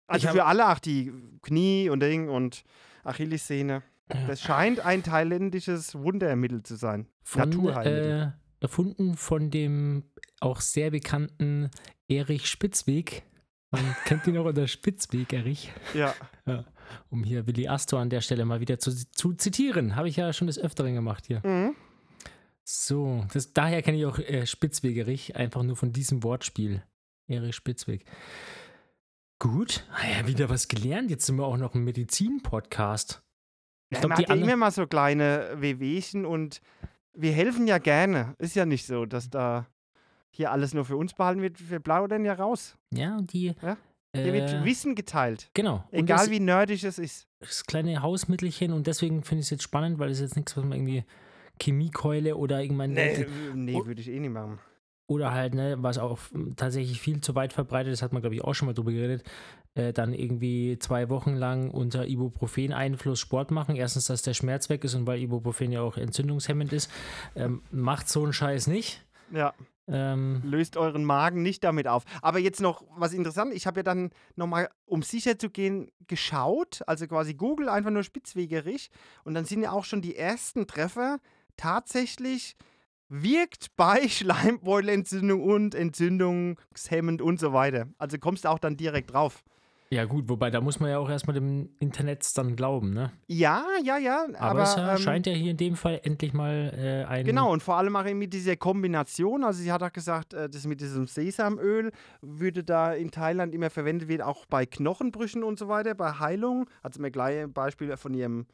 Also 0.06 0.28
hab- 0.28 0.34
für 0.34 0.44
alle, 0.44 0.68
auch 0.70 0.78
die 0.80 1.10
Knie 1.42 1.88
und 1.88 2.00
Ding 2.00 2.28
und 2.28 2.64
Achillessehne. 3.04 3.82
Ja. 4.12 4.26
Das 4.26 4.42
scheint 4.42 4.80
ein 4.80 5.02
thailändisches 5.02 5.94
Wundermittel 5.94 6.62
zu 6.62 6.74
sein. 6.76 7.06
Von, 7.22 7.48
Naturheilmittel. 7.48 8.34
äh, 8.36 8.62
erfunden 8.62 9.16
von 9.16 9.50
dem 9.50 10.04
auch 10.40 10.60
sehr 10.60 10.90
bekannten 10.90 11.70
Erich 12.08 12.46
Spitzweg. 12.50 13.22
Man 13.70 13.82
kennt 14.04 14.26
ihn 14.26 14.36
auch 14.36 14.44
unter 14.44 14.68
Spitzweg, 14.68 15.32
Erich. 15.32 15.72
Ja. 15.94 16.14
Um 17.08 17.24
hier 17.24 17.46
Willi 17.46 17.66
Astor 17.66 17.98
an 18.00 18.10
der 18.10 18.20
Stelle 18.20 18.44
mal 18.44 18.60
wieder 18.60 18.78
zu, 18.78 18.90
zu 19.12 19.32
zitieren. 19.32 19.96
Habe 19.96 20.08
ich 20.10 20.16
ja 20.16 20.34
schon 20.34 20.48
des 20.48 20.58
Öfteren 20.58 20.94
gemacht 20.94 21.24
hier. 21.26 21.40
Mhm. 21.46 21.74
So, 22.62 23.24
das, 23.32 23.52
daher 23.54 23.80
kenne 23.82 23.96
ich 23.98 24.04
auch 24.06 24.18
äh, 24.18 24.46
Spitzwegerich, 24.46 25.34
einfach 25.36 25.62
nur 25.62 25.76
von 25.76 25.92
diesem 25.92 26.22
Wortspiel. 26.22 26.82
Erich 27.26 27.56
Spitzweg. 27.56 28.04
Gut, 29.38 29.86
ah 29.92 30.06
ja, 30.20 30.26
wieder 30.26 30.48
was 30.48 30.68
gelernt. 30.68 31.10
Jetzt 31.10 31.26
sind 31.26 31.36
wir 31.36 31.44
auch 31.46 31.56
noch 31.56 31.74
ein 31.74 31.84
Medizin-Podcast. 31.84 33.22
Ich 33.90 33.96
Ja, 33.96 34.00
glaub, 34.00 34.10
man 34.10 34.16
die 34.18 34.22
hat 34.22 34.28
ja 34.28 34.32
anderen- 34.34 34.50
immer 34.50 34.56
mal 34.66 34.70
so 34.70 34.86
kleine 34.86 35.48
Wehwehchen 35.56 36.24
und 36.24 36.60
wir 37.12 37.32
helfen 37.32 37.66
ja 37.66 37.78
gerne. 37.78 38.34
Ist 38.38 38.56
ja 38.56 38.64
nicht 38.66 38.86
so, 38.86 39.06
dass 39.06 39.30
da 39.30 39.66
hier 40.30 40.50
alles 40.50 40.74
nur 40.74 40.84
für 40.84 40.96
uns 40.96 41.14
behalten 41.14 41.42
wird. 41.42 41.70
Wir 41.70 41.78
plaudern 41.80 42.24
ja 42.24 42.34
raus. 42.34 42.76
Ja, 42.92 43.16
und 43.16 43.32
die. 43.32 43.54
Ja, 43.62 43.76
Hier 44.16 44.32
wird 44.32 44.50
Äh, 44.50 44.64
Wissen 44.64 44.94
geteilt. 44.94 45.50
genau. 45.54 45.84
Und 45.90 45.98
Egal 45.98 46.18
das, 46.18 46.30
wie 46.30 46.38
nerdig 46.40 46.84
es 46.84 46.98
ist. 47.00 47.26
das 47.40 47.64
kleine 47.66 48.00
Hausmittelchen 48.00 48.72
und 48.72 48.86
deswegen 48.86 49.24
finde 49.24 49.40
ich 49.40 49.46
es 49.46 49.50
jetzt 49.50 49.62
spannend, 49.64 49.98
weil 49.98 50.10
es 50.10 50.20
jetzt 50.20 50.36
nichts, 50.36 50.56
was 50.56 50.62
man 50.64 50.72
irgendwie 50.78 51.04
Chemiekeule 51.60 52.36
oder 52.36 52.62
irgendwann. 52.62 52.92
Nee, 52.92 53.26
nee 53.54 53.74
Oh. 53.74 53.86
würde 53.86 54.00
ich 54.00 54.08
eh 54.08 54.20
nicht 54.20 54.30
machen. 54.30 54.60
Oder 55.06 55.32
halt, 55.32 55.54
ne, 55.54 55.76
was 55.80 55.98
auch 55.98 56.18
tatsächlich 56.56 57.00
viel 57.00 57.20
zu 57.20 57.34
weit 57.34 57.52
verbreitet 57.52 57.92
ist, 57.92 58.02
hat 58.02 58.12
man, 58.12 58.22
glaube 58.22 58.34
ich, 58.34 58.42
auch 58.42 58.54
schon 58.54 58.66
mal 58.66 58.72
drüber 58.72 58.92
geredet, 58.92 59.22
äh, 59.74 59.92
dann 59.92 60.14
irgendwie 60.14 60.78
zwei 60.78 61.08
Wochen 61.08 61.34
lang 61.34 61.70
unter 61.70 62.06
Ibuprofen-Einfluss 62.06 63.20
Sport 63.20 63.50
machen. 63.50 63.76
Erstens, 63.76 64.06
dass 64.06 64.22
der 64.22 64.34
Schmerz 64.34 64.70
weg 64.70 64.84
ist 64.84 64.94
und 64.94 65.06
weil 65.06 65.20
Ibuprofen 65.20 65.72
ja 65.72 65.82
auch 65.82 65.96
entzündungshemmend 65.96 66.72
ist. 66.72 66.90
Ähm, 67.34 67.62
macht 67.70 68.08
so 68.08 68.22
einen 68.22 68.32
Scheiß 68.32 68.66
nicht. 68.66 69.04
Ja. 69.30 69.52
Ähm, 69.86 70.40
Löst 70.44 70.78
euren 70.78 71.04
Magen 71.04 71.42
nicht 71.42 71.62
damit 71.62 71.86
auf. 71.88 72.04
Aber 72.22 72.38
jetzt 72.38 72.60
noch 72.60 72.84
was 72.96 73.12
interessant. 73.12 73.52
Ich 73.52 73.66
habe 73.66 73.80
ja 73.80 73.82
dann 73.82 74.10
nochmal, 74.34 74.70
um 74.86 75.02
sicher 75.02 75.38
zu 75.38 75.50
gehen, 75.50 75.90
geschaut. 76.06 76.80
Also 76.86 77.06
quasi 77.06 77.34
Google 77.34 77.68
einfach 77.68 77.90
nur 77.90 78.02
spitzwegerig. 78.02 78.90
Und 79.24 79.34
dann 79.34 79.44
sind 79.44 79.62
ja 79.62 79.72
auch 79.72 79.84
schon 79.84 80.00
die 80.00 80.16
ersten 80.16 80.66
Treffer 80.66 81.18
tatsächlich 81.56 82.56
wirkt 83.08 83.68
bei 83.76 84.08
Schleimbeutelentzündung 84.08 85.42
und 85.42 85.74
entzündungshemmend 85.74 87.22
und 87.22 87.40
so 87.40 87.52
weiter. 87.52 87.88
Also 87.98 88.18
kommst 88.18 88.44
du 88.44 88.48
auch 88.48 88.58
dann 88.58 88.76
direkt 88.76 89.12
drauf. 89.12 89.42
ja, 89.90 90.04
gut, 90.06 90.28
wobei 90.28 90.50
da 90.50 90.60
muss 90.60 90.80
man 90.80 90.90
ja 90.90 90.98
auch 90.98 91.08
erstmal 91.08 91.34
dem 91.34 91.68
Internet 91.78 92.26
dann 92.36 92.56
glauben, 92.56 92.92
ne? 92.92 93.12
Ja, 93.28 93.64
ja, 93.84 93.96
ja. 93.98 94.24
Aber, 94.38 94.40
Aber, 94.40 94.62
es 94.62 94.76
äh, 94.76 94.80
ähm, 94.80 94.98
scheint 94.98 95.26
ja 95.26 95.32
hier 95.32 95.52
in 95.52 95.56
dem 95.56 95.76
Fall 95.76 96.00
endlich 96.02 96.32
mal 96.32 96.72
äh, 96.76 97.04
ein. 97.04 97.24
Genau, 97.24 97.52
und 97.52 97.62
vor 97.62 97.76
allem 97.76 97.94
auch 97.94 98.04
mit 98.04 98.32
dieser 98.32 98.56
Kombination. 98.56 99.44
Also 99.44 99.62
sie 99.62 99.70
hat 99.70 99.82
auch 99.82 99.92
gesagt, 99.92 100.34
äh, 100.34 100.48
das 100.48 100.66
mit 100.66 100.80
diesem 100.80 101.06
Sesamöl 101.06 101.92
würde 102.22 102.64
da 102.64 102.92
in 102.92 103.10
Thailand 103.10 103.54
immer 103.54 103.70
verwendet 103.70 104.08
werden, 104.08 104.22
auch 104.22 104.46
bei 104.46 104.66
Knochenbrüchen 104.66 105.44
und 105.44 105.58
so 105.58 105.68
weiter, 105.68 105.94
bei 105.94 106.12
Heilung. 106.18 106.68
Hat 106.82 106.94
sie 106.94 107.00
mir 107.00 107.10
gleich 107.10 107.40
ein 107.40 107.52
Beispiel 107.52 107.96
von 107.96 108.14
ihrem 108.14 108.46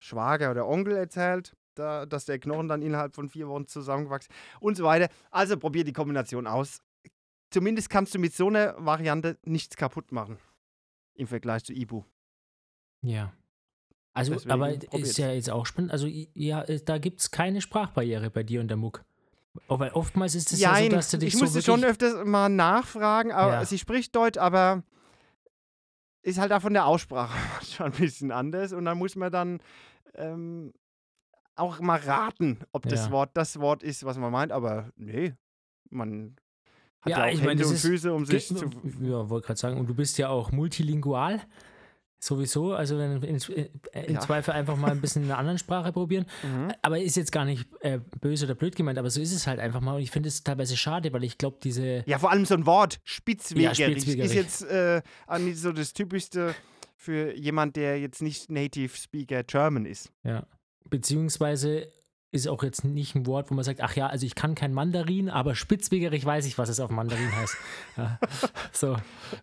Schwager 0.00 0.50
oder 0.50 0.66
Onkel 0.66 0.96
erzählt, 0.96 1.54
da, 1.74 2.06
dass 2.06 2.24
der 2.24 2.38
Knochen 2.38 2.68
dann 2.68 2.82
innerhalb 2.82 3.14
von 3.14 3.28
vier 3.28 3.48
Wochen 3.48 3.66
zusammengewachsen 3.66 4.34
und 4.60 4.76
so 4.76 4.84
weiter. 4.84 5.08
Also 5.30 5.56
probier 5.56 5.84
die 5.84 5.92
Kombination 5.92 6.46
aus. 6.46 6.80
Zumindest 7.50 7.90
kannst 7.90 8.14
du 8.14 8.18
mit 8.18 8.34
so 8.34 8.48
einer 8.48 8.74
Variante 8.78 9.38
nichts 9.44 9.76
kaputt 9.76 10.10
machen. 10.12 10.38
Im 11.14 11.26
Vergleich 11.26 11.64
zu 11.64 11.72
Ibu. 11.74 12.04
Ja. 13.02 13.32
Also, 14.14 14.32
Deswegen 14.34 14.52
aber 14.52 14.68
probiert's. 14.68 15.10
ist 15.10 15.18
ja 15.18 15.32
jetzt 15.32 15.50
auch 15.50 15.66
spannend. 15.66 15.90
Also, 15.92 16.06
ja, 16.06 16.62
äh, 16.62 16.80
da 16.82 16.98
gibt 16.98 17.20
es 17.20 17.30
keine 17.30 17.60
Sprachbarriere 17.60 18.30
bei 18.30 18.42
dir 18.42 18.60
und 18.60 18.68
der 18.68 18.76
Muck. 18.76 19.04
Oh, 19.68 19.78
weil 19.78 19.90
oftmals 19.90 20.34
ist 20.34 20.52
es 20.52 20.60
ja, 20.60 20.74
so, 20.74 20.80
Jein, 20.82 20.90
dass 20.90 21.10
du 21.10 21.18
dich 21.18 21.28
ich 21.34 21.38
so 21.38 21.44
musste 21.44 21.62
schon 21.62 21.84
öfters 21.84 22.24
mal 22.24 22.48
nachfragen, 22.48 23.32
aber 23.32 23.52
Ja. 23.52 23.64
sie 23.64 23.78
spricht 23.78 24.14
Deutsch, 24.16 24.38
aber 24.38 24.82
ist 26.22 26.38
halt 26.38 26.52
auch 26.52 26.62
von 26.62 26.72
der 26.72 26.86
Aussprache 26.86 27.36
schon 27.64 27.86
ein 27.86 27.92
bisschen 27.92 28.30
anders 28.30 28.72
und 28.72 28.84
dann 28.84 28.96
muss 28.98 29.16
man 29.16 29.30
dann 29.32 29.60
ähm, 30.14 30.72
auch 31.56 31.80
mal 31.80 31.98
raten, 32.00 32.60
ob 32.72 32.88
das 32.88 33.06
Ja. 33.06 33.10
Wort 33.12 33.30
das 33.34 33.58
Wort 33.60 33.82
ist, 33.82 34.04
was 34.04 34.18
man 34.18 34.32
meint, 34.32 34.52
aber 34.52 34.90
nee, 34.96 35.34
man 35.90 36.36
hat 37.00 37.10
Ja, 37.10 37.18
ja, 37.18 37.24
auch 37.24 37.28
ich 37.28 37.38
meine, 37.38 37.50
Hände 37.50 37.62
das 37.64 37.72
und 37.72 37.78
Füße, 37.78 38.12
um 38.12 38.24
sich 38.24 38.48
zu... 38.48 38.70
Ja, 39.00 39.28
wollte 39.28 39.46
gerade 39.46 39.60
sagen, 39.60 39.78
und 39.78 39.88
du 39.88 39.94
bist 39.94 40.18
ja 40.18 40.28
auch 40.28 40.52
multilingual. 40.52 41.40
Sowieso, 42.24 42.72
also 42.72 42.98
wenn 42.98 43.20
in, 43.24 43.36
im 43.36 44.14
Ja. 44.14 44.20
Zweifel 44.20 44.52
einfach 44.52 44.76
mal 44.76 44.92
ein 44.92 45.00
bisschen 45.00 45.24
in 45.24 45.30
einer 45.30 45.38
anderen 45.38 45.58
Sprache 45.58 45.92
probieren. 45.92 46.24
Mhm. 46.44 46.72
Aber 46.80 47.00
ist 47.00 47.16
jetzt 47.16 47.32
gar 47.32 47.44
nicht 47.44 47.66
äh, 47.80 47.98
böse 48.20 48.44
oder 48.44 48.54
blöd 48.54 48.76
gemeint, 48.76 48.96
aber 48.96 49.10
so 49.10 49.20
ist 49.20 49.32
es 49.32 49.48
halt 49.48 49.58
einfach 49.58 49.80
mal. 49.80 49.96
Und 49.96 50.02
ich 50.02 50.12
finde 50.12 50.28
es 50.28 50.44
teilweise 50.44 50.76
schade, 50.76 51.12
weil 51.12 51.24
ich 51.24 51.36
glaube, 51.36 51.58
diese. 51.60 52.04
Ja, 52.06 52.20
vor 52.20 52.30
allem 52.30 52.46
so 52.46 52.54
ein 52.54 52.64
Wort, 52.64 53.00
spitzwegerig, 53.02 53.76
spitzwegerig. 53.76 54.30
ist 54.30 54.34
jetzt 54.34 54.62
äh, 54.62 55.02
so 55.54 55.72
das 55.72 55.94
Typischste 55.94 56.54
für 56.94 57.34
jemand, 57.34 57.74
der 57.74 57.98
jetzt 57.98 58.22
nicht 58.22 58.48
Native 58.48 58.96
Speaker 58.96 59.42
German 59.42 59.84
ist. 59.84 60.12
Ja. 60.22 60.46
Beziehungsweise 60.88 61.92
ist 62.32 62.48
auch 62.48 62.62
jetzt 62.62 62.82
nicht 62.84 63.14
ein 63.14 63.26
Wort, 63.26 63.50
wo 63.50 63.54
man 63.54 63.62
sagt, 63.62 63.82
ach 63.82 63.94
ja, 63.94 64.06
also 64.06 64.24
ich 64.24 64.34
kann 64.34 64.54
kein 64.54 64.72
Mandarin, 64.72 65.28
aber 65.28 65.54
spitzwegerig 65.54 66.24
weiß 66.24 66.46
ich, 66.46 66.56
was 66.56 66.70
es 66.70 66.80
auf 66.80 66.90
Mandarin 66.90 67.30
heißt. 67.36 67.56
Ja. 67.98 68.18
So, 68.72 68.96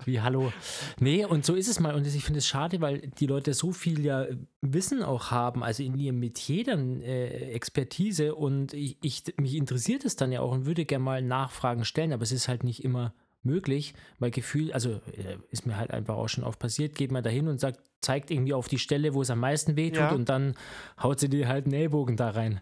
wie 0.05 0.21
Hallo. 0.21 0.51
Nee, 0.99 1.23
und 1.23 1.45
so 1.45 1.53
ist 1.53 1.67
es 1.67 1.79
mal. 1.79 1.93
Und 1.93 2.07
ich 2.07 2.23
finde 2.23 2.39
es 2.39 2.47
schade, 2.47 2.81
weil 2.81 3.01
die 3.19 3.27
Leute 3.27 3.53
so 3.53 3.71
viel 3.71 4.03
ja 4.03 4.25
Wissen 4.61 5.03
auch 5.03 5.29
haben, 5.29 5.63
also 5.63 5.83
in 5.83 5.97
ihrem 5.99 6.19
Metier 6.19 6.63
dann 6.63 6.99
äh, 7.01 7.51
Expertise 7.51 8.33
und 8.33 8.73
ich, 8.73 8.97
ich, 9.03 9.23
mich 9.37 9.53
interessiert 9.53 10.03
es 10.03 10.15
dann 10.15 10.31
ja 10.31 10.41
auch 10.41 10.51
und 10.51 10.65
würde 10.65 10.85
gerne 10.85 11.03
mal 11.03 11.21
Nachfragen 11.21 11.85
stellen, 11.85 12.11
aber 12.11 12.23
es 12.23 12.31
ist 12.31 12.47
halt 12.47 12.63
nicht 12.63 12.83
immer 12.83 13.13
möglich, 13.43 13.93
weil 14.19 14.31
Gefühl, 14.31 14.71
also 14.73 14.91
äh, 15.13 15.37
ist 15.49 15.65
mir 15.65 15.77
halt 15.77 15.91
einfach 15.91 16.15
auch 16.15 16.27
schon 16.27 16.43
oft 16.43 16.59
passiert, 16.59 16.95
geht 16.95 17.11
man 17.11 17.23
da 17.23 17.29
hin 17.29 17.47
und 17.47 17.59
sagt, 17.59 17.79
zeigt 18.01 18.31
irgendwie 18.31 18.53
auf 18.53 18.67
die 18.67 18.79
Stelle, 18.79 19.13
wo 19.13 19.21
es 19.21 19.29
am 19.29 19.39
meisten 19.39 19.75
wehtut 19.75 19.99
Ja. 19.99 20.11
und 20.11 20.29
dann 20.29 20.55
haut 21.01 21.19
sie 21.19 21.29
dir 21.29 21.47
halt 21.47 21.65
einen 21.65 21.73
Ellbogen 21.73 22.17
da 22.17 22.29
rein. 22.31 22.61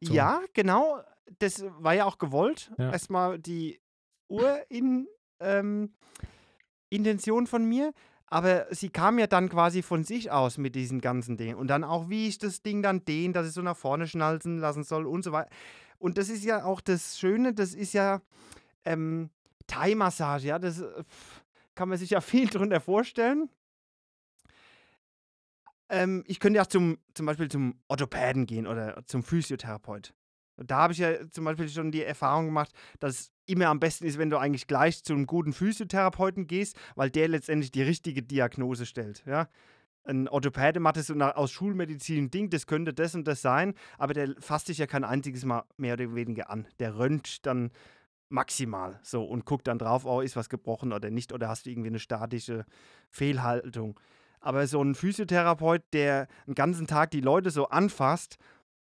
So. 0.00 0.12
Ja, 0.14 0.40
genau. 0.52 0.98
Das 1.38 1.64
war 1.78 1.94
ja 1.94 2.04
auch 2.04 2.18
gewollt. 2.18 2.70
Ja. 2.78 2.90
Erstmal 2.92 3.38
die 3.38 3.80
Urin, 4.28 5.06
ähm, 5.40 5.92
Intention 6.90 7.46
von 7.46 7.64
mir. 7.68 7.92
Aber 8.26 8.66
sie 8.70 8.88
kam 8.88 9.18
ja 9.18 9.26
dann 9.26 9.48
quasi 9.48 9.82
von 9.82 10.02
sich 10.02 10.30
aus 10.30 10.58
mit 10.58 10.74
diesen 10.74 11.00
ganzen 11.00 11.36
Dingen. 11.36 11.56
Und 11.56 11.68
dann 11.68 11.84
auch, 11.84 12.08
wie 12.08 12.26
ich 12.28 12.38
das 12.38 12.62
Ding 12.62 12.82
dann 12.82 13.04
dehne, 13.04 13.32
dass 13.32 13.46
ich 13.46 13.52
so 13.52 13.62
nach 13.62 13.76
vorne 13.76 14.08
schnalzen 14.08 14.58
lassen 14.58 14.82
soll 14.82 15.06
und 15.06 15.22
so 15.22 15.30
weiter. 15.32 15.50
Und 15.98 16.18
das 16.18 16.28
ist 16.28 16.44
ja 16.44 16.64
auch 16.64 16.80
das 16.80 17.18
Schöne, 17.18 17.54
das 17.54 17.74
ist 17.74 17.92
ja 17.92 18.20
ähm, 18.84 19.30
Thai-Massage, 19.66 20.46
ja. 20.46 20.58
Das 20.58 20.80
äh, 20.80 21.04
pf, 21.04 21.44
kann 21.74 21.88
man 21.88 21.98
sich 21.98 22.10
ja 22.10 22.20
viel 22.20 22.48
drunter 22.48 22.80
vorstellen. 22.80 23.48
Ähm, 25.88 26.24
ich 26.26 26.40
könnte 26.40 26.56
ja 26.56 26.66
zum, 26.66 26.98
zum 27.14 27.26
Beispiel 27.26 27.50
zum 27.50 27.80
Orthopäden 27.88 28.46
gehen 28.46 28.66
oder 28.66 29.04
zum 29.06 29.22
Physiotherapeut. 29.22 30.14
Und 30.56 30.70
Da 30.70 30.78
habe 30.78 30.92
ich 30.92 31.00
ja 31.00 31.28
zum 31.30 31.44
Beispiel 31.44 31.68
schon 31.68 31.90
die 31.90 32.02
Erfahrung 32.02 32.46
gemacht, 32.46 32.72
dass 33.00 33.20
es 33.20 33.32
immer 33.46 33.66
am 33.66 33.80
besten 33.80 34.04
ist, 34.06 34.18
wenn 34.18 34.30
du 34.30 34.38
eigentlich 34.38 34.66
gleich 34.66 35.02
zu 35.02 35.12
einem 35.12 35.26
guten 35.26 35.52
Physiotherapeuten 35.52 36.46
gehst, 36.46 36.76
weil 36.94 37.10
der 37.10 37.28
letztendlich 37.28 37.72
die 37.72 37.82
richtige 37.82 38.22
Diagnose 38.22 38.86
stellt. 38.86 39.24
Ja? 39.26 39.48
Ein 40.04 40.28
Orthopäde 40.28 40.80
macht 40.80 40.96
es 40.96 41.08
so 41.08 41.14
nach, 41.14 41.34
aus 41.34 41.50
Schulmedizin 41.50 42.24
ein 42.24 42.30
Ding, 42.30 42.50
das 42.50 42.66
könnte 42.66 42.94
das 42.94 43.14
und 43.14 43.26
das 43.26 43.42
sein, 43.42 43.74
aber 43.98 44.14
der 44.14 44.34
fasst 44.38 44.68
dich 44.68 44.78
ja 44.78 44.86
kein 44.86 45.04
einziges 45.04 45.44
Mal 45.44 45.64
mehr 45.76 45.94
oder 45.94 46.14
weniger 46.14 46.50
an. 46.50 46.68
Der 46.78 46.98
röntgt 46.98 47.46
dann 47.46 47.70
maximal 48.34 48.98
so 49.02 49.24
und 49.24 49.46
guckt 49.46 49.68
dann 49.68 49.78
drauf, 49.78 50.04
oh, 50.04 50.20
ist 50.20 50.36
was 50.36 50.48
gebrochen 50.48 50.92
oder 50.92 51.10
nicht, 51.10 51.32
oder 51.32 51.48
hast 51.48 51.64
du 51.64 51.70
irgendwie 51.70 51.88
eine 51.88 52.00
statische 52.00 52.66
Fehlhaltung. 53.10 53.98
Aber 54.40 54.66
so 54.66 54.82
ein 54.82 54.94
Physiotherapeut, 54.94 55.82
der 55.92 56.26
den 56.46 56.54
ganzen 56.54 56.86
Tag 56.86 57.12
die 57.12 57.22
Leute 57.22 57.50
so 57.50 57.68
anfasst, 57.68 58.36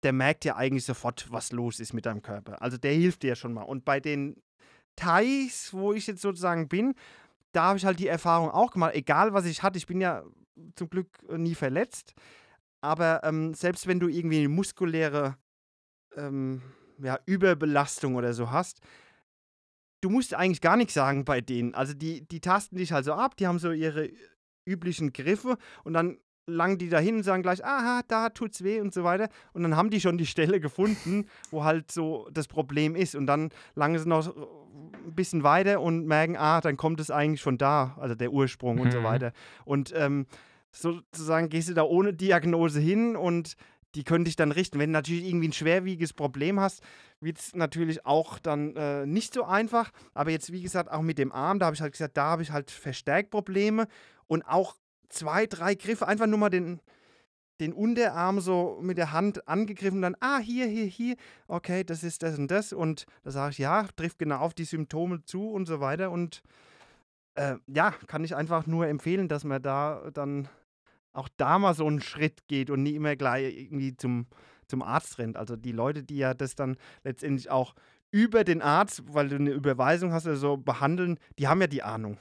der 0.03 0.13
merkt 0.13 0.45
ja 0.45 0.55
eigentlich 0.55 0.85
sofort, 0.85 1.29
was 1.31 1.51
los 1.51 1.81
ist 1.81 1.93
mit 1.93 2.05
deinem 2.05 2.21
Körper. 2.21 2.62
Also 2.62 2.77
der 2.77 2.93
hilft 2.93 3.23
dir 3.23 3.35
schon 3.35 3.51
mal. 3.51 3.63
Und 3.63 3.83
bei 3.83 3.99
den 3.99 4.41
Thais, 4.95 5.73
wo 5.73 5.91
ich 5.91 6.07
jetzt 6.07 6.21
sozusagen 6.21 6.69
bin, 6.69 6.93
da 7.51 7.63
habe 7.63 7.77
ich 7.77 7.85
halt 7.85 7.99
die 7.99 8.07
Erfahrung 8.07 8.51
auch 8.51 8.71
gemacht, 8.71 8.93
egal 8.95 9.33
was 9.33 9.45
ich 9.45 9.63
hatte, 9.63 9.77
ich 9.77 9.88
bin 9.88 9.99
ja 9.99 10.23
zum 10.75 10.89
Glück 10.89 11.09
nie 11.29 11.55
verletzt, 11.55 12.13
aber 12.81 13.23
ähm, 13.23 13.53
selbst 13.53 13.88
wenn 13.88 13.99
du 13.99 14.07
irgendwie 14.07 14.39
eine 14.39 14.49
muskuläre 14.49 15.35
ähm, 16.15 16.62
ja, 17.01 17.17
Überbelastung 17.25 18.15
oder 18.15 18.33
so 18.33 18.51
hast, 18.51 18.81
du 20.01 20.09
musst 20.09 20.33
eigentlich 20.33 20.62
gar 20.62 20.77
nichts 20.77 20.93
sagen 20.93 21.25
bei 21.25 21.41
denen. 21.41 21.73
Also 21.75 21.93
die, 21.93 22.27
die 22.27 22.39
tasten 22.39 22.77
dich 22.77 22.91
halt 22.91 23.05
so 23.05 23.13
ab, 23.13 23.35
die 23.38 23.47
haben 23.47 23.59
so 23.59 23.71
ihre 23.71 24.09
üblichen 24.65 25.13
Griffe 25.13 25.57
und 25.83 25.93
dann 25.93 26.17
langen 26.45 26.79
die 26.79 26.89
dahin 26.89 27.17
und 27.17 27.23
sagen 27.23 27.43
gleich, 27.43 27.63
aha, 27.63 28.01
da 28.07 28.29
tut's 28.29 28.63
weh 28.63 28.79
und 28.81 28.91
so 28.91 29.03
weiter. 29.03 29.29
Und 29.53 29.62
dann 29.62 29.75
haben 29.75 29.91
die 29.91 30.01
schon 30.01 30.17
die 30.17 30.25
Stelle 30.25 30.59
gefunden, 30.59 31.25
wo 31.51 31.63
halt 31.63 31.91
so 31.91 32.27
das 32.33 32.47
Problem 32.47 32.95
ist. 32.95 33.13
Und 33.13 33.27
dann 33.27 33.49
langen 33.75 33.99
sie 33.99 34.09
noch 34.09 34.35
ein 34.35 35.13
bisschen 35.13 35.43
weiter 35.43 35.79
und 35.79 36.07
merken, 36.07 36.35
ah, 36.38 36.59
dann 36.59 36.75
kommt 36.75 36.99
es 36.99 37.12
eigentlich 37.12 37.43
von 37.43 37.59
da, 37.59 37.95
also 37.99 38.15
der 38.15 38.31
Ursprung 38.31 38.79
und 38.79 38.91
so 38.91 38.99
Mhm. 38.99 39.03
weiter. 39.03 39.31
Und 39.63 39.93
ähm, 39.95 40.25
sozusagen 40.71 41.49
gehst 41.49 41.69
du 41.69 41.73
da 41.73 41.83
ohne 41.83 42.13
Diagnose 42.13 42.79
hin 42.79 43.15
und 43.15 43.53
die 43.95 44.04
können 44.04 44.25
dich 44.25 44.36
dann 44.36 44.52
richten. 44.52 44.80
Wenn 44.80 44.89
du 44.89 44.93
natürlich 44.93 45.25
irgendwie 45.25 45.47
ein 45.47 45.54
schwerwiegendes 45.54 46.13
Problem 46.13 46.60
hast, 46.60 46.82
wird 47.19 47.39
es 47.39 47.56
natürlich 47.56 48.06
auch 48.06 48.39
dann 48.39 48.75
äh, 48.75 49.06
nicht 49.06 49.34
so 49.34 49.43
einfach. 49.43 49.91
Aber 50.13 50.32
jetzt, 50.32 50.52
wie 50.52 50.62
gesagt, 50.62 50.91
auch 50.91 51.02
mit 51.02 51.17
dem 51.17 51.32
Arm, 51.32 51.60
da 51.60 51.67
habe 51.67 51.75
ich 51.75 51.82
halt 51.82 51.93
gesagt, 51.93 52.17
da 52.17 52.25
habe 52.25 52.43
ich 52.43 52.52
halt 52.52 52.71
verstärkt 52.71 53.31
Probleme 53.31 53.87
und 54.27 54.44
auch 54.44 54.75
zwei, 55.10 55.48
drei 55.48 55.75
Griffe, 55.75 56.08
einfach 56.08 56.27
nur 56.27 56.37
mal 56.37 56.50
den, 56.50 56.81
den 57.60 57.73
Unterarm 57.73 58.40
so 58.40 58.79
mit 58.81 58.98
der 58.98 59.12
Hand 59.12 59.48
angegriffen, 59.48 60.02
dann, 60.02 60.15
ah, 60.19 60.40
hier, 60.40 60.67
hier, 60.67 60.85
hier, 60.85 61.15
okay, 61.48 61.83
das 61.83 62.04
ist 62.04 62.23
das 62.23 62.37
und 62.37 62.50
das. 62.50 62.73
Und 62.73 63.06
da 63.23 63.31
sage 63.31 63.52
ich, 63.52 63.58
ja, 63.58 63.87
trifft 63.96 64.19
genau 64.19 64.37
auf 64.37 64.54
die 64.54 64.65
Symptome 64.65 65.23
zu 65.23 65.50
und 65.50 65.65
so 65.65 65.79
weiter. 65.79 66.12
Und 66.12 66.42
äh, 67.35 67.56
ja, 67.67 67.92
kann 68.08 68.23
ich 68.23 68.35
einfach 68.35 68.65
nur 68.65 68.87
empfehlen, 68.87 69.27
dass 69.27 69.44
man 69.44 69.62
da 69.62 70.10
dann 70.13 70.48
auch 71.13 71.29
da 71.37 71.60
mal 71.60 71.73
so 71.73 71.85
einen 71.85 72.01
Schritt 72.01 72.47
geht 72.47 72.69
und 72.69 72.83
nie 72.83 72.95
immer 72.95 73.15
gleich 73.15 73.55
irgendwie 73.57 73.95
zum, 73.95 74.27
zum 74.67 74.81
Arzt 74.81 75.17
rennt. 75.19 75.37
Also 75.37 75.55
die 75.55 75.71
Leute, 75.71 76.03
die 76.03 76.17
ja 76.17 76.33
das 76.33 76.55
dann 76.55 76.77
letztendlich 77.03 77.49
auch 77.49 77.75
über 78.12 78.43
den 78.43 78.62
Arzt, 78.62 79.03
weil 79.13 79.29
du 79.29 79.35
eine 79.35 79.51
Überweisung 79.51 80.13
hast 80.13 80.25
oder 80.25 80.35
so, 80.35 80.57
behandeln, 80.57 81.19
die 81.37 81.47
haben 81.47 81.62
ja 81.62 81.67
die 81.67 81.83
Ahnung. 81.83 82.17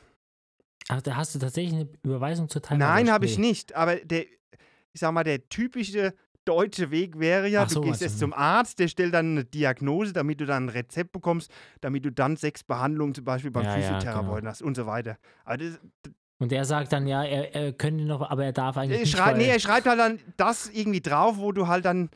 Ach, 0.88 1.02
da 1.02 1.16
hast 1.16 1.34
du 1.34 1.38
tatsächlich 1.38 1.74
eine 1.74 1.88
Überweisung 2.02 2.48
zur 2.48 2.62
Teilnahme. 2.62 2.92
Nein, 2.92 3.12
habe 3.12 3.26
ich 3.26 3.38
nicht. 3.38 3.74
Aber 3.74 3.96
der, 3.96 4.24
ich 4.92 5.00
sag 5.00 5.12
mal, 5.12 5.24
der 5.24 5.48
typische 5.48 6.14
deutsche 6.44 6.90
Weg 6.90 7.18
wäre 7.18 7.46
ja, 7.46 7.64
Ach 7.64 7.68
so, 7.70 7.80
du 7.80 7.88
gehst 7.88 8.00
du, 8.00 8.06
jetzt 8.06 8.18
zum 8.18 8.32
Arzt, 8.32 8.78
der 8.78 8.88
stellt 8.88 9.12
dann 9.12 9.32
eine 9.32 9.44
Diagnose, 9.44 10.14
damit 10.14 10.40
du 10.40 10.46
dann 10.46 10.64
ein 10.66 10.68
Rezept 10.70 11.12
bekommst, 11.12 11.50
damit 11.82 12.06
du 12.06 12.10
dann 12.10 12.36
sechs 12.36 12.64
Behandlungen 12.64 13.14
zum 13.14 13.24
Beispiel 13.24 13.50
beim 13.50 13.64
Ja, 13.64 13.76
ja, 13.76 13.82
Physiotherapeuten 13.82 14.40
genau. 14.40 14.50
hast 14.50 14.62
und 14.62 14.74
so 14.74 14.86
weiter. 14.86 15.18
Aber 15.44 15.58
das, 15.58 15.78
Und 16.38 16.52
der 16.52 16.64
sagt 16.64 16.92
dann, 16.92 17.06
ja, 17.06 17.24
er, 17.24 17.54
er 17.54 17.72
könnte 17.72 18.04
noch, 18.04 18.22
aber 18.30 18.44
er 18.44 18.52
darf 18.52 18.76
eigentlich 18.76 18.98
er, 18.98 19.00
nicht. 19.00 19.16
schrei 19.16 19.32
nee, 19.34 19.48
er 19.48 19.58
schreibt 19.58 19.86
halt 19.86 19.98
dann 19.98 20.20
das 20.36 20.68
irgendwie 20.68 21.00
drauf, 21.00 21.38
wo 21.38 21.50
du 21.52 21.66
halt 21.66 21.84
dann 21.84 22.10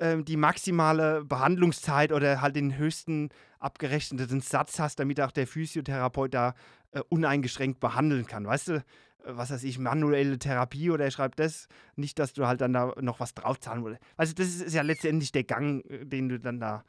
ähm, 0.00 0.24
die 0.24 0.36
maximale 0.36 1.24
Behandlungszeit 1.24 2.12
oder 2.12 2.40
halt 2.40 2.56
den 2.56 2.76
höchsten 2.76 3.30
abgerechneten 3.60 4.40
Satz 4.40 4.78
hast, 4.78 4.98
damit 4.98 5.20
auch 5.20 5.30
der 5.30 5.46
Physiotherapeut 5.46 6.34
da 6.34 6.54
äh, 6.92 7.00
uneingeschränkt 7.08 7.80
behandeln 7.80 8.26
kann. 8.26 8.46
Weißt 8.46 8.68
du, 8.68 8.72
äh, 8.74 8.82
was 9.24 9.50
weiß 9.50 9.62
ich, 9.64 9.78
manuelle 9.78 10.38
Therapie 10.38 10.90
oder 10.90 11.04
er 11.04 11.10
schreibt 11.10 11.38
das, 11.38 11.68
nicht, 11.96 12.18
dass 12.18 12.32
du 12.32 12.46
halt 12.46 12.60
dann 12.60 12.72
da 12.72 12.94
noch 13.00 13.20
was 13.20 13.34
draufzahlen 13.34 13.84
würdest. 13.84 14.02
Also 14.16 14.34
das 14.34 14.48
ist, 14.48 14.62
ist 14.62 14.74
ja 14.74 14.82
letztendlich 14.82 15.32
der 15.32 15.44
Gang, 15.44 15.84
äh, 15.88 16.04
den 16.04 16.28
du 16.28 16.40
dann 16.40 16.60
da, 16.60 16.84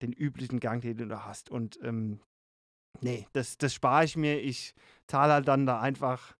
den 0.00 0.12
üblichen 0.12 0.60
Gang, 0.60 0.80
den 0.82 0.96
du 0.96 1.06
da 1.06 1.26
hast. 1.26 1.50
Und 1.50 1.78
ähm, 1.82 2.20
nee, 3.02 3.26
das, 3.32 3.58
das 3.58 3.74
spare 3.74 4.04
ich 4.04 4.16
mir. 4.16 4.40
Ich 4.40 4.74
zahle 5.06 5.32
halt 5.34 5.48
dann 5.48 5.66
da 5.66 5.80
einfach 5.80 6.34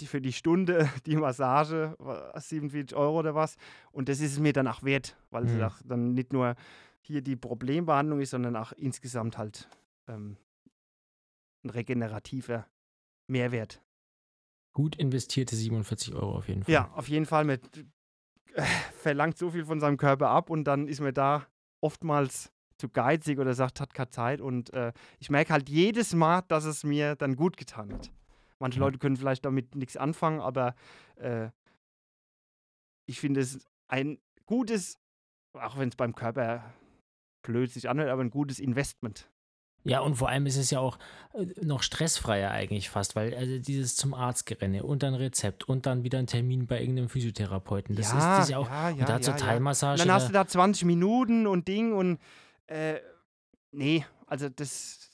die, 0.00 0.06
für 0.06 0.20
die 0.20 0.32
Stunde 0.32 0.88
die 1.06 1.16
Massage, 1.16 1.94
wa- 1.98 2.32
47 2.38 2.96
Euro 2.96 3.18
oder 3.20 3.34
was. 3.34 3.56
Und 3.92 4.08
das 4.08 4.20
ist 4.20 4.32
es 4.32 4.38
mir 4.38 4.52
dann 4.52 4.66
auch 4.68 4.82
wert, 4.82 5.16
weil 5.30 5.44
es 5.44 5.52
Mhm. 5.52 5.62
auch 5.62 5.76
dann 5.84 6.14
nicht 6.14 6.32
nur 6.32 6.54
hier 7.00 7.20
die 7.22 7.36
Problembehandlung 7.36 8.20
ist, 8.20 8.30
sondern 8.30 8.56
auch 8.56 8.72
insgesamt 8.72 9.36
halt 9.38 9.68
ähm, 10.08 10.36
ein 11.64 11.70
regenerativer 11.70 12.66
Mehrwert. 13.26 13.82
Gut 14.74 14.96
investierte 14.96 15.54
47 15.56 16.14
Euro 16.14 16.36
auf 16.38 16.48
jeden 16.48 16.64
Fall. 16.64 16.72
Ja, 16.72 16.90
auf 16.94 17.08
jeden 17.08 17.26
Fall. 17.26 17.44
Mit, 17.44 17.84
äh, 18.54 18.62
verlangt 18.96 19.38
so 19.38 19.50
viel 19.50 19.64
von 19.64 19.80
seinem 19.80 19.96
Körper 19.96 20.30
ab 20.30 20.50
und 20.50 20.64
dann 20.64 20.88
ist 20.88 21.00
mir 21.00 21.12
da 21.12 21.46
oftmals 21.80 22.52
zu 22.78 22.88
geizig 22.88 23.38
oder 23.38 23.54
sagt, 23.54 23.80
hat 23.80 23.94
keine 23.94 24.10
Zeit. 24.10 24.40
Und 24.40 24.72
äh, 24.72 24.92
ich 25.18 25.30
merke 25.30 25.52
halt 25.52 25.68
jedes 25.68 26.12
Mal, 26.14 26.42
dass 26.48 26.64
es 26.64 26.84
mir 26.84 27.14
dann 27.16 27.36
gut 27.36 27.56
getan 27.56 27.92
hat. 27.92 28.10
Manche 28.58 28.78
Ja. 28.78 28.86
Leute 28.86 28.98
können 28.98 29.16
vielleicht 29.16 29.44
damit 29.44 29.74
nichts 29.74 29.96
anfangen, 29.96 30.40
aber 30.40 30.74
äh, 31.16 31.48
ich 33.06 33.20
finde 33.20 33.40
es 33.40 33.66
ein 33.88 34.18
gutes, 34.46 34.98
auch 35.52 35.78
wenn 35.78 35.88
es 35.88 35.96
beim 35.96 36.14
Körper 36.14 36.64
blöd 37.42 37.70
sich 37.70 37.88
anhört, 37.88 38.10
aber 38.10 38.22
ein 38.22 38.30
gutes 38.30 38.58
Investment. 38.58 39.28
Ja, 39.86 40.00
und 40.00 40.14
vor 40.14 40.30
allem 40.30 40.46
ist 40.46 40.56
es 40.56 40.70
ja 40.70 40.80
auch 40.80 40.98
äh, 41.34 41.44
noch 41.62 41.82
stressfreier 41.82 42.50
eigentlich 42.50 42.88
fast, 42.88 43.16
weil 43.16 43.34
also 43.34 43.58
dieses 43.58 43.96
zum 43.96 44.14
Arzt 44.14 44.46
gerenne 44.46 44.82
und 44.82 45.02
dann 45.02 45.14
Rezept 45.14 45.68
und 45.68 45.84
dann 45.84 46.04
wieder 46.04 46.18
ein 46.18 46.26
Termin 46.26 46.66
bei 46.66 46.80
irgendeinem 46.80 47.10
Physiotherapeuten. 47.10 47.94
Das 47.94 48.06
ist, 48.06 48.14
das 48.14 48.44
ist 48.44 48.48
ja 48.50 48.58
auch. 48.58 48.70
ja, 48.70 48.88
und 48.90 49.06
da 49.06 49.20
zur 49.20 49.36
Teilmassage. 49.36 49.98
Dann 49.98 50.10
hast 50.10 50.22
da- 50.24 50.28
du 50.28 50.32
da 50.32 50.46
20 50.46 50.86
Minuten 50.86 51.46
und 51.46 51.68
Ding 51.68 51.92
und 51.92 52.18
äh, 52.66 53.00
nee, 53.72 54.04
also 54.26 54.48
das. 54.48 55.10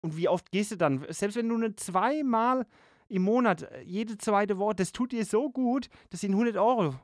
Und 0.00 0.16
wie 0.16 0.28
oft 0.28 0.50
gehst 0.50 0.72
du 0.72 0.76
dann? 0.76 1.06
Selbst 1.10 1.36
wenn 1.36 1.48
du 1.48 1.56
nur 1.56 1.76
zweimal 1.76 2.66
im 3.08 3.22
Monat, 3.22 3.62
äh, 3.62 3.82
jede 3.82 4.18
zweite 4.18 4.58
Woche, 4.58 4.74
das 4.76 4.92
tut 4.92 5.12
dir 5.12 5.24
so 5.24 5.50
gut, 5.50 5.88
das 6.10 6.20
sind 6.20 6.32
100 6.32 6.56
Euro, 6.56 6.94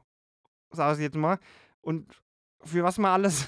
sag 0.71 0.97
ich 0.97 1.03
jetzt 1.03 1.17
mal. 1.17 1.39
Und 1.81 2.21
für 2.65 2.83
was 2.83 2.99
man 2.99 3.13
alles 3.13 3.47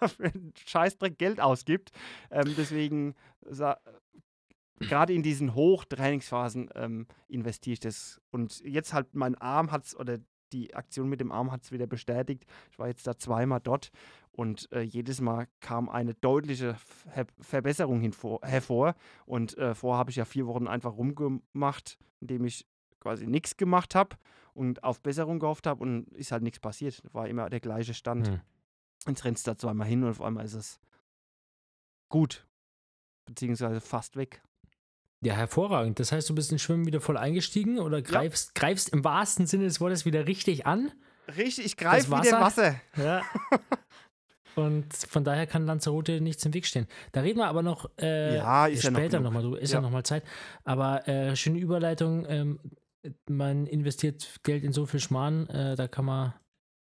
für 0.16 0.24
einen 0.24 0.52
Scheißdreck 0.56 1.18
Geld 1.18 1.40
ausgibt. 1.40 1.90
Ähm, 2.30 2.54
deswegen, 2.56 3.14
sa- 3.42 3.78
gerade 4.78 5.12
in 5.12 5.22
diesen 5.22 5.54
Hochtrainingsphasen 5.54 6.70
ähm, 6.74 7.06
investiere 7.28 7.74
ich 7.74 7.80
das. 7.80 8.20
Und 8.30 8.60
jetzt 8.60 8.92
halt 8.94 9.14
mein 9.14 9.34
Arm 9.36 9.70
hat 9.72 9.84
es, 9.84 9.96
oder 9.96 10.18
die 10.52 10.74
Aktion 10.74 11.08
mit 11.08 11.20
dem 11.20 11.32
Arm 11.32 11.50
hat 11.50 11.64
es 11.64 11.72
wieder 11.72 11.86
bestätigt. 11.86 12.46
Ich 12.70 12.78
war 12.78 12.88
jetzt 12.88 13.06
da 13.06 13.18
zweimal 13.18 13.60
dort 13.60 13.90
und 14.36 14.70
äh, 14.70 14.82
jedes 14.82 15.22
Mal 15.22 15.48
kam 15.60 15.88
eine 15.88 16.12
deutliche 16.12 16.74
Ver 16.74 17.26
Verbesserung 17.40 18.00
hinvor, 18.00 18.40
hervor. 18.42 18.94
Und 19.24 19.56
äh, 19.56 19.74
vorher 19.74 19.98
habe 19.98 20.10
ich 20.10 20.16
ja 20.16 20.26
vier 20.26 20.46
Wochen 20.46 20.68
einfach 20.68 20.96
rumgemacht, 20.96 21.98
indem 22.20 22.44
ich 22.44 22.66
quasi 23.00 23.26
nichts 23.26 23.56
gemacht 23.56 23.94
habe 23.94 24.16
und 24.52 24.84
auf 24.84 25.00
Besserung 25.00 25.38
gehofft 25.38 25.66
habe 25.66 25.82
und 25.82 26.12
ist 26.12 26.32
halt 26.32 26.42
nichts 26.42 26.60
passiert. 26.60 27.02
War 27.12 27.28
immer 27.28 27.48
der 27.48 27.60
gleiche 27.60 27.94
Stand. 27.94 28.28
Hm. 28.28 28.40
Jetzt 29.08 29.24
rennst 29.24 29.46
du 29.46 29.52
da 29.52 29.56
zweimal 29.56 29.88
hin 29.88 30.04
und 30.04 30.10
auf 30.10 30.20
einmal 30.20 30.44
ist 30.44 30.54
es 30.54 30.80
gut. 32.10 32.46
Beziehungsweise 33.24 33.80
fast 33.80 34.16
weg. 34.16 34.42
Ja, 35.22 35.32
hervorragend. 35.32 35.98
Das 35.98 36.12
heißt, 36.12 36.28
du 36.28 36.34
bist 36.34 36.52
in 36.52 36.58
Schwimmen 36.58 36.86
wieder 36.86 37.00
voll 37.00 37.16
eingestiegen 37.16 37.78
oder 37.78 38.02
greifst, 38.02 38.54
greifst 38.54 38.90
im 38.90 39.02
wahrsten 39.02 39.46
Sinne 39.46 39.64
des 39.64 39.80
Wortes 39.80 40.04
wieder 40.04 40.26
richtig 40.26 40.66
an. 40.66 40.92
Richtig, 41.36 41.64
ich 41.64 41.76
greife 41.76 42.08
wieder 42.08 42.40
Wasser? 42.40 42.40
Wasser. 42.40 42.80
Ja. 42.96 43.22
Und 44.56 44.94
von 44.94 45.22
daher 45.22 45.46
kann 45.46 45.66
Lanzarote 45.66 46.20
nichts 46.20 46.44
im 46.46 46.54
Weg 46.54 46.64
stehen. 46.66 46.86
Da 47.12 47.20
reden 47.20 47.38
wir 47.38 47.46
aber 47.48 47.62
noch 47.62 47.90
äh, 48.00 48.36
Ja, 48.36 48.66
ist 48.66 48.82
ja 48.84 48.90
noch 48.90 48.98
später 48.98 49.18
genug. 49.18 49.24
nochmal 49.24 49.42
drüber. 49.42 49.60
Ist 49.60 49.70
ja, 49.72 49.78
Ja. 49.78 49.82
noch 49.82 49.90
mal 49.90 50.04
Zeit. 50.04 50.24
Aber 50.64 51.06
äh, 51.06 51.36
schöne 51.36 51.58
Überleitung. 51.58 52.24
Ähm, 52.28 52.60
man 53.28 53.66
investiert 53.66 54.40
Geld 54.42 54.64
in 54.64 54.72
so 54.72 54.86
viel 54.86 54.98
Schmarrn, 54.98 55.46
äh, 55.48 55.76
da 55.76 55.86
kann 55.88 56.06
man, 56.06 56.34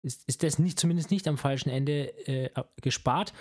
ist, 0.03 0.27
ist 0.27 0.43
das 0.43 0.59
nicht, 0.59 0.81
zumindest 0.81 1.11
nicht 1.11 1.29
am 1.29 1.39
falschen 1.39 1.69
Ende 1.71 2.09
äh, 2.27 2.51
gespart. 2.83 3.33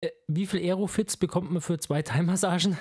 Äh, 0.00 0.10
wie 0.28 0.46
viel 0.46 0.60
Aerofits 0.60 1.16
bekommt 1.16 1.50
man 1.50 1.60
für 1.62 1.78
zwei 1.78 2.02
Thai-Massagen? 2.02 2.76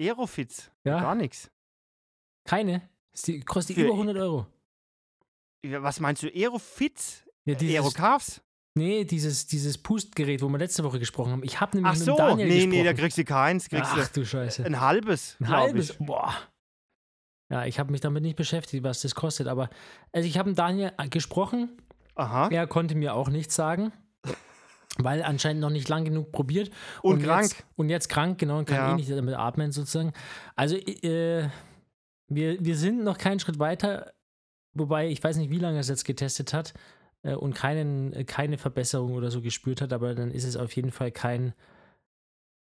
Aerofits. 0.00 0.70
Ja. 0.84 1.00
Gar 1.00 1.14
nichts. 1.14 1.50
Keine. 2.44 2.82
Die, 3.26 3.40
kostet 3.40 3.76
Für- 3.76 3.84
über 3.84 3.92
100 3.94 4.16
Euro. 4.16 4.46
Was 5.66 6.00
meinst 6.00 6.22
du? 6.22 6.26
Aerofits? 6.28 7.24
Ja, 7.46 7.54
dieses, 7.54 7.76
Aerocalves? 7.76 8.42
Nee, 8.74 9.04
dieses, 9.04 9.46
dieses 9.46 9.78
Pustgerät, 9.78 10.42
wo 10.42 10.48
wir 10.48 10.58
letzte 10.58 10.84
Woche 10.84 10.98
gesprochen 10.98 11.32
haben. 11.32 11.42
Ich 11.44 11.60
habe 11.60 11.76
nämlich 11.76 11.92
Ach 11.92 11.98
mit 11.98 12.04
so, 12.06 12.16
Daniel 12.16 12.48
nee, 12.48 12.54
gesprochen. 12.54 12.70
nee, 12.70 12.84
da 12.84 12.92
kriegst 12.92 13.18
du 13.18 13.24
keins. 13.24 13.68
Kriegst 13.68 13.92
Ach 13.94 14.08
du 14.08 14.24
Scheiße. 14.24 14.64
ein 14.64 14.80
halbes. 14.80 15.36
Ein 15.40 15.48
halbes? 15.48 15.90
Ich. 15.90 15.98
Boah. 15.98 16.34
Ja, 17.50 17.66
ich 17.66 17.78
habe 17.78 17.92
mich 17.92 18.00
damit 18.00 18.22
nicht 18.22 18.36
beschäftigt, 18.36 18.82
was 18.84 19.02
das 19.02 19.14
kostet. 19.14 19.46
Aber 19.48 19.68
also 20.12 20.26
ich 20.28 20.38
habe 20.38 20.48
mit 20.50 20.58
Daniel 20.58 20.92
gesprochen. 21.10 21.70
Aha. 22.16 22.48
Er 22.48 22.66
konnte 22.66 22.94
mir 22.94 23.14
auch 23.14 23.28
nichts 23.28 23.54
sagen, 23.54 23.92
weil 24.98 25.22
anscheinend 25.22 25.60
noch 25.60 25.70
nicht 25.70 25.88
lang 25.88 26.04
genug 26.04 26.32
probiert. 26.32 26.70
Und 27.02 27.22
krank. 27.22 27.42
Jetzt, 27.44 27.64
und 27.76 27.88
jetzt 27.90 28.08
krank, 28.08 28.38
genau, 28.38 28.58
und 28.58 28.66
kann 28.66 28.76
Ja. 28.76 28.92
eh 28.92 28.96
nicht 28.96 29.10
damit 29.10 29.34
atmen 29.34 29.72
sozusagen. 29.72 30.12
Also 30.56 30.76
äh, 30.76 31.48
wir, 32.28 32.64
wir 32.64 32.76
sind 32.76 33.04
noch 33.04 33.18
keinen 33.18 33.40
Schritt 33.40 33.58
weiter, 33.58 34.12
wobei 34.72 35.08
ich 35.08 35.22
weiß 35.22 35.36
nicht, 35.36 35.50
wie 35.50 35.58
lange 35.58 35.76
er 35.78 35.80
es 35.80 35.88
jetzt 35.88 36.04
getestet 36.04 36.52
hat 36.54 36.72
äh, 37.24 37.34
und 37.34 37.54
keinen, 37.54 38.26
keine 38.26 38.58
Verbesserung 38.58 39.14
oder 39.14 39.30
so 39.30 39.40
gespürt 39.40 39.80
hat, 39.80 39.92
aber 39.92 40.14
dann 40.14 40.30
ist 40.30 40.44
es 40.44 40.56
auf 40.56 40.72
jeden 40.76 40.92
Fall 40.92 41.10
kein. 41.10 41.54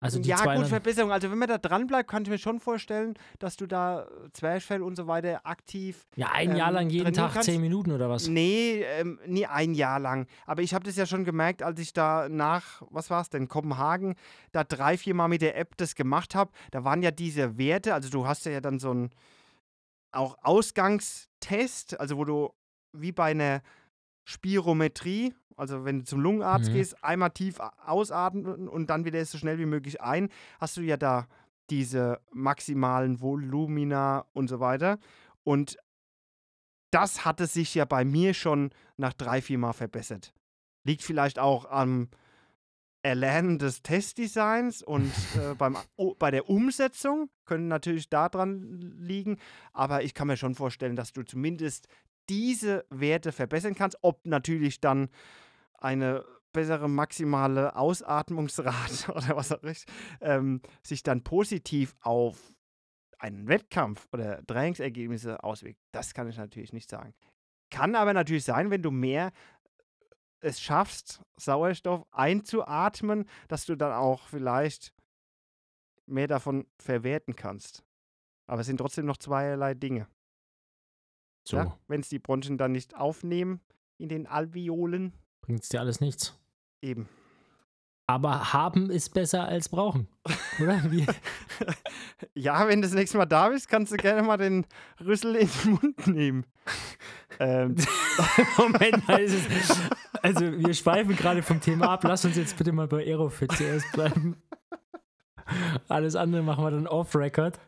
Also 0.00 0.20
die 0.20 0.28
ja, 0.28 0.36
gut, 0.36 0.44
200 0.44 0.68
Verbesserung. 0.68 1.10
Also, 1.10 1.28
wenn 1.28 1.38
man 1.38 1.48
da 1.48 1.58
dran 1.58 1.88
bleibt, 1.88 2.08
kann 2.08 2.22
ich 2.22 2.28
mir 2.28 2.38
schon 2.38 2.60
vorstellen, 2.60 3.14
dass 3.40 3.56
du 3.56 3.66
da 3.66 4.02
äh, 4.02 4.06
Zwerchfell 4.32 4.80
und 4.80 4.94
so 4.94 5.08
weiter 5.08 5.44
aktiv. 5.44 6.06
ja, 6.14 6.30
ein 6.32 6.54
Jahr 6.54 6.68
ähm, 6.68 6.74
lang 6.74 6.90
jeden 6.90 7.12
Tag 7.12 7.32
kannst. 7.32 7.46
zehn 7.46 7.60
Minuten 7.60 7.90
oder 7.90 8.08
was? 8.08 8.28
Nee, 8.28 8.84
ähm, 8.84 9.18
nie 9.26 9.46
ein 9.46 9.74
Jahr 9.74 9.98
lang. 9.98 10.28
Aber 10.46 10.62
ich 10.62 10.72
habe 10.72 10.84
das 10.84 10.94
ja 10.94 11.04
schon 11.04 11.24
gemerkt, 11.24 11.64
als 11.64 11.80
ich 11.80 11.92
da 11.92 12.28
nach, 12.28 12.82
was 12.90 13.10
war 13.10 13.22
es 13.22 13.30
denn, 13.30 13.48
Kopenhagen, 13.48 14.14
da 14.52 14.62
drei, 14.62 14.96
vier 14.96 15.14
Mal 15.14 15.26
mit 15.26 15.42
der 15.42 15.56
App 15.56 15.76
das 15.76 15.96
gemacht 15.96 16.36
habe. 16.36 16.52
Da 16.70 16.84
waren 16.84 17.02
ja 17.02 17.10
diese 17.10 17.58
Werte, 17.58 17.92
also 17.92 18.08
du 18.08 18.24
hast 18.24 18.46
ja 18.46 18.60
dann 18.60 18.78
so 18.78 18.94
ein 18.94 19.10
auch 20.12 20.36
Ausgangstest, 20.42 21.98
also 21.98 22.16
wo 22.16 22.24
du 22.24 22.50
wie 22.92 23.12
bei 23.12 23.32
einer 23.32 23.62
Spirometrie, 24.28 25.34
also 25.56 25.84
wenn 25.86 26.00
du 26.00 26.04
zum 26.04 26.20
Lungenarzt 26.20 26.68
Mhm. 26.68 26.72
gehst, 26.74 27.02
einmal 27.02 27.30
tief 27.30 27.60
ausatmen 27.86 28.68
und 28.68 28.90
dann 28.90 29.06
wieder 29.06 29.24
so 29.24 29.38
schnell 29.38 29.58
wie 29.58 29.64
möglich 29.64 30.02
ein, 30.02 30.28
hast 30.60 30.76
du 30.76 30.82
ja 30.82 30.98
da 30.98 31.26
diese 31.70 32.20
maximalen 32.30 33.22
Volumina 33.22 34.26
und 34.34 34.48
so 34.48 34.60
weiter. 34.60 34.98
Und 35.44 35.78
das 36.90 37.24
hatte 37.24 37.46
sich 37.46 37.74
ja 37.74 37.84
bei 37.86 38.04
mir 38.04 38.34
schon 38.34 38.70
nach 38.98 39.12
drei, 39.14 39.40
vier 39.42 39.58
Mal 39.58 39.72
verbessert. 39.72 40.34
Liegt 40.84 41.02
vielleicht 41.02 41.38
auch 41.38 41.64
am 41.70 42.08
Erlernen 43.02 43.58
des 43.58 43.82
Testdesigns 43.82 44.82
und 44.82 45.12
äh, 45.40 45.54
beim, 45.54 45.76
o- 45.96 46.14
bei 46.18 46.30
der 46.30 46.48
Umsetzung 46.50 47.30
können 47.46 47.68
natürlich 47.68 48.08
daran 48.10 48.80
liegen. 48.98 49.38
Aber 49.72 50.02
ich 50.02 50.12
kann 50.14 50.26
mir 50.26 50.36
schon 50.36 50.54
vorstellen, 50.54 50.96
dass 50.96 51.12
du 51.12 51.22
zumindest 51.22 51.88
diese 52.28 52.84
Werte 52.90 53.32
verbessern 53.32 53.74
kannst. 53.74 53.98
Ob 54.02 54.24
natürlich 54.26 54.80
dann 54.80 55.08
eine 55.74 56.24
bessere 56.52 56.88
maximale 56.88 57.76
Ausatmungsrate 57.76 59.12
oder 59.14 59.36
was 59.36 59.52
auch 59.52 59.62
immer 59.62 59.74
ähm, 60.20 60.60
sich 60.82 61.02
dann 61.02 61.22
positiv 61.22 61.94
auf 62.00 62.52
einen 63.18 63.48
Wettkampf 63.48 64.06
oder 64.12 64.44
Trainingsergebnisse 64.46 65.42
auswirkt, 65.42 65.80
das 65.92 66.14
kann 66.14 66.28
ich 66.28 66.36
natürlich 66.36 66.72
nicht 66.72 66.88
sagen. 66.88 67.14
Kann 67.70 67.94
aber 67.94 68.14
natürlich 68.14 68.44
sein, 68.44 68.70
wenn 68.70 68.82
du 68.82 68.90
mehr 68.90 69.32
es 70.40 70.60
schaffst, 70.60 71.20
Sauerstoff 71.36 72.06
einzuatmen, 72.12 73.28
dass 73.48 73.66
du 73.66 73.76
dann 73.76 73.92
auch 73.92 74.28
vielleicht 74.28 74.94
mehr 76.06 76.28
davon 76.28 76.66
verwerten 76.78 77.34
kannst. 77.36 77.84
Aber 78.46 78.60
es 78.60 78.66
sind 78.66 78.78
trotzdem 78.78 79.04
noch 79.04 79.18
zweierlei 79.18 79.74
Dinge. 79.74 80.06
So. 81.44 81.56
Ja? 81.56 81.78
Wenn 81.86 82.00
es 82.00 82.08
die 82.08 82.18
Bronchien 82.18 82.58
dann 82.58 82.72
nicht 82.72 82.94
aufnehmen, 82.94 83.60
in 83.98 84.08
den 84.08 84.26
Alveolen. 84.26 85.12
Bringt 85.40 85.62
es 85.62 85.68
dir 85.68 85.80
alles 85.80 86.00
nichts. 86.00 86.38
Eben. 86.80 87.08
Aber 88.06 88.54
haben 88.54 88.88
ist 88.88 89.12
besser 89.12 89.46
als 89.46 89.68
brauchen. 89.68 90.08
Oder? 90.62 90.80
Ja, 92.34 92.66
wenn 92.66 92.80
du 92.80 92.88
das 92.88 92.94
nächste 92.94 93.18
Mal 93.18 93.26
da 93.26 93.50
bist, 93.50 93.68
kannst 93.68 93.92
du 93.92 93.96
gerne 93.96 94.22
mal 94.22 94.38
den 94.38 94.64
Rüssel 95.04 95.36
in 95.36 95.50
den 95.62 95.70
Mund 95.72 96.06
nehmen. 96.06 96.46
ähm, 97.38 97.76
Moment 98.56 99.06
es, 99.08 99.34
also 100.22 100.40
wir 100.40 100.72
schweifen 100.72 101.16
gerade 101.16 101.42
vom 101.42 101.60
Thema 101.60 101.90
ab. 101.90 102.04
Lass 102.04 102.24
uns 102.24 102.36
jetzt 102.36 102.56
bitte 102.56 102.72
mal 102.72 102.88
bei 102.88 103.04
Aerofit 103.04 103.52
zuerst 103.52 103.92
bleiben. 103.92 104.40
Alles 105.88 106.16
andere 106.16 106.42
machen 106.42 106.64
wir 106.64 106.70
dann 106.70 106.86
off-Record. 106.86 107.58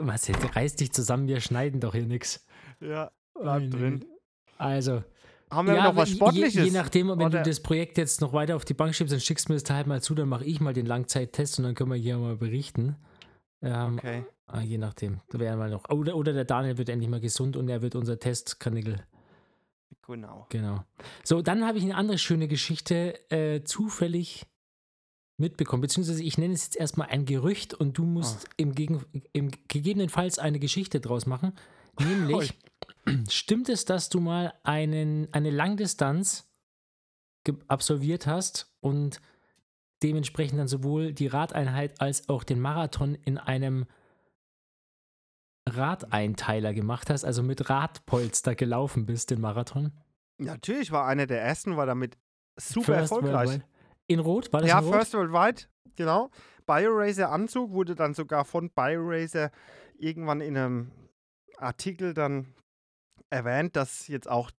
Marcel, 0.00 0.34
reiß 0.36 0.76
dich 0.76 0.92
zusammen, 0.92 1.28
wir 1.28 1.40
schneiden 1.40 1.80
doch 1.80 1.94
hier 1.94 2.06
nichts. 2.06 2.46
ja, 2.80 3.10
bleib 3.34 3.70
drin. 3.70 4.04
Also, 4.58 5.02
Haben 5.50 5.68
wir 5.68 5.74
ja, 5.74 5.84
noch 5.84 5.96
was 5.96 6.10
Sportliches? 6.10 6.54
Je, 6.54 6.64
je 6.64 6.70
nachdem, 6.70 7.08
wenn 7.08 7.20
Oder- 7.20 7.42
du 7.42 7.48
das 7.50 7.60
Projekt 7.60 7.98
jetzt 7.98 8.20
noch 8.20 8.32
weiter 8.32 8.56
auf 8.56 8.64
die 8.64 8.74
Bank 8.74 8.94
schiebst, 8.94 9.12
dann 9.12 9.20
schickst 9.20 9.48
du 9.48 9.52
mir 9.52 9.56
das 9.56 9.64
Teil 9.64 9.84
mal 9.86 10.00
zu, 10.02 10.14
dann 10.14 10.28
mache 10.28 10.44
ich 10.44 10.60
mal 10.60 10.72
den 10.72 10.86
Langzeittest 10.86 11.58
und 11.58 11.64
dann 11.64 11.74
können 11.74 11.90
wir 11.90 11.96
hier 11.96 12.16
mal 12.18 12.36
berichten. 12.36 12.96
Ähm, 13.62 13.94
Okay. 13.98 14.24
ah, 14.46 14.60
je 14.60 14.78
nachdem. 14.78 15.20
Da 15.30 15.38
wären 15.38 15.58
wir 15.58 15.68
noch. 15.68 15.88
Oder, 15.90 16.16
oder 16.16 16.32
der 16.32 16.44
Daniel 16.44 16.76
wird 16.78 16.88
endlich 16.88 17.08
mal 17.10 17.20
gesund 17.20 17.56
und 17.56 17.68
er 17.68 17.82
wird 17.82 17.94
unser 17.94 18.18
Testkanickel. 18.18 19.04
Genau. 20.06 20.46
Genau. 20.50 20.84
So, 21.22 21.40
dann 21.40 21.64
habe 21.66 21.78
ich 21.78 21.84
eine 21.84 21.94
andere 21.96 22.18
schöne 22.18 22.46
Geschichte 22.48 23.14
äh, 23.30 23.62
zufällig 23.64 24.46
mitbekommen, 25.36 25.82
beziehungsweise 25.82 26.22
ich 26.22 26.38
nenne 26.38 26.54
es 26.54 26.64
jetzt 26.64 26.76
erstmal 26.76 27.08
ein 27.08 27.24
Gerücht 27.24 27.74
und 27.74 27.98
du 27.98 28.04
musst 28.04 28.48
im, 28.56 28.74
Gegen, 28.74 29.04
im 29.32 29.50
gegebenenfalls 29.68 30.38
eine 30.38 30.58
Geschichte 30.58 31.00
draus 31.00 31.26
machen. 31.26 31.52
Nämlich, 32.00 32.54
stimmt 33.28 33.68
es, 33.68 33.84
dass 33.84 34.08
du 34.08 34.20
mal 34.20 34.54
einen, 34.62 35.32
eine 35.32 35.50
Langdistanz 35.50 36.48
absolviert 37.68 38.26
hast 38.26 38.74
und 38.80 39.20
dementsprechend 40.02 40.58
dann 40.58 40.68
sowohl 40.68 41.12
die 41.12 41.26
Radeinheit 41.26 42.00
als 42.00 42.28
auch 42.28 42.44
den 42.44 42.60
Marathon 42.60 43.14
in 43.14 43.38
einem 43.38 43.86
Radeinteiler 45.68 46.74
gemacht 46.74 47.10
hast, 47.10 47.24
also 47.24 47.42
mit 47.42 47.70
Radpolster 47.70 48.54
gelaufen 48.54 49.06
bist, 49.06 49.30
den 49.30 49.40
Marathon? 49.40 49.92
Natürlich 50.38 50.90
war 50.90 51.06
einer 51.06 51.26
der 51.26 51.40
ersten, 51.40 51.76
war 51.76 51.86
damit 51.86 52.18
super 52.56 52.98
First 52.98 53.12
erfolgreich. 53.12 53.48
Worldwide. 53.48 53.73
In 54.06 54.20
Rot? 54.20 54.52
War 54.52 54.60
das 54.60 54.68
Ja, 54.68 54.78
in 54.78 54.84
Rot? 54.86 54.94
First 54.94 55.14
Worldwide, 55.14 55.62
genau. 55.96 56.30
BioRacer 56.66 57.30
Anzug 57.30 57.72
wurde 57.72 57.94
dann 57.94 58.14
sogar 58.14 58.44
von 58.44 58.70
BioRacer 58.70 59.50
irgendwann 59.98 60.40
in 60.40 60.56
einem 60.56 60.90
Artikel 61.58 62.14
dann 62.14 62.54
erwähnt, 63.30 63.76
dass 63.76 64.08
jetzt 64.08 64.28
auch 64.28 64.50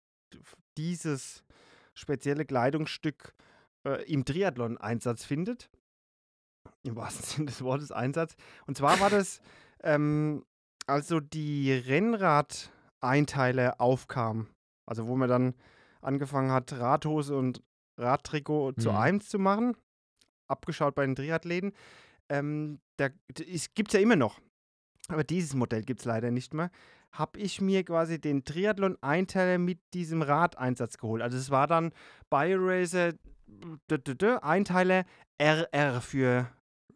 dieses 0.78 1.44
spezielle 1.94 2.46
Kleidungsstück 2.46 3.34
äh, 3.86 4.04
im 4.12 4.26
Triathlon 4.26 4.78
Einsatz 4.78 5.24
findet. 5.24 5.70
Im 6.84 6.96
wahrsten 6.96 7.26
Sinne 7.26 7.46
des 7.48 7.64
Wortes 7.64 7.92
Einsatz. 7.92 8.36
Und 8.68 8.78
zwar 8.78 9.00
war 9.00 9.10
das, 9.10 9.40
ähm, 9.84 10.46
also 10.88 11.20
die 11.20 11.72
Rennrad-Einteile 11.74 13.80
aufkamen. 13.80 14.48
Also 14.86 15.08
wo 15.08 15.16
man 15.16 15.30
dann 15.30 15.56
angefangen 16.02 16.52
hat, 16.52 16.74
Radhose 16.74 17.36
und 17.36 17.64
Radtrikot 17.98 18.74
zu 18.74 18.90
Mhm. 18.92 18.96
eins 18.98 19.30
zu 19.30 19.40
machen. 19.40 19.76
Abgeschaut 20.48 20.96
bei 20.96 21.06
den 21.06 21.16
Triathleten. 21.16 21.74
Ähm, 22.30 22.80
da 22.98 23.10
gibt 23.30 23.88
es 23.90 23.94
ja 23.94 24.00
immer 24.00 24.16
noch. 24.16 24.40
Aber 25.08 25.24
dieses 25.24 25.54
Modell 25.54 25.84
gibt 25.84 26.00
es 26.02 26.06
leider 26.06 26.32
nicht 26.32 26.54
mehr. 26.54 26.72
Habe 27.12 27.40
ich 27.40 27.62
mir 27.62 27.84
quasi 27.84 28.20
den 28.20 28.44
Triathlon-Einteiler 28.44 29.58
mit 29.58 29.80
diesem 29.94 30.22
Radeinsatz 30.22 30.98
geholt. 30.98 31.22
Also 31.22 31.38
es 31.38 31.50
war 31.50 31.68
dann 31.68 31.94
BioRacer 32.30 33.14
Einteiler 34.42 35.06
RR 35.40 36.02
für 36.02 36.50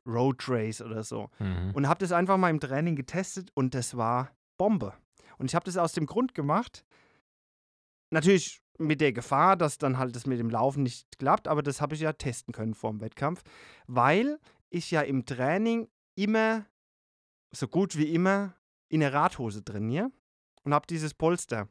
Road 0.06 0.44
Race 0.50 0.82
oder 0.82 1.04
so. 1.04 1.30
Mhm. 1.40 1.72
Und 1.74 1.88
habe 1.88 2.00
das 2.00 2.12
einfach 2.12 2.38
mal 2.38 2.50
im 2.50 2.60
Training 2.60 2.96
getestet 2.96 3.52
und 3.54 3.76
das 3.76 3.96
war 3.96 4.32
Bombe. 4.58 4.94
Und 5.38 5.46
ich 5.52 5.56
habe 5.56 5.66
das 5.66 5.78
aus 5.78 5.94
dem 5.94 6.06
Grund 6.06 6.34
gemacht, 6.34 6.84
natürlich 8.12 8.62
mit 8.80 9.02
der 9.02 9.14
Gefahr, 9.14 9.56
dass 9.56 9.78
dann 9.78 9.98
halt 9.98 10.16
das 10.16 10.26
mit 10.26 10.40
dem 10.40 10.50
Laufen 10.50 10.84
nicht 10.84 11.20
klappt, 11.20 11.48
aber 11.48 11.62
das 11.62 11.82
habe 11.82 11.96
ich 11.96 12.02
ja 12.02 12.14
testen 12.14 12.54
können 12.54 12.74
vor 12.74 12.92
dem 12.92 13.02
Wettkampf, 13.02 13.44
weil 13.88 14.40
ich 14.70 14.90
ja 14.92 15.02
im 15.02 15.26
Training 15.26 15.88
immer, 16.16 16.66
so 17.52 17.68
gut 17.68 17.98
wie 17.98 18.14
immer, 18.14 18.56
in 18.88 19.02
der 19.02 19.14
Radhose 19.14 19.64
trainiere 19.64 20.12
und 20.64 20.74
habe 20.74 20.88
dieses 20.88 21.14
Polster. 21.14 21.68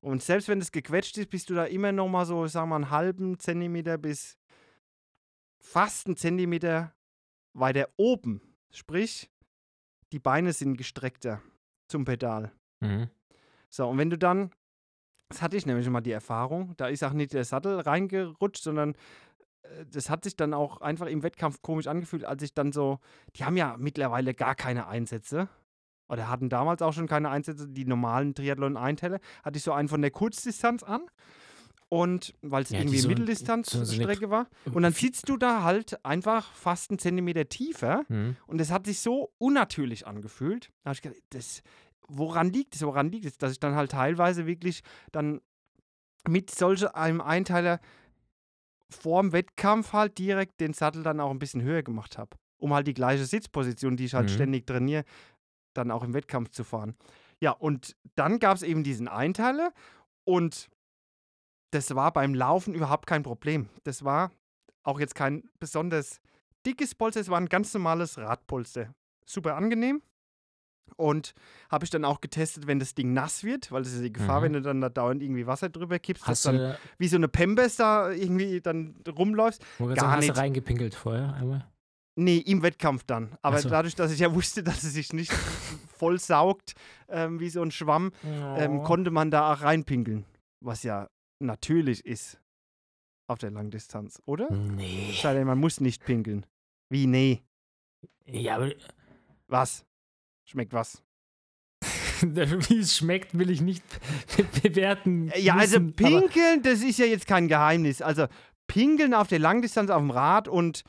Und 0.00 0.22
selbst 0.22 0.48
wenn 0.48 0.60
es 0.60 0.72
gequetscht 0.72 1.18
ist, 1.18 1.30
bist 1.30 1.50
du 1.50 1.54
da 1.54 1.64
immer 1.64 1.92
noch 1.92 2.08
mal 2.08 2.24
so, 2.24 2.44
ich 2.44 2.52
sag 2.52 2.66
mal, 2.66 2.76
einen 2.76 2.90
halben 2.90 3.38
Zentimeter 3.38 3.98
bis 3.98 4.38
fast 5.58 6.06
einen 6.06 6.16
Zentimeter 6.16 6.94
weiter 7.52 7.88
oben. 7.96 8.40
Sprich, 8.70 9.30
die 10.12 10.20
Beine 10.20 10.52
sind 10.52 10.76
gestreckter 10.76 11.42
zum 11.88 12.04
Pedal. 12.04 12.52
Mhm. 12.80 13.10
So, 13.70 13.88
und 13.88 13.98
wenn 13.98 14.10
du 14.10 14.18
dann, 14.18 14.52
das 15.28 15.42
hatte 15.42 15.56
ich 15.56 15.66
nämlich 15.66 15.84
schon 15.84 15.92
mal 15.92 16.00
die 16.00 16.12
Erfahrung, 16.12 16.74
da 16.76 16.86
ist 16.88 17.04
auch 17.04 17.12
nicht 17.12 17.32
der 17.32 17.44
Sattel 17.44 17.80
reingerutscht, 17.80 18.62
sondern 18.62 18.94
äh, 19.62 19.84
das 19.90 20.08
hat 20.10 20.24
sich 20.24 20.36
dann 20.36 20.54
auch 20.54 20.80
einfach 20.80 21.06
im 21.06 21.22
Wettkampf 21.22 21.60
komisch 21.62 21.86
angefühlt, 21.86 22.24
als 22.24 22.42
ich 22.42 22.54
dann 22.54 22.72
so, 22.72 22.98
die 23.36 23.44
haben 23.44 23.56
ja 23.56 23.76
mittlerweile 23.78 24.34
gar 24.34 24.54
keine 24.54 24.86
Einsätze. 24.88 25.48
Oder 26.10 26.28
hatten 26.30 26.48
damals 26.48 26.80
auch 26.80 26.94
schon 26.94 27.06
keine 27.06 27.28
Einsätze, 27.28 27.68
die 27.68 27.84
normalen 27.84 28.34
Triathlon-Einteile. 28.34 29.20
Hatte 29.44 29.58
ich 29.58 29.62
so 29.62 29.72
einen 29.72 29.88
von 29.88 30.00
der 30.00 30.10
Kurzdistanz 30.10 30.82
an. 30.82 31.02
Und 31.90 32.34
weil 32.42 32.62
es 32.62 32.70
Ja, 32.70 32.78
irgendwie 32.78 32.98
so- 32.98 33.08
Mitteldistanzstrecke 33.08 34.26
so- 34.26 34.30
war. 34.30 34.46
Und 34.72 34.82
dann 34.82 34.92
sitzt 34.94 35.28
du 35.28 35.36
da 35.36 35.62
halt 35.62 36.02
einfach 36.04 36.50
fast 36.52 36.90
einen 36.90 36.98
Zentimeter 36.98 37.46
tiefer. 37.48 38.04
Mhm. 38.08 38.36
Und 38.46 38.58
es 38.60 38.70
hat 38.70 38.86
sich 38.86 39.00
so 39.00 39.32
unnatürlich 39.38 40.06
angefühlt. 40.06 40.70
Da 40.82 40.88
habe 40.90 40.94
ich 40.94 41.02
gedacht, 41.02 41.20
das, 41.30 41.62
woran 42.08 42.52
liegt 42.52 42.74
es? 42.74 42.82
Woran 42.82 43.10
liegt 43.10 43.26
es? 43.26 43.38
Dass 43.38 43.52
ich 43.52 43.60
dann 43.60 43.74
halt 43.76 43.92
teilweise 43.92 44.46
wirklich 44.46 44.82
dann 45.12 45.40
mit 46.26 46.50
solch 46.50 46.86
einem 46.94 47.20
Einteiler 47.20 47.80
vorm 48.90 49.32
Wettkampf 49.32 49.92
halt 49.92 50.18
direkt 50.18 50.60
den 50.60 50.72
Sattel 50.72 51.02
dann 51.02 51.20
auch 51.20 51.30
ein 51.30 51.38
bisschen 51.38 51.62
höher 51.62 51.82
gemacht 51.82 52.18
habe. 52.18 52.36
Um 52.58 52.72
halt 52.74 52.86
die 52.86 52.94
gleiche 52.94 53.24
Sitzposition, 53.24 53.96
die 53.96 54.06
ich 54.06 54.14
halt 54.14 54.30
Mhm. 54.30 54.34
ständig 54.34 54.66
trainiere, 54.66 55.04
dann 55.74 55.90
auch 55.90 56.02
im 56.02 56.14
Wettkampf 56.14 56.50
zu 56.50 56.64
fahren. 56.64 56.96
Ja, 57.40 57.52
und 57.52 57.94
dann 58.16 58.38
gab 58.40 58.56
es 58.56 58.62
eben 58.62 58.82
diesen 58.82 59.06
Einteiler 59.06 59.72
und 60.24 60.68
das 61.70 61.94
war 61.94 62.12
beim 62.12 62.34
Laufen 62.34 62.74
überhaupt 62.74 63.06
kein 63.06 63.22
Problem. 63.22 63.68
Das 63.84 64.04
war 64.04 64.32
auch 64.82 64.98
jetzt 64.98 65.14
kein 65.14 65.44
besonders 65.60 66.20
dickes 66.66 66.94
Polster, 66.94 67.20
es 67.20 67.28
war 67.28 67.38
ein 67.38 67.48
ganz 67.48 67.72
normales 67.74 68.18
Radpolster. 68.18 68.92
Super 69.26 69.54
angenehm. 69.54 70.02
Und 70.96 71.34
habe 71.70 71.84
ich 71.84 71.90
dann 71.90 72.04
auch 72.04 72.20
getestet, 72.20 72.66
wenn 72.66 72.78
das 72.78 72.94
Ding 72.94 73.12
nass 73.12 73.44
wird, 73.44 73.70
weil 73.72 73.82
das 73.82 73.92
ist 73.92 74.02
die 74.02 74.12
Gefahr, 74.12 74.40
Mhm. 74.40 74.44
wenn 74.44 74.52
du 74.54 74.62
dann 74.62 74.80
da 74.80 74.88
dauernd 74.88 75.22
irgendwie 75.22 75.46
Wasser 75.46 75.68
drüber 75.68 75.98
kippst, 75.98 76.22
dass 76.24 76.28
Hast 76.30 76.46
dann 76.46 76.56
du, 76.56 76.78
wie 76.98 77.08
so 77.08 77.16
eine 77.16 77.28
Pembes 77.28 77.76
da 77.76 78.10
irgendwie 78.10 78.60
dann 78.60 78.94
rumläufst. 79.08 79.62
gar 79.78 80.12
hast 80.12 80.22
du 80.22 80.26
nicht. 80.28 80.36
reingepinkelt 80.36 80.94
vorher 80.94 81.34
einmal? 81.34 81.66
Nee, 82.20 82.38
im 82.38 82.62
Wettkampf 82.62 83.04
dann. 83.04 83.38
Aber 83.42 83.58
so. 83.60 83.68
dadurch, 83.68 83.94
dass 83.94 84.10
ich 84.12 84.18
ja 84.18 84.32
wusste, 84.34 84.62
dass 84.64 84.82
es 84.82 84.92
sich 84.94 85.12
nicht 85.12 85.32
voll 85.32 86.18
saugt 86.18 86.74
ähm, 87.08 87.38
wie 87.40 87.48
so 87.48 87.62
ein 87.62 87.70
Schwamm, 87.70 88.10
ähm, 88.24 88.82
konnte 88.82 89.10
man 89.12 89.30
da 89.30 89.52
auch 89.52 89.60
reinpinkeln. 89.62 90.24
Was 90.60 90.82
ja 90.82 91.08
natürlich 91.40 92.04
ist 92.04 92.40
auf 93.28 93.38
der 93.38 93.50
Langdistanz, 93.52 94.20
oder? 94.26 94.50
Nee. 94.50 95.12
Sei 95.20 95.34
denn, 95.34 95.46
man 95.46 95.58
muss 95.58 95.80
nicht 95.80 96.04
pinkeln. 96.04 96.44
Wie, 96.90 97.06
nee. 97.06 97.42
Ja, 98.26 98.56
aber 98.56 98.70
Was? 99.48 99.84
Schmeckt 100.48 100.72
was? 100.72 101.02
wie 102.22 102.78
es 102.78 102.96
schmeckt, 102.96 103.38
will 103.38 103.50
ich 103.50 103.60
nicht 103.60 103.84
be 104.36 104.44
bewerten. 104.62 105.30
Ja, 105.36 105.56
also 105.56 105.78
müssen, 105.78 105.94
pinkeln, 105.94 106.62
das 106.62 106.80
ist 106.82 106.98
ja 106.98 107.04
jetzt 107.06 107.26
kein 107.26 107.48
Geheimnis. 107.48 108.00
Also 108.02 108.26
pinkeln 108.66 109.12
auf 109.14 109.28
der 109.28 109.38
Langdistanz 109.38 109.90
auf 109.90 110.00
dem 110.00 110.10
Rad 110.10 110.48
und 110.48 110.82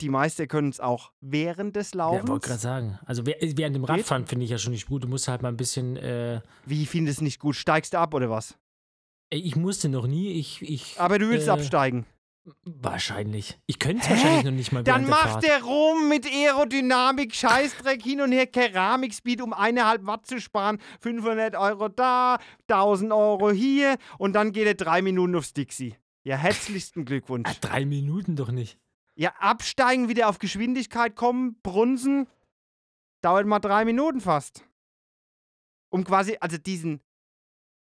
die 0.00 0.08
meisten 0.08 0.48
können 0.48 0.70
es 0.70 0.80
auch 0.80 1.12
während 1.20 1.76
des 1.76 1.92
Ja, 1.92 1.98
Laufens. 1.98 2.28
wollte 2.28 2.48
gerade 2.48 2.60
sagen. 2.60 2.98
Also 3.04 3.24
während 3.26 3.76
dem 3.76 3.84
Radfahren 3.84 4.26
finde 4.26 4.44
ich 4.46 4.50
ja 4.50 4.58
schon 4.58 4.72
nicht 4.72 4.86
gut. 4.86 5.04
Du 5.04 5.08
musst 5.08 5.28
halt 5.28 5.42
mal 5.42 5.48
ein 5.48 5.56
bisschen. 5.56 5.96
Äh, 5.96 6.40
Wie 6.64 6.86
findest 6.86 7.20
du 7.20 7.24
nicht 7.24 7.38
gut? 7.38 7.54
Steigst 7.54 7.92
du 7.94 7.98
ab 7.98 8.14
oder 8.14 8.30
was? 8.30 8.56
ich 9.28 9.56
musste 9.56 9.88
noch 9.88 10.06
nie. 10.06 10.32
Ich, 10.38 10.62
ich 10.62 10.98
Aber 11.00 11.18
du 11.18 11.28
willst 11.28 11.48
Äh, 11.48 11.50
absteigen. 11.50 12.06
Wahrscheinlich. 12.64 13.58
Ich 13.66 13.78
könnte 13.78 14.02
es 14.02 14.10
wahrscheinlich 14.10 14.44
noch 14.44 14.52
nicht 14.52 14.72
mal 14.72 14.82
Dann 14.84 15.02
der 15.02 15.10
macht 15.10 15.30
Fahrt. 15.30 15.44
der 15.44 15.62
rum 15.62 16.08
mit 16.08 16.26
Aerodynamik, 16.26 17.34
Scheißdreck 17.34 18.02
hin 18.02 18.20
und 18.20 18.32
her, 18.32 18.46
Keramikspeed, 18.46 19.40
um 19.42 19.52
eineinhalb 19.52 20.06
Watt 20.06 20.26
zu 20.26 20.40
sparen. 20.40 20.78
500 21.00 21.56
Euro 21.56 21.88
da, 21.88 22.38
1000 22.68 23.12
Euro 23.12 23.50
hier 23.50 23.96
und 24.18 24.32
dann 24.34 24.52
geht 24.52 24.66
er 24.66 24.74
drei 24.74 25.02
Minuten 25.02 25.36
aufs 25.36 25.52
Dixie. 25.52 25.96
Ja, 26.24 26.36
herzlichsten 26.36 27.04
Glückwunsch. 27.04 27.48
Ah, 27.48 27.54
drei 27.60 27.84
Minuten 27.84 28.36
doch 28.36 28.50
nicht. 28.50 28.78
Ja, 29.14 29.32
absteigen, 29.38 30.08
wieder 30.08 30.28
auf 30.28 30.38
Geschwindigkeit 30.38 31.16
kommen, 31.16 31.58
brunsen, 31.62 32.26
dauert 33.22 33.46
mal 33.46 33.60
drei 33.60 33.84
Minuten 33.84 34.20
fast. 34.20 34.64
Um 35.88 36.04
quasi, 36.04 36.36
also 36.40 36.58
diesen 36.58 37.00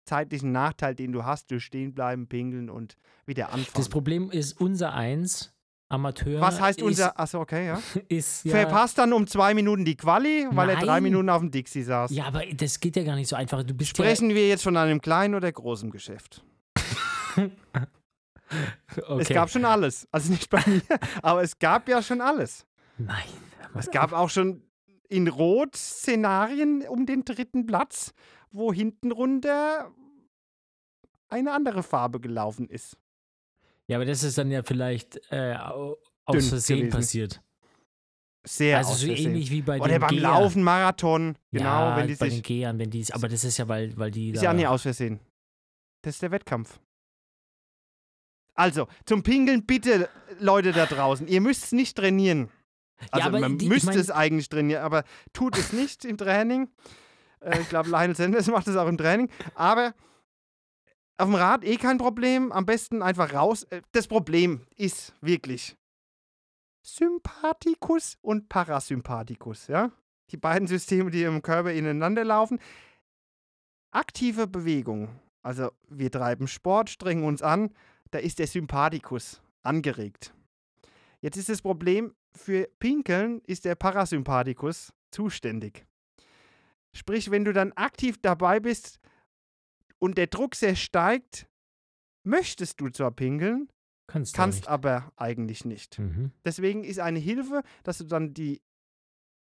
zeitlichen 0.08 0.52
Nachteil, 0.52 0.94
den 0.94 1.12
du 1.12 1.24
hast 1.24 1.50
durch 1.50 1.64
Stehenbleiben, 1.64 2.26
Pingeln 2.26 2.70
und 2.70 2.96
wieder 3.26 3.52
anfangen. 3.52 3.74
Das 3.74 3.88
Problem 3.88 4.30
ist, 4.30 4.60
unser 4.60 4.94
Eins, 4.94 5.52
Amateur. 5.90 6.40
Was 6.40 6.60
heißt 6.60 6.80
ist, 6.80 6.84
unser. 6.84 7.18
Achso, 7.18 7.40
okay, 7.40 7.66
ja. 7.66 7.80
Ist 8.08 8.44
ja, 8.44 8.52
Verpasst 8.52 8.98
dann 8.98 9.12
um 9.12 9.26
zwei 9.26 9.54
Minuten 9.54 9.86
die 9.86 9.96
Quali, 9.96 10.46
weil 10.50 10.68
er 10.68 10.76
drei 10.76 10.86
Nein. 10.86 11.04
Minuten 11.04 11.30
auf 11.30 11.40
dem 11.40 11.50
Dixie 11.50 11.82
saß. 11.82 12.10
Ja, 12.10 12.24
aber 12.26 12.44
das 12.44 12.80
geht 12.80 12.96
ja 12.96 13.04
gar 13.04 13.14
nicht 13.14 13.28
so 13.28 13.36
einfach. 13.36 13.62
Du 13.62 13.72
bist 13.72 13.90
Sprechen 13.90 14.34
wir 14.34 14.48
jetzt 14.48 14.62
von 14.64 14.76
einem 14.76 15.00
kleinen 15.00 15.34
oder 15.34 15.50
großen 15.50 15.90
Geschäft? 15.90 16.44
ja. 17.36 17.48
Okay. 19.06 19.20
Es 19.20 19.28
gab 19.28 19.50
schon 19.50 19.66
alles. 19.66 20.08
Also 20.10 20.32
nicht 20.32 20.48
bei 20.48 20.62
mir, 20.66 20.80
aber 21.22 21.42
es 21.42 21.58
gab 21.58 21.86
ja 21.86 22.00
schon 22.00 22.22
alles. 22.22 22.64
Nein. 22.96 23.26
Es 23.74 23.90
gab 23.90 24.14
auch 24.14 24.30
schon 24.30 24.62
in 25.08 25.28
Rot 25.28 25.76
Szenarien 25.76 26.82
um 26.88 27.04
den 27.04 27.26
dritten 27.26 27.66
Platz, 27.66 28.14
wo 28.50 28.72
hinten 28.72 29.12
runter 29.12 29.92
eine 31.28 31.52
andere 31.52 31.82
Farbe 31.82 32.20
gelaufen 32.20 32.68
ist. 32.68 32.96
Ja, 33.86 33.96
aber 33.96 34.04
das 34.04 34.22
ist 34.22 34.36
dann 34.38 34.50
ja 34.50 34.62
vielleicht 34.62 35.20
äh, 35.30 35.54
au- 35.56 35.96
aus 36.24 36.48
Versehen 36.48 36.90
passiert. 36.90 37.40
Sehr 38.46 38.78
also 38.78 38.94
so 38.94 39.06
ähnlich 39.12 39.50
wie 39.50 39.62
bei 39.62 39.80
Oder 39.80 39.98
beim 39.98 40.10
Geher. 40.10 40.22
Laufen, 40.22 40.62
Marathon. 40.62 41.36
Genau, 41.52 41.64
ja, 41.90 41.96
wenn 41.96 42.06
die 42.06 42.14
bei 42.14 42.26
sich. 42.30 42.38
den 42.38 42.42
Gehern, 42.42 42.78
wenn 42.78 42.90
die 42.90 43.04
aber 43.12 43.28
das 43.28 43.44
ist 43.44 43.58
ja, 43.58 43.68
weil, 43.68 43.96
weil 43.96 44.10
die 44.10 44.30
Ist 44.30 44.38
da, 44.40 44.44
ja 44.44 44.52
nie 44.54 44.66
aus 44.66 44.82
Versehen. 44.82 45.20
Das 46.02 46.14
ist 46.14 46.22
der 46.22 46.30
Wettkampf. 46.30 46.78
Also, 48.54 48.88
zum 49.06 49.22
Pingeln 49.22 49.64
bitte, 49.66 50.08
Leute 50.40 50.72
da 50.72 50.86
draußen. 50.86 51.28
Ihr 51.28 51.40
müsst 51.40 51.64
es 51.64 51.72
nicht 51.72 51.96
trainieren. 51.96 52.48
Also, 53.10 53.28
aber 53.28 53.40
man 53.40 53.58
die- 53.58 53.66
ich 53.66 53.70
müsste 53.70 53.86
mein- 53.88 53.98
es 53.98 54.10
eigentlich 54.10 54.48
trainieren, 54.48 54.82
aber 54.82 55.04
tut 55.32 55.56
es 55.56 55.72
nicht 55.72 56.04
im 56.04 56.16
Training. 56.16 56.68
Äh, 57.40 57.60
ich 57.60 57.68
glaube, 57.68 57.88
Lionel 57.90 58.16
Sanders 58.16 58.46
macht 58.48 58.66
es 58.66 58.76
auch 58.76 58.88
im 58.88 58.98
Training. 58.98 59.30
Aber 59.54 59.94
auf 61.18 61.26
dem 61.26 61.34
Rad 61.34 61.64
eh 61.64 61.76
kein 61.76 61.98
Problem. 61.98 62.52
Am 62.52 62.64
besten 62.64 63.02
einfach 63.02 63.34
raus. 63.34 63.64
Äh, 63.64 63.82
Das 63.92 64.06
Problem 64.06 64.66
ist 64.76 65.14
wirklich 65.20 65.76
Sympathikus 66.82 68.16
und 68.22 68.48
Parasympathikus, 68.48 69.66
ja? 69.66 69.90
Die 70.30 70.36
beiden 70.36 70.68
Systeme, 70.68 71.10
die 71.10 71.22
im 71.22 71.42
Körper 71.42 71.72
ineinander 71.72 72.24
laufen. 72.24 72.60
Aktive 73.90 74.46
Bewegung, 74.46 75.08
also 75.42 75.70
wir 75.88 76.10
treiben 76.10 76.46
Sport, 76.46 76.90
strengen 76.90 77.24
uns 77.24 77.42
an, 77.42 77.74
da 78.10 78.18
ist 78.18 78.38
der 78.38 78.46
Sympathikus 78.46 79.40
angeregt. 79.62 80.34
Jetzt 81.20 81.36
ist 81.36 81.48
das 81.48 81.62
Problem, 81.62 82.14
für 82.34 82.68
Pinkeln 82.78 83.40
ist 83.46 83.64
der 83.64 83.74
Parasympathikus 83.74 84.92
zuständig. 85.10 85.86
Sprich, 86.92 87.30
wenn 87.30 87.44
du 87.44 87.52
dann 87.52 87.72
aktiv 87.72 88.18
dabei 88.20 88.60
bist 88.60 89.00
und 89.98 90.18
der 90.18 90.26
Druck 90.28 90.54
sehr 90.54 90.76
steigt, 90.76 91.48
möchtest 92.24 92.80
du 92.80 92.88
zwar 92.90 93.10
pinkeln, 93.10 93.68
kannst, 94.06 94.34
du 94.34 94.36
kannst 94.36 94.68
aber 94.68 95.12
eigentlich 95.16 95.64
nicht. 95.64 95.98
Mhm. 95.98 96.32
Deswegen 96.44 96.84
ist 96.84 97.00
eine 97.00 97.18
Hilfe, 97.18 97.62
dass 97.82 97.98
du 97.98 98.04
dann 98.04 98.34
die 98.34 98.60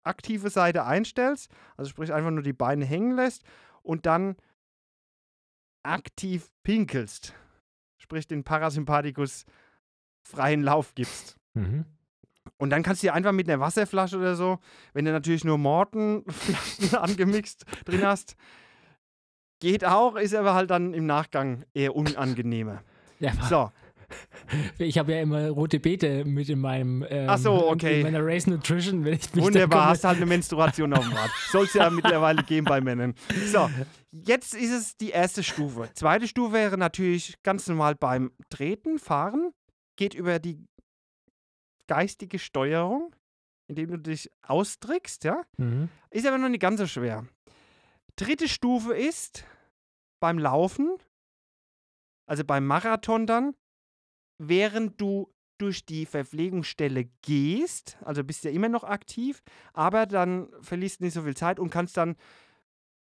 aktive 0.03 0.51
Seite 0.51 0.84
einstellst, 0.84 1.51
also 1.76 1.91
sprich 1.91 2.12
einfach 2.12 2.30
nur 2.30 2.43
die 2.43 2.53
Beine 2.53 2.84
hängen 2.84 3.14
lässt 3.16 3.45
und 3.82 4.07
dann 4.07 4.36
aktiv 5.82 6.51
pinkelst. 6.62 7.34
Sprich 7.99 8.26
den 8.26 8.45
Parasympathikus 8.45 9.45
freien 10.22 10.62
Lauf 10.62 10.95
gibst. 10.95 11.36
Mhm. 11.55 11.84
Und 12.57 12.70
dann 12.70 12.82
kannst 12.82 13.03
du 13.03 13.07
dir 13.07 13.14
einfach 13.14 13.32
mit 13.32 13.49
einer 13.49 13.61
Wasserflasche 13.61 14.18
oder 14.18 14.34
so, 14.34 14.59
wenn 14.93 15.05
du 15.05 15.12
natürlich 15.12 15.45
nur 15.45 15.59
Mortenflaschen 15.59 16.95
angemixt 16.99 17.64
drin 17.84 18.05
hast, 18.05 18.36
geht 19.61 19.84
auch, 19.84 20.16
ist 20.16 20.34
aber 20.34 20.54
halt 20.54 20.70
dann 20.70 20.94
im 20.94 21.06
Nachgang 21.06 21.64
eher 21.74 21.94
unangenehmer. 21.94 22.82
Ja, 23.22 23.32
So, 23.50 23.70
Ich 24.78 24.98
habe 24.98 25.12
ja 25.12 25.20
immer 25.20 25.48
rote 25.50 25.80
Beete 25.80 26.24
mit 26.24 26.48
in 26.48 26.61
meinem 26.61 27.04
ähm, 27.08 27.26
Ach 27.28 27.38
so, 27.38 27.70
okay. 27.70 27.98
in 28.00 28.02
meiner 28.04 28.24
Race 28.24 28.46
Nutrition, 28.46 29.04
wenn 29.04 29.14
ich 29.14 29.32
mich 29.34 29.44
Wunderbar, 29.44 29.88
hast 29.88 30.04
halt 30.04 30.16
eine 30.16 30.26
Menstruation 30.26 30.92
auf 30.92 31.04
dem 31.04 31.12
Rad. 31.12 31.30
Soll 31.50 31.64
es 31.64 31.74
ja 31.74 31.90
mittlerweile 31.90 32.42
geben 32.42 32.66
bei 32.66 32.80
Männern. 32.80 33.14
So, 33.46 33.70
jetzt 34.11 34.54
ist 34.54 34.72
es 34.72 34.96
die 34.96 35.11
erste 35.11 35.42
Stufe. 35.42 35.88
Zweite 35.94 36.26
Stufe 36.26 36.52
wäre 36.52 36.78
natürlich 36.78 37.36
ganz 37.42 37.66
normal 37.68 37.94
beim 37.94 38.32
Treten, 38.48 38.98
Fahren. 38.98 39.50
Geht 39.96 40.14
über 40.14 40.38
die 40.38 40.66
geistige 41.86 42.38
Steuerung, 42.38 43.14
indem 43.66 43.90
du 43.90 43.98
dich 43.98 44.30
austrickst, 44.42 45.24
ja. 45.24 45.42
Mhm. 45.58 45.88
Ist 46.11 46.26
aber 46.26 46.38
noch 46.38 46.48
nicht 46.48 46.61
ganz 46.61 46.80
so 46.80 46.86
schwer. 46.86 47.26
Dritte 48.16 48.48
Stufe 48.48 48.94
ist 48.94 49.44
beim 50.20 50.38
Laufen, 50.38 50.96
also 52.26 52.44
beim 52.44 52.66
Marathon 52.66 53.26
dann, 53.26 53.54
während 54.38 55.00
du 55.00 55.32
durch 55.58 55.84
die 55.84 56.06
Verpflegungsstelle 56.06 57.11
gehst, 57.22 57.98
also 58.02 58.24
bist 58.24 58.44
ja 58.44 58.50
immer 58.50 58.68
noch 58.68 58.84
aktiv, 58.84 59.42
aber 59.72 60.06
dann 60.06 60.48
verlierst 60.62 61.00
du 61.00 61.04
nicht 61.04 61.14
so 61.14 61.22
viel 61.22 61.36
Zeit 61.36 61.61
und 61.61 61.70
kannst 61.70 61.96
dann, 61.96 62.16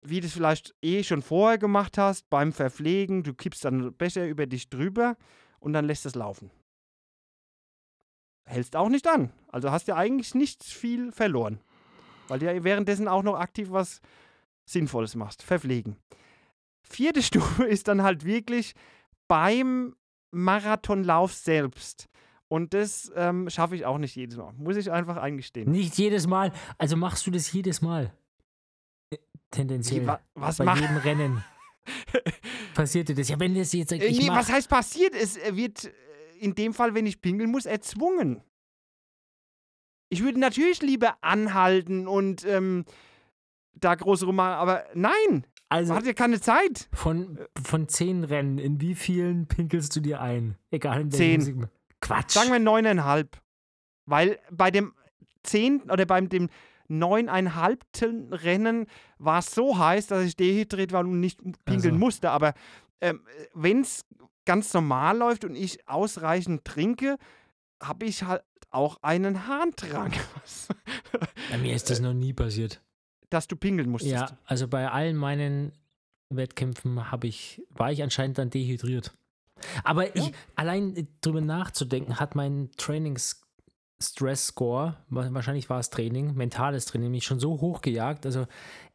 wie 0.02 0.20
du 0.20 0.28
es 0.28 0.34
vielleicht 0.34 0.76
eh 0.82 1.04
schon 1.04 1.22
vorher 1.22 1.58
gemacht 1.58 1.98
hast, 1.98 2.30
beim 2.30 2.52
Verpflegen, 2.52 3.24
du 3.24 3.34
kippst 3.34 3.64
dann 3.64 3.94
Becher 3.94 4.28
über 4.28 4.46
dich 4.46 4.70
drüber 4.70 5.16
und 5.60 5.72
dann 5.72 5.86
lässt 5.86 6.06
es 6.06 6.16
laufen. 6.16 6.52
Hältst 8.46 8.76
auch 8.76 8.90
nicht 8.90 9.08
an. 9.08 9.32
Also 9.48 9.72
hast 9.72 9.88
ja 9.88 9.96
eigentlich 9.96 10.36
nicht 10.36 10.64
viel 10.64 11.14
verloren. 11.14 11.62
Weil 12.28 12.40
du 12.40 12.46
ja 12.46 12.64
währenddessen 12.64 13.08
auch 13.08 13.24
noch 13.24 13.36
aktiv 13.36 13.72
was 13.72 14.02
Sinnvolles 14.66 15.16
machst. 15.16 15.44
Verpflegen. 15.44 15.98
Vierte 16.82 17.22
Stufe 17.24 17.66
ist 17.66 17.88
dann 17.88 18.04
halt 18.04 18.26
wirklich 18.26 18.74
beim 19.28 19.96
Marathonlauf 20.32 21.34
selbst. 21.34 22.10
Und 22.48 22.74
das 22.74 23.12
ähm, 23.16 23.50
schaffe 23.50 23.76
ich 23.76 23.86
auch 23.86 23.98
nicht 23.98 24.16
jedes 24.16 24.38
Mal. 24.38 24.54
Muss 24.54 24.76
ich 24.76 24.92
einfach 24.92 25.18
eingestehen. 25.18 25.72
Nicht 25.72 25.98
jedes 25.98 26.28
Mal. 26.28 26.52
Also 26.78 26.96
machst 26.96 27.26
du 27.26 27.32
das 27.32 27.52
jedes 27.52 27.82
Mal? 27.82 28.14
Äh, 29.10 29.18
Tendenziell. 29.50 30.04
Wie, 30.04 30.08
wa 30.08 30.20
was 30.36 30.58
Bei 30.58 30.76
jedem 30.76 30.98
Rennen. 31.04 31.44
Passiert 32.76 33.10
dir 33.10 33.16
das? 33.16 33.30
Ja, 33.30 33.40
wenn 33.40 33.56
das 33.56 33.74
jetzt 33.74 33.92
Äh, 33.92 34.06
ich 34.06 34.20
nee, 34.20 34.28
mach, 34.28 34.38
was 34.38 34.52
heißt 34.52 34.70
passiert? 34.70 35.16
Es 35.16 35.38
äh, 35.38 35.56
wird 35.56 35.92
in 36.40 36.54
dem 36.54 36.74
Fall, 36.74 36.94
wenn 36.94 37.06
ich 37.06 37.22
pinkeln 37.22 37.50
muss, 37.50 37.66
erzwungen. 37.66 38.42
Ich 40.10 40.22
würde 40.24 40.40
natürlich 40.40 40.82
lieber 40.82 41.18
anhalten 41.22 42.08
und 42.08 42.46
ähm, 42.46 42.86
da 43.74 43.96
groß 43.96 44.26
rummachen, 44.26 44.54
aber 44.60 44.86
nein, 44.94 45.46
also 45.70 45.94
man 45.94 46.02
hat 46.02 46.08
ja 46.08 46.14
keine 46.14 46.40
Zeit. 46.40 46.88
von, 46.94 47.40
von 47.64 47.88
zehn 47.88 48.24
Rennen, 48.24 48.58
in 48.60 48.80
wie 48.82 48.96
vielen 48.96 49.48
pinkelst 49.48 49.96
du 49.96 50.00
dir 50.02 50.22
ein? 50.22 50.56
Egal 50.72 51.02
in 51.02 51.12
Zehn. 51.12 51.32
welchem 51.32 51.42
Segment. 51.42 51.72
Quatsch. 52.02 52.32
Sagen 52.32 52.52
wir 52.52 52.60
neuneinhalb. 52.60 53.42
Weil 54.06 54.38
bei 54.52 54.70
dem 54.72 54.94
zehnten 55.44 55.90
oder 55.90 56.06
beim 56.06 56.28
dem 56.30 56.50
neuneinhalbten 56.90 58.34
Rennen 58.34 58.88
war 59.18 59.40
es 59.40 59.52
so 59.54 59.78
heiß, 59.78 60.08
dass 60.08 60.24
ich 60.24 60.36
dehydriert 60.36 60.92
war 60.92 61.02
und 61.02 61.20
nicht 61.20 61.40
pinkeln 61.66 61.94
Also. 61.96 62.06
musste. 62.06 62.30
Aber 62.32 62.54
ähm, 63.02 63.22
wenn 63.54 63.82
es 63.82 64.06
ganz 64.46 64.74
normal 64.74 65.18
läuft 65.18 65.46
und 65.46 65.56
ich 65.56 65.88
ausreichend 65.88 66.66
trinke, 66.66 67.18
habe 67.82 68.06
ich 68.06 68.24
halt 68.24 68.44
auch 68.70 68.98
einen 69.02 69.48
Harndrang, 69.48 70.12
Bei 71.52 71.58
mir 71.60 71.76
ist 71.76 71.90
das 71.90 72.00
noch 72.00 72.14
nie 72.14 72.34
passiert. 72.34 72.82
Dass 73.34 73.48
du 73.48 73.56
pinkeln 73.56 73.90
musstest. 73.90 74.14
Ja, 74.14 74.38
also 74.46 74.68
bei 74.68 74.90
allen 74.90 75.16
meinen 75.18 75.72
Wettkämpfen 76.30 77.12
habe 77.12 77.28
ich, 77.28 77.62
war 77.70 77.92
ich 77.92 78.02
anscheinend 78.04 78.38
dann 78.38 78.50
dehydriert. 78.50 79.14
Aber 79.84 80.16
ich, 80.16 80.32
allein 80.56 80.96
äh, 80.96 81.06
drüber 81.22 81.42
nachzudenken, 81.42 82.20
hat 82.20 82.36
mein 82.36 82.70
Trainings-Stress-Score, 84.00 84.98
wa- 85.10 85.28
wahrscheinlich 85.32 85.70
war 85.70 85.80
es 85.80 85.90
Training, 85.90 86.36
mentales 86.36 86.86
Training, 86.86 87.12
mich 87.12 87.24
schon 87.26 87.40
so 87.40 87.62
hochgejagt. 87.62 88.26
Also 88.26 88.46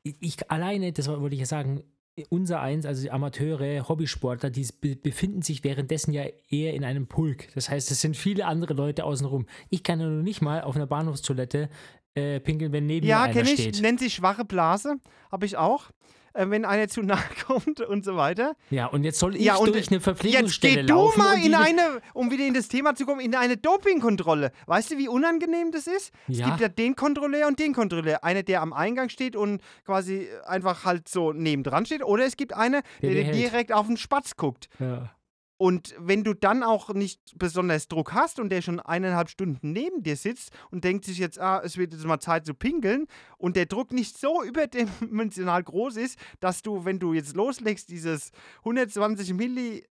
ich, 0.02 0.50
alleine, 0.50 0.92
das 0.92 1.08
wollte 1.08 1.34
ich 1.34 1.40
ja 1.40 1.46
sagen, 1.46 1.82
unser 2.30 2.60
Eins, 2.60 2.84
also 2.84 3.00
die 3.02 3.12
Amateure, 3.12 3.88
Hobbysportler, 3.88 4.50
die 4.50 4.66
be 4.80 4.96
befinden 4.96 5.42
sich 5.42 5.62
währenddessen 5.62 6.12
ja 6.12 6.24
eher 6.48 6.74
in 6.74 6.82
einem 6.84 7.06
Pulk. 7.06 7.46
Das 7.54 7.70
heißt, 7.70 7.92
es 7.92 8.00
sind 8.00 8.16
viele 8.16 8.46
andere 8.46 8.74
Leute 8.74 9.04
außenrum. 9.04 9.46
Ich 9.70 9.84
kann 9.84 10.00
ja 10.00 10.08
nur 10.08 10.24
nicht 10.24 10.42
mal 10.42 10.62
auf 10.62 10.74
einer 10.74 10.88
Bahnhofstoilette 10.88 11.68
äh, 12.14 12.40
pinkeln, 12.40 12.72
wenn 12.72 12.86
neben 12.86 13.06
mir 13.06 13.10
Ja, 13.10 13.22
einer 13.24 13.32
kenne 13.32 13.50
ich. 13.50 13.60
steht. 13.60 13.80
Nennt 13.82 14.00
sich 14.00 14.14
schwache 14.14 14.44
Blase. 14.44 14.96
Habe 15.30 15.46
ich 15.46 15.56
auch. 15.56 15.90
Äh, 16.34 16.50
wenn 16.50 16.64
einer 16.66 16.88
zu 16.88 17.02
nahe 17.02 17.18
kommt 17.46 17.80
und 17.80 18.04
so 18.04 18.16
weiter. 18.16 18.54
Ja, 18.70 18.86
und 18.86 19.02
jetzt 19.02 19.18
soll 19.18 19.34
ich 19.34 19.42
Ja, 19.42 19.56
und 19.56 19.74
durch 19.74 19.88
eine 19.88 19.96
Jetzt 19.96 20.04
Verpflegungsstelle 20.04 20.74
geh 20.82 20.82
du 20.86 20.94
laufen. 20.94 21.18
mal 21.18 21.34
und 21.36 21.42
in 21.44 21.54
eine, 21.54 22.00
um 22.12 22.30
wieder 22.30 22.44
in 22.46 22.52
das 22.54 22.68
Thema 22.68 22.94
zu 22.94 23.06
kommen, 23.06 23.20
in 23.20 23.34
eine 23.34 23.56
Dopingkontrolle. 23.56 24.52
Weißt 24.66 24.90
du, 24.90 24.98
wie 24.98 25.08
unangenehm 25.08 25.72
das 25.72 25.86
ist? 25.86 26.12
Es 26.28 26.38
Ja. 26.38 26.46
gibt 26.48 26.60
ja 26.60 26.68
den 26.68 26.96
Kontrolleur 26.96 27.46
und 27.48 27.58
den 27.58 27.72
Kontrolleur. 27.74 28.22
Einer, 28.24 28.42
der 28.42 28.60
am 28.62 28.72
Eingang 28.74 29.08
steht 29.08 29.36
und 29.36 29.62
quasi 29.86 30.28
einfach 30.46 30.84
halt 30.84 31.08
so 31.08 31.32
nebendran 31.32 31.86
steht. 31.86 32.04
Oder 32.04 32.24
es 32.26 32.36
gibt 32.36 32.52
einer, 32.52 32.82
Der 33.00 33.14
der, 33.14 33.32
direkt 33.32 33.72
auf 33.72 33.86
den 33.86 33.96
Spatz 33.96 34.36
guckt. 34.36 34.68
Ja. 34.78 35.10
Und 35.58 35.94
wenn 35.98 36.22
du 36.22 36.34
dann 36.34 36.62
auch 36.62 36.94
nicht 36.94 37.36
besonders 37.36 37.88
Druck 37.88 38.14
hast 38.14 38.38
und 38.38 38.48
der 38.50 38.62
schon 38.62 38.78
eineinhalb 38.78 39.28
Stunden 39.28 39.72
neben 39.72 40.04
dir 40.04 40.16
sitzt 40.16 40.52
und 40.70 40.84
denkt 40.84 41.04
sich 41.04 41.18
jetzt, 41.18 41.38
ah, 41.40 41.60
es 41.62 41.76
wird 41.76 41.92
jetzt 41.92 42.04
mal 42.04 42.20
Zeit 42.20 42.46
zu 42.46 42.54
pinkeln 42.54 43.06
und 43.38 43.56
der 43.56 43.66
Druck 43.66 43.92
nicht 43.92 44.16
so 44.16 44.42
überdimensional 44.44 45.62
groß 45.62 45.96
ist, 45.96 46.18
dass 46.38 46.62
du, 46.62 46.84
wenn 46.84 47.00
du 47.00 47.12
jetzt 47.12 47.34
loslegst, 47.34 47.90
dieses 47.90 48.30
120 48.58 49.34
Milli 49.34 49.84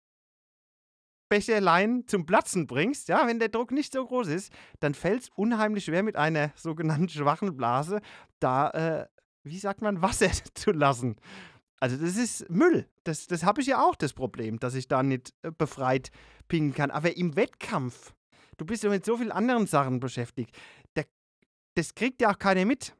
Becherlein 1.29 2.03
zum 2.05 2.27
Platzen 2.27 2.67
bringst, 2.67 3.07
ja, 3.07 3.25
wenn 3.25 3.39
der 3.39 3.49
Druck 3.49 3.71
nicht 3.71 3.93
so 3.93 4.05
groß 4.05 4.27
ist, 4.27 4.53
dann 4.79 4.93
fällt 4.93 5.23
es 5.23 5.29
unheimlich 5.35 5.85
schwer 5.85 6.03
mit 6.03 6.15
einer 6.15 6.51
sogenannten 6.55 7.09
schwachen 7.09 7.57
Blase 7.57 8.01
da, 8.39 8.69
äh, 8.69 9.07
wie 9.43 9.57
sagt 9.57 9.81
man, 9.81 10.03
Wasser 10.03 10.29
zu 10.53 10.71
lassen. 10.71 11.15
Also 11.79 11.97
das 11.97 12.15
ist 12.17 12.49
Müll. 12.49 12.87
Das, 13.03 13.27
das 13.27 13.43
habe 13.43 13.61
ich 13.61 13.67
ja 13.67 13.83
auch 13.83 13.95
das 13.95 14.13
Problem, 14.13 14.59
dass 14.59 14.75
ich 14.75 14.87
da 14.87 15.03
nicht 15.03 15.33
äh, 15.43 15.51
befreit 15.51 16.09
pingen 16.47 16.73
kann. 16.73 16.89
Aber 16.91 17.15
im 17.17 17.35
Wettkampf, 17.35 18.13
du 18.57 18.65
bist 18.65 18.83
ja 18.83 18.89
mit 18.89 19.05
so 19.05 19.17
vielen 19.17 19.31
anderen 19.31 19.67
Sachen 19.67 19.99
beschäftigt, 19.99 20.55
der, 20.95 21.05
das 21.75 21.93
kriegt 21.93 22.21
ja 22.21 22.31
auch 22.33 22.39
keiner 22.39 22.65
mit. 22.65 22.95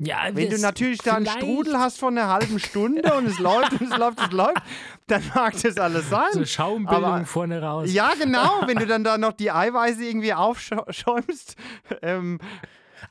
Ja, 0.00 0.28
Wenn 0.32 0.48
du 0.50 0.58
natürlich 0.60 0.98
da 0.98 1.14
einen 1.16 1.26
Strudel 1.26 1.76
hast 1.76 1.98
von 1.98 2.16
einer 2.16 2.28
halben 2.28 2.60
Stunde 2.60 3.12
und 3.14 3.26
es 3.26 3.38
läuft 3.40 3.72
und 3.80 3.90
es 3.90 3.96
läuft, 3.98 4.20
es 4.20 4.30
läuft, 4.30 4.62
dann 5.08 5.22
mag 5.34 5.60
das 5.60 5.76
alles 5.76 6.08
sein. 6.08 6.32
So 6.34 6.44
Schaumbildung 6.44 7.04
Aber- 7.04 7.24
vorne 7.26 7.60
raus. 7.60 7.92
Ja, 7.92 8.14
genau. 8.14 8.62
Wenn 8.66 8.78
du 8.78 8.86
dann 8.86 9.02
da 9.02 9.18
noch 9.18 9.32
die 9.32 9.50
Eiweiße 9.50 10.04
irgendwie 10.04 10.32
aufschäumst. 10.34 11.56
Ähm, 12.02 12.38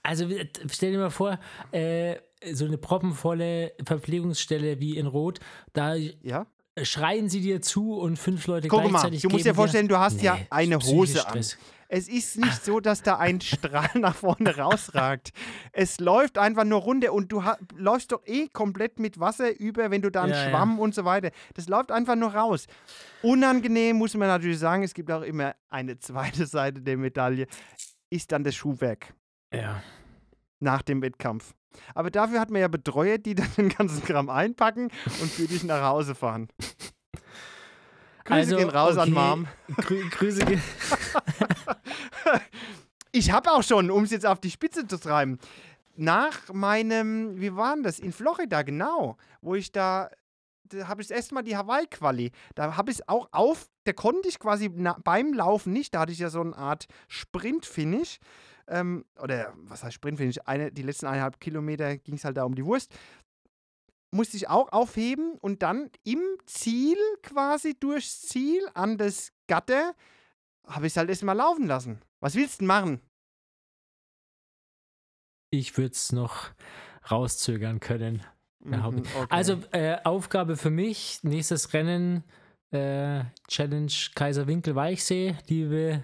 Also 0.02 0.30
stell 0.72 0.92
dir 0.94 1.00
mal 1.00 1.10
vor, 1.10 1.38
äh, 1.74 2.16
so 2.54 2.66
eine 2.66 2.78
proppenvolle 2.78 3.74
Verpflegungsstelle 3.86 4.80
wie 4.80 4.98
in 4.98 5.08
Rot, 5.08 5.40
da 5.74 5.96
ja. 5.96 6.46
schreien 6.84 7.30
sie 7.30 7.42
dir 7.42 7.62
zu 7.62 7.94
und 7.96 8.18
fünf 8.18 8.46
Leute 8.48 8.68
Guck 8.68 8.84
mal, 8.84 8.90
gleichzeitig 8.90 9.22
du 9.22 9.30
musst 9.30 9.46
dir 9.46 9.56
vorstellen, 9.56 9.88
du 9.88 9.98
hast 9.98 10.22
ja 10.22 10.36
Nee, 10.36 10.48
eine 10.50 10.78
psychisch 10.80 10.96
Hose 10.96 11.28
an. 11.28 11.46
Es 11.90 12.10
ist 12.10 12.38
nicht 12.38 12.66
so, 12.66 12.82
dass 12.82 13.02
da 13.02 13.18
ein 13.18 13.40
Strahl 13.42 13.90
nach 13.96 14.16
vorne 14.16 14.58
rausragt. 14.58 15.32
Es 15.72 16.00
läuft 16.02 16.38
einfach 16.38 16.66
nur 16.66 16.82
runter 16.82 17.14
und 17.14 17.32
du 17.32 17.42
läufst 17.78 18.12
doch 18.12 18.22
eh 18.26 18.50
komplett 18.50 19.00
mit 19.00 19.20
Wasser 19.22 19.58
über, 19.58 19.90
wenn 19.90 20.02
du 20.02 20.12
da 20.12 20.24
einen 20.24 20.34
Ja, 20.34 20.44
ja. 20.44 20.50
Schwamm 20.50 20.80
und 20.80 20.94
so 20.94 21.06
weiter. 21.06 21.32
Das 21.54 21.70
läuft 21.70 21.92
einfach 21.92 22.16
nur 22.18 22.36
raus. 22.36 22.68
Unangenehm 23.22 23.96
muss 23.96 24.14
man 24.16 24.28
natürlich 24.28 24.60
sagen, 24.60 24.84
es 24.84 24.94
gibt 24.94 25.10
auch 25.12 25.22
immer 25.22 25.56
eine 25.70 25.98
zweite 25.98 26.46
Seite 26.46 26.82
der 26.82 26.98
Medaille, 26.98 27.48
ist 28.10 28.32
dann 28.34 28.44
das 28.44 28.54
Schuhwerk 28.56 29.14
Ja. 29.54 29.82
nach 30.60 30.82
dem 30.82 31.02
Wettkampf. 31.02 31.54
Aber 31.94 32.12
dafür 32.12 32.40
hat 32.40 32.50
man 32.50 32.62
ja 32.62 32.68
Betreuer, 32.68 33.18
die 33.18 33.36
dann 33.36 33.50
den 33.58 33.70
ganzen 33.70 34.04
Kram 34.04 34.30
einpacken 34.30 34.90
und 35.22 35.32
für 35.32 35.48
dich 35.48 35.64
nach 35.64 35.84
Hause 35.84 36.16
fahren. 36.16 36.48
Grüße 38.26 38.58
gehen 38.58 38.70
raus 38.70 38.98
an 38.98 39.00
Also, 39.00 39.12
okay, 39.12 39.12
Mom. 39.12 39.48
Grü 39.78 40.10
Grüße 40.10 40.46
gehen. 40.46 40.62
Ich 43.14 43.32
habe 43.32 43.52
auch 43.52 43.64
schon, 43.64 43.90
um 43.90 44.04
es 44.04 44.12
jetzt 44.12 44.28
auf 44.28 44.40
die 44.40 44.52
Spitze 44.52 44.86
zu 44.86 45.00
treiben, 45.00 45.40
nach 45.96 46.54
meinem, 46.54 47.40
wie 47.42 47.56
war 47.56 47.74
denn 47.74 47.84
das? 47.84 47.98
In 47.98 48.12
Florida, 48.12 48.62
genau, 48.62 49.18
wo 49.42 49.56
ich 49.56 49.72
da, 49.72 50.12
da 50.66 50.88
habe 50.88 51.02
ich 51.02 51.08
das 51.08 51.18
erste 51.18 51.34
Mal 51.34 51.42
die 51.42 51.58
Hawaii-Quali. 51.58 52.32
Da 52.54 52.78
habe 52.78 52.92
ich 52.92 53.10
auch 53.10 53.28
auf, 53.32 53.70
da 53.86 53.94
konnte 53.94 54.28
ich 54.28 54.38
quasi 54.38 54.70
na, 54.72 54.98
beim 55.04 55.34
Laufen 55.34 55.74
nicht, 55.74 55.96
da 55.96 56.02
hatte 56.02 56.12
ich 56.12 56.20
ja 56.20 56.30
so 56.30 56.42
eine 56.42 56.56
Art 56.56 56.88
Sprint-Finish. 57.08 58.20
Ähm, 58.68 59.06
oder 59.22 59.54
was 59.56 59.84
heißt 59.84 59.96
Sprint-Finish? 59.96 60.40
Eine, 60.46 60.72
die 60.72 60.82
letzten 60.82 61.08
eineinhalb 61.08 61.40
Kilometer 61.40 61.98
ging 61.98 62.16
es 62.16 62.26
halt 62.26 62.38
da 62.38 62.44
um 62.44 62.56
die 62.56 62.66
Wurst. 62.66 62.94
Musste 64.12 64.38
ich 64.38 64.50
auch 64.50 64.72
aufheben 64.72 65.38
und 65.40 65.64
dann 65.64 65.90
im 66.04 66.22
Ziel, 66.46 66.98
quasi 67.24 67.78
durchs 67.78 68.22
Ziel 68.22 68.62
an 68.74 68.98
das 68.98 69.32
Gatter, 69.48 69.96
habe 70.66 70.88
ich 70.88 70.94
es 70.94 70.98
halt 70.98 71.10
erstmal 71.10 71.36
laufen 71.36 71.68
lassen. 71.68 72.02
Was 72.20 72.36
willst 72.36 72.56
du 72.56 72.60
denn 72.60 72.68
machen? 72.68 73.02
Ich 75.50 75.78
würde 75.78 75.92
es 75.92 76.12
noch 76.12 76.52
rauszögern 77.10 77.80
können. 77.80 78.24
Mhm, 78.60 78.84
okay. 78.84 79.28
Also 79.30 79.62
äh, 79.72 79.98
Aufgabe 80.04 80.58
für 80.58 80.70
mich, 80.70 81.24
nächstes 81.24 81.74
Rennen, 81.74 82.24
äh, 82.72 83.24
Challenge 83.48 83.92
Kaiserwinkel 84.14 84.76
Weichsee, 84.76 85.38
liebe 85.48 86.04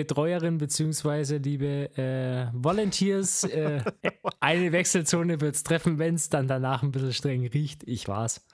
Betreuerin 0.00 0.56
bzw. 0.56 1.36
liebe 1.36 1.90
äh, 1.98 2.48
Volunteers, 2.54 3.44
äh, 3.44 3.82
eine 4.40 4.72
Wechselzone 4.72 5.42
wird 5.42 5.56
es 5.56 5.62
treffen, 5.62 5.98
wenn 5.98 6.14
es 6.14 6.30
dann 6.30 6.48
danach 6.48 6.82
ein 6.82 6.90
bisschen 6.90 7.12
streng 7.12 7.46
riecht. 7.46 7.82
Ich 7.86 8.08
war's. 8.08 8.46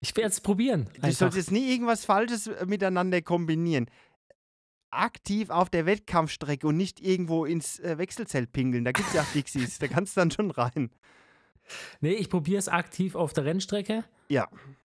Ich 0.00 0.14
werde 0.14 0.28
es 0.28 0.42
probieren. 0.42 0.90
Du 1.00 1.10
solltest 1.10 1.50
nie 1.52 1.70
irgendwas 1.72 2.04
Falsches 2.04 2.48
äh, 2.48 2.66
miteinander 2.66 3.22
kombinieren. 3.22 3.86
Aktiv 4.90 5.48
auf 5.48 5.70
der 5.70 5.86
Wettkampfstrecke 5.86 6.66
und 6.66 6.76
nicht 6.76 7.00
irgendwo 7.00 7.46
ins 7.46 7.80
äh, 7.80 7.96
Wechselzelt 7.96 8.52
pingeln. 8.52 8.84
Da 8.84 8.92
gibt 8.92 9.08
es 9.08 9.14
ja 9.14 9.26
Dixies. 9.34 9.78
da 9.78 9.88
kannst 9.88 10.16
du 10.16 10.20
dann 10.20 10.30
schon 10.30 10.50
rein. 10.50 10.90
Nee, 12.00 12.12
ich 12.12 12.28
probiere 12.28 12.58
es 12.58 12.68
aktiv 12.68 13.14
auf 13.14 13.32
der 13.32 13.46
Rennstrecke. 13.46 14.04
Ja. 14.28 14.48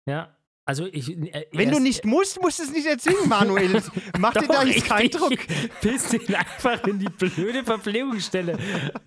Ja. 0.06 0.36
Also 0.66 0.86
ich. 0.86 1.10
Äh, 1.10 1.48
Wenn 1.52 1.72
du 1.72 1.80
nicht 1.80 2.06
musst, 2.06 2.42
musst 2.42 2.60
du 2.60 2.64
es 2.64 2.72
nicht 2.72 2.86
erzwingen, 2.86 3.28
Manuel. 3.28 3.82
Mach 4.20 4.34
dir 4.34 4.48
da 4.48 4.64
jetzt 4.64 4.86
keinen 4.86 5.10
Druck. 5.12 5.38
Piss 5.82 6.10
den 6.10 6.36
einfach 6.36 6.84
in 6.86 7.00
die 7.00 7.10
blöde 7.10 7.64
Verpflegungsstelle. 7.64 8.58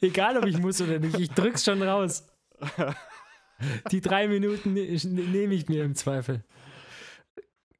Egal, 0.01 0.37
ob 0.37 0.47
ich 0.47 0.59
muss 0.59 0.81
oder 0.81 0.99
nicht. 0.99 1.19
Ich 1.19 1.31
drück's 1.31 1.65
schon 1.65 1.81
raus. 1.83 2.27
Die 3.93 4.01
drei 4.01 4.27
Minuten 4.29 4.75
ne- 4.75 4.89
nehme 5.05 5.55
ich 5.55 5.69
mir 5.69 5.85
im 5.85 5.95
Zweifel. 5.95 6.43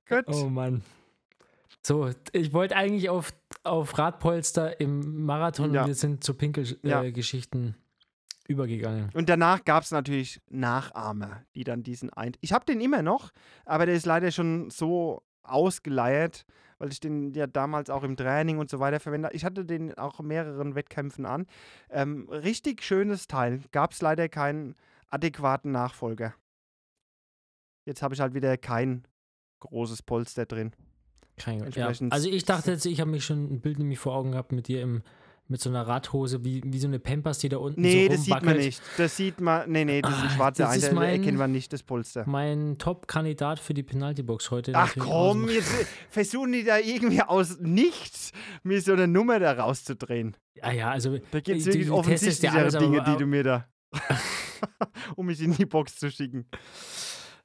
Gut. 0.09 0.25
Oh 0.29 0.45
Mann. 0.49 0.83
So, 1.83 2.11
ich 2.33 2.53
wollte 2.53 2.77
eigentlich 2.77 3.11
auf, 3.11 3.35
auf 3.64 3.99
Radpolster 3.99 4.81
im 4.81 5.25
Marathon 5.25 5.75
Ja. 5.75 5.83
und 5.83 5.89
wir 5.89 5.95
sind 5.95 6.22
zu 6.25 6.33
Ja. 6.33 6.39
Pinkelgeschichten 6.39 7.75
übergegangen. 8.47 9.11
Und 9.14 9.28
danach 9.28 9.64
gab 9.64 9.82
es 9.84 9.90
natürlich 9.90 10.40
Nachahmer, 10.51 11.42
die 11.55 11.64
dann 11.64 11.82
diesen 11.82 12.12
ein. 12.12 12.32
Ich 12.40 12.53
habe 12.53 12.64
den 12.64 12.80
immer 12.80 13.03
noch, 13.03 13.30
aber 13.64 13.86
der 13.86 13.95
ist 13.95 14.07
leider 14.07 14.30
schon 14.30 14.70
so 14.70 15.22
ausgeleiert, 15.42 16.47
weil 16.78 16.92
ich 16.92 17.01
den 17.01 17.32
ja 17.34 17.47
damals 17.47 17.90
auch 17.90 18.03
im 18.03 18.16
Training 18.16 18.59
und 18.59 18.68
so 18.68 18.80
weiter 18.80 19.01
verwende. 19.01 19.30
Ich 19.32 19.45
hatte 19.45 19.64
den 19.64 19.97
auch 19.97 20.20
in 20.20 20.26
mehreren 20.26 20.74
Wettkämpfen 20.74 21.26
an. 21.26 21.47
Ähm, 21.90 22.28
richtig 22.28 22.82
schönes 22.82 23.26
Teil. 23.26 23.61
Gab 23.72 23.92
es 23.92 24.03
leider 24.03 24.28
keinen 24.28 24.74
adäquaten 25.09 25.70
Nachfolger. 25.70 26.34
Jetzt 27.86 28.03
habe 28.03 28.14
ich 28.14 28.20
halt 28.20 28.34
wieder 28.34 28.57
kein 28.57 29.07
großes 29.61 30.03
Polster 30.03 30.47
drin. 30.47 30.72
Kein, 31.36 31.68
ja. 31.72 31.92
Also 32.11 32.28
ich 32.28 32.45
dachte 32.45 32.72
jetzt, 32.72 32.86
ich 32.86 33.01
habe 33.01 33.11
mich 33.11 33.24
schon 33.24 33.53
ein 33.53 33.61
Bild 33.61 33.78
nämlich 33.78 33.99
vor 33.99 34.14
Augen 34.14 34.32
gehabt 34.32 34.53
mit 34.53 34.68
dir 34.68 34.82
im, 34.82 35.03
mit 35.47 35.61
so 35.61 35.68
einer 35.68 35.86
Radhose, 35.86 36.42
wie, 36.45 36.62
wie 36.64 36.78
so 36.78 36.86
eine 36.88 36.99
Pampers, 36.99 37.38
die 37.38 37.49
da 37.51 37.59
unten 37.59 37.82
Nee, 37.82 38.07
so 38.07 38.12
das 38.12 38.24
sieht 38.24 38.42
man 38.42 38.57
nicht. 38.57 38.82
Das 38.97 39.16
sieht 39.16 39.40
man. 39.40 39.70
Nee, 39.70 39.84
nee, 39.84 40.01
das 40.01 40.11
ist 40.12 40.18
ein 40.22 40.26
Ah, 40.26 40.30
schwarzer 40.30 40.62
das 40.64 40.76
ist 40.76 40.84
Einser, 40.84 40.88
da 40.88 40.95
mein- 41.01 41.11
erkennen 41.20 41.38
wir 41.38 41.49
nicht 41.49 41.72
das 41.72 41.82
Polster. 41.82 42.24
Mein 42.26 42.78
Top-Kandidat 42.78 43.59
für 43.61 43.74
die 43.74 43.82
Penaltybox 43.82 44.51
heute. 44.51 44.72
Ach 44.74 44.95
komm, 44.99 45.49
jetzt 45.49 45.70
versuchen 46.09 46.53
die 46.53 46.64
da 46.64 46.78
irgendwie 46.78 47.20
aus 47.22 47.59
nichts 47.61 48.32
mir 48.62 48.80
so 48.80 48.92
eine 48.95 49.07
Nummer 49.07 49.38
da 49.38 49.53
rauszudrehen. 49.53 50.34
Ja, 50.55 50.72
ja, 50.72 50.90
also 50.90 51.18
Da 51.30 51.40
gibt 51.40 51.61
es 51.61 51.66
wirklich 51.66 51.90
testest 52.07 52.42
ja 52.42 52.53
alles, 52.53 52.74
aber- 52.74 52.86
Dinge, 52.86 53.03
die 53.03 53.11
aber- 53.11 53.18
du 53.18 53.26
mir 53.26 53.42
da. 53.45 53.68
um 55.16 55.26
mich 55.26 55.40
in 55.40 55.53
die 55.53 55.66
Box 55.66 55.97
zu 55.97 56.11
schicken. 56.11 56.47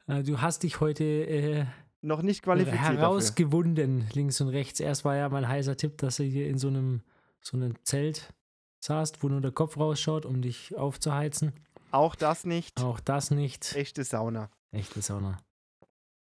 äh, 0.07 0.23
du 0.23 0.41
hast 0.41 0.63
dich 0.63 0.79
heute 0.79 1.03
äh, 1.03 1.65
Noch 2.01 2.21
nicht 2.21 2.43
qualifiziert. 2.43 2.81
dafür. 2.81 2.97
herausgewunden, 2.99 4.07
links 4.13 4.39
und 4.41 4.47
rechts. 4.49 4.79
Erst 4.79 5.05
war 5.05 5.15
ja 5.15 5.27
mein 5.29 5.47
heißer 5.47 5.75
Tipp, 5.77 5.97
dass 5.97 6.15
du 6.17 6.23
hier 6.23 6.47
in 6.47 6.57
so 6.57 6.69
einem, 6.69 7.01
so 7.41 7.57
einem 7.57 7.75
Zelt 7.83 8.33
saßt, 8.81 9.23
wo 9.23 9.29
nur 9.29 9.41
der 9.41 9.51
Kopf 9.51 9.77
rausschaut, 9.77 10.25
um 10.25 10.41
dich 10.41 10.75
aufzuheizen. 10.75 11.53
Auch 11.91 12.15
das 12.15 12.45
nicht. 12.45 12.79
Auch 12.81 12.99
das 12.99 13.31
nicht. 13.31 13.75
Echte 13.75 14.03
Sauna. 14.03 14.49
Echte 14.71 15.01
Sauna. 15.01 15.37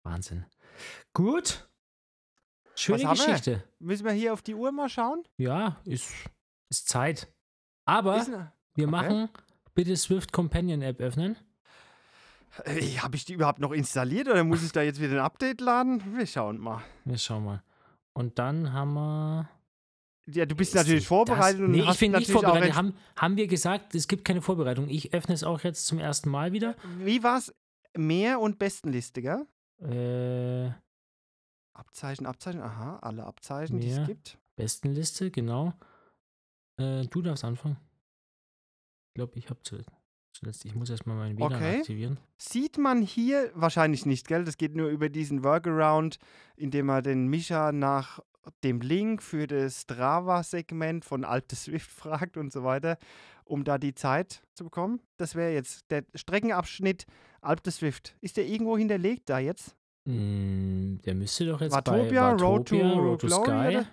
Wahnsinn. 0.03 0.47
Gut. 1.13 1.69
Schöne 2.75 3.03
wir? 3.03 3.11
Geschichte. 3.11 3.65
Müssen 3.79 4.05
wir 4.05 4.13
hier 4.13 4.33
auf 4.33 4.43
die 4.43 4.55
Uhr 4.55 4.73
mal 4.73 4.89
schauen? 4.89 5.25
Ja, 5.37 5.81
ist, 5.85 6.11
ist 6.71 6.89
Zeit. 6.89 7.29
Aber 7.85 8.19
Ist 8.19 8.29
ne- 8.29 8.53
wir 8.75 8.87
okay. 8.87 8.91
machen 8.91 9.29
bitte 9.75 9.97
Swift 9.97 10.33
Companion 10.33 10.83
App 10.83 11.01
öffnen. 11.01 11.37
Äh, 12.65 12.97
Habe 12.99 13.17
ich 13.17 13.25
die 13.25 13.35
überhaupt 13.35 13.61
noch 13.61 13.73
installiert 13.73 14.27
oder 14.29 14.43
muss 14.43 14.65
ich 14.65 14.73
da 14.73 14.83
jetzt 14.83 15.01
wieder 15.01 15.13
ein 15.13 15.19
Update 15.21 15.61
laden? 15.61 16.17
Wir 16.17 16.27
schauen 16.27 16.59
mal. 16.59 16.83
Wir 17.05 17.19
schauen 17.19 17.45
mal. 17.45 17.63
Und 18.13 18.39
dann 18.39 18.73
haben 18.73 18.95
wir. 18.95 19.49
Ja, 20.31 20.45
du 20.45 20.55
bist 20.55 20.75
Ist 20.75 20.81
natürlich 20.83 21.05
das- 21.05 21.09
vorbereitet 21.09 21.61
und 21.63 21.71
nee, 21.71 21.81
ich 21.81 21.87
hast 21.87 22.01
bin 22.01 22.11
nicht 22.13 22.29
natürlich 22.29 22.43
vorbereitet. 22.43 22.75
Haben, 22.77 22.95
haben 23.17 23.37
wir 23.39 23.47
gesagt, 23.47 23.95
es 23.95 24.09
gibt 24.09 24.25
keine 24.27 24.43
Vorbereitung. 24.43 24.89
Ich 24.91 25.15
öffne 25.15 25.35
es 25.35 25.43
auch 25.43 25.61
jetzt 25.65 25.87
zum 25.87 25.99
ersten 25.99 26.29
Mal 26.29 26.53
wieder. 26.53 26.77
Wie 26.99 27.23
war's? 27.23 27.55
Mehr 27.97 28.39
und 28.41 28.59
Bestenliste, 28.59 29.23
gell? 29.23 29.47
Äh, 29.81 30.71
Abzeichen, 31.73 32.27
Abzeichen, 32.27 32.61
aha, 32.61 32.99
alle 32.99 33.25
Abzeichen, 33.25 33.81
die 33.81 33.89
es 33.89 34.07
gibt. 34.07 34.39
Bestenliste, 34.57 35.31
genau. 35.31 35.73
Äh, 36.79 37.07
du 37.07 37.23
darfst 37.23 37.45
anfangen. 37.45 37.77
Ich 39.11 39.15
glaube, 39.15 39.39
ich 39.39 39.49
habe 39.49 39.63
zu. 39.63 39.79
Zuletzt, 40.33 40.65
ich 40.65 40.75
muss 40.75 40.91
erstmal 40.91 41.17
meinen 41.17 41.37
WLAN 41.39 41.53
Okay. 41.55 41.79
aktivieren. 41.79 42.19
Sieht 42.37 42.79
man 42.79 43.03
hier 43.03 43.51
wahrscheinlich 43.55 44.07
nicht, 44.07 44.29
gell? 44.29 44.45
Das 44.45 44.57
geht 44.57 44.77
nur 44.77 44.89
über 44.89 45.09
diesen 45.09 45.43
Workaround, 45.43 46.19
indem 46.57 46.87
man 46.87 47.03
den 47.03 47.27
Micha 47.29 47.73
nach 47.73 48.21
dem 48.63 48.81
Link 48.81 49.23
für 49.23 49.47
das 49.47 49.83
Strava-Segment 49.83 51.05
von 51.05 51.25
Alte 51.25 51.57
Swift 51.57 51.91
fragt 51.91 52.37
und 52.37 52.53
so 52.53 52.63
weiter, 52.65 52.99
um 53.45 53.65
da 53.65 53.79
die 53.79 53.95
Zeit 53.95 54.43
zu 54.55 54.65
bekommen. 54.65 55.01
Das 55.17 55.35
wäre 55.35 55.53
jetzt 55.53 55.91
der 55.91 56.05
Streckenabschnitt 56.15 57.07
Alte 57.41 57.71
Swift. 57.71 58.17
Ist 58.21 58.37
der 58.37 58.47
irgendwo 58.47 58.77
hinterlegt 58.79 59.29
da 59.29 59.39
jetzt? 59.39 59.77
Mm, 60.05 60.97
der 61.05 61.15
müsste 61.15 61.47
doch 61.47 61.61
jetzt 61.61 61.73
Watopia, 61.73 62.35
bei 62.35 62.43
Road 62.43 62.69
to 62.69 62.77
Watopia, 62.77 62.99
Road 62.99 63.21
to 63.21 63.27
Glory, 63.27 63.45
Sky. 63.45 63.77
oder? 63.77 63.87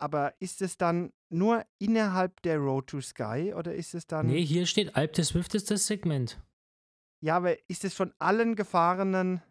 Aber 0.00 0.34
ist 0.40 0.62
es 0.62 0.76
dann 0.76 1.12
nur 1.28 1.64
innerhalb 1.78 2.42
der 2.42 2.58
Road 2.58 2.88
to 2.88 3.00
Sky 3.00 3.52
oder 3.54 3.74
ist 3.74 3.94
es 3.94 4.06
dann. 4.06 4.26
Nee, 4.26 4.44
hier 4.44 4.66
steht 4.66 4.96
Alp 4.96 5.12
des 5.12 5.28
Swift 5.28 5.54
ist 5.54 5.70
das 5.70 5.86
Segment. 5.86 6.40
Ja, 7.20 7.36
aber 7.36 7.56
ist 7.68 7.84
es 7.84 7.94
von 7.94 8.12
allen 8.18 8.56
Gefahrenen 8.56 9.42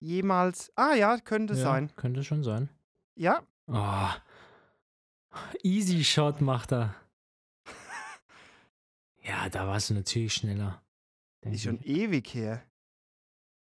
jemals. 0.00 0.72
Ah 0.74 0.94
ja, 0.94 1.18
könnte 1.18 1.54
ja, 1.54 1.60
sein. 1.60 1.94
Könnte 1.96 2.24
schon 2.24 2.42
sein. 2.42 2.68
Ja, 3.14 3.42
Oh. 3.68 4.08
Easy 5.62 6.02
Shot 6.02 6.40
macht 6.40 6.72
er. 6.72 6.94
ja, 9.22 9.48
da 9.50 9.66
warst 9.66 9.90
du 9.90 9.94
natürlich 9.94 10.32
schneller. 10.32 10.82
Ist 11.42 11.64
schon 11.64 11.80
ewig 11.82 12.34
her. 12.34 12.62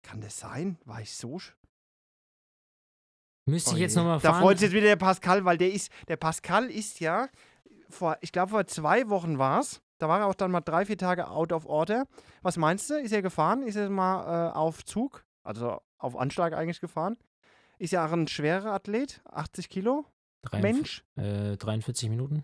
Kann 0.01 0.21
das 0.21 0.39
sein? 0.39 0.79
War 0.85 1.01
ich 1.01 1.15
so. 1.15 1.39
Müsste 3.45 3.71
Oh 3.71 3.73
ich 3.75 3.79
jetzt 3.79 3.95
je. 3.95 4.01
nochmal 4.01 4.19
Da 4.19 4.31
fahren. 4.33 4.41
freut 4.41 4.59
sich 4.59 4.67
jetzt 4.67 4.75
wieder 4.75 4.87
der 4.87 4.95
Pascal, 4.97 5.45
weil 5.45 5.57
der 5.57 5.71
ist. 5.73 5.91
Der 6.07 6.17
Pascal 6.17 6.65
ist 6.69 6.99
ja. 6.99 7.27
Vor, 7.89 8.17
ich 8.21 8.31
glaube, 8.31 8.51
vor 8.51 8.65
zwei 8.67 9.09
Wochen 9.09 9.37
war 9.37 9.59
es. 9.59 9.81
Da 9.97 10.07
war 10.09 10.19
er 10.21 10.27
auch 10.27 10.35
dann 10.35 10.51
mal 10.51 10.61
drei, 10.61 10.85
vier 10.85 10.97
Tage 10.97 11.29
out 11.29 11.51
of 11.51 11.65
order. 11.65 12.05
Was 12.41 12.57
meinst 12.57 12.89
du? 12.89 12.95
Ist 12.95 13.11
er 13.11 13.21
gefahren? 13.21 13.63
Ist 13.63 13.75
er 13.75 13.89
mal 13.89 14.49
äh, 14.49 14.53
auf 14.53 14.83
Zug? 14.85 15.25
Also 15.43 15.79
auf 15.97 16.15
Anschlag 16.17 16.53
eigentlich 16.53 16.79
gefahren? 16.81 17.17
Ist 17.77 17.91
ja 17.93 18.05
auch 18.07 18.11
ein 18.11 18.27
schwerer 18.27 18.71
Athlet, 18.73 19.21
80 19.25 19.69
Kilo. 19.69 20.05
Dreien- 20.43 20.61
Mensch? 20.61 21.03
Äh, 21.17 21.57
43 21.57 22.09
Minuten? 22.09 22.43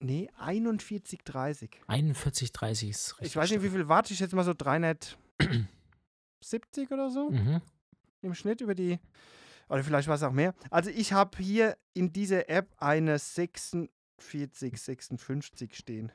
Nee, 0.00 0.30
41, 0.38 1.20
30. 1.24 1.80
41, 1.86 2.52
30 2.52 2.90
ist 2.90 3.18
recht 3.20 3.26
Ich 3.28 3.36
weiß 3.36 3.50
nicht, 3.50 3.62
wie 3.62 3.70
viel 3.70 3.88
Watt. 3.88 4.10
Ich 4.10 4.18
schätze 4.18 4.36
mal 4.36 4.44
so 4.44 4.52
370 4.54 6.90
oder 6.90 7.10
so. 7.10 7.30
Mhm. 7.30 7.60
im 8.22 8.34
Schnitt 8.34 8.60
über 8.62 8.74
die, 8.74 8.98
oder 9.68 9.84
vielleicht 9.84 10.08
war 10.08 10.16
es 10.16 10.22
auch 10.22 10.32
mehr. 10.32 10.54
Also 10.70 10.90
ich 10.90 11.12
habe 11.12 11.38
hier 11.38 11.76
in 11.92 12.12
dieser 12.12 12.48
App 12.48 12.74
eine 12.78 13.18
46, 13.18 14.80
56 14.80 15.76
stehen. 15.76 16.12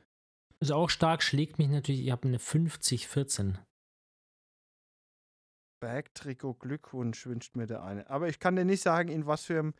Ist 0.59 0.71
auch 0.71 0.89
stark, 0.89 1.23
schlägt 1.23 1.57
mich 1.57 1.69
natürlich. 1.69 2.01
Ich 2.01 2.11
habe 2.11 2.27
eine 2.27 2.39
50, 2.39 3.07
14. 3.07 3.57
Bergtrikot, 5.79 6.55
Glückwunsch 6.55 7.25
wünscht 7.25 7.55
mir 7.55 7.65
der 7.65 7.83
eine. 7.83 8.09
Aber 8.09 8.27
ich 8.27 8.39
kann 8.39 8.55
dir 8.55 8.65
nicht 8.65 8.81
sagen, 8.81 9.09
in 9.09 9.25
was 9.25 9.45
für 9.45 9.59
einem. 9.59 9.73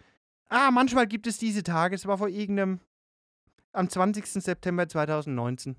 Ah, 0.48 0.72
manchmal 0.72 1.08
gibt 1.08 1.28
es 1.28 1.38
diese 1.38 1.64
Tage. 1.64 1.96
Es 1.96 2.06
war 2.06 2.18
vor 2.18 2.30
irgendeinem. 2.30 2.80
Am 3.72 3.88
20. 3.88 4.26
September 4.26 4.88
2019. 4.88 5.76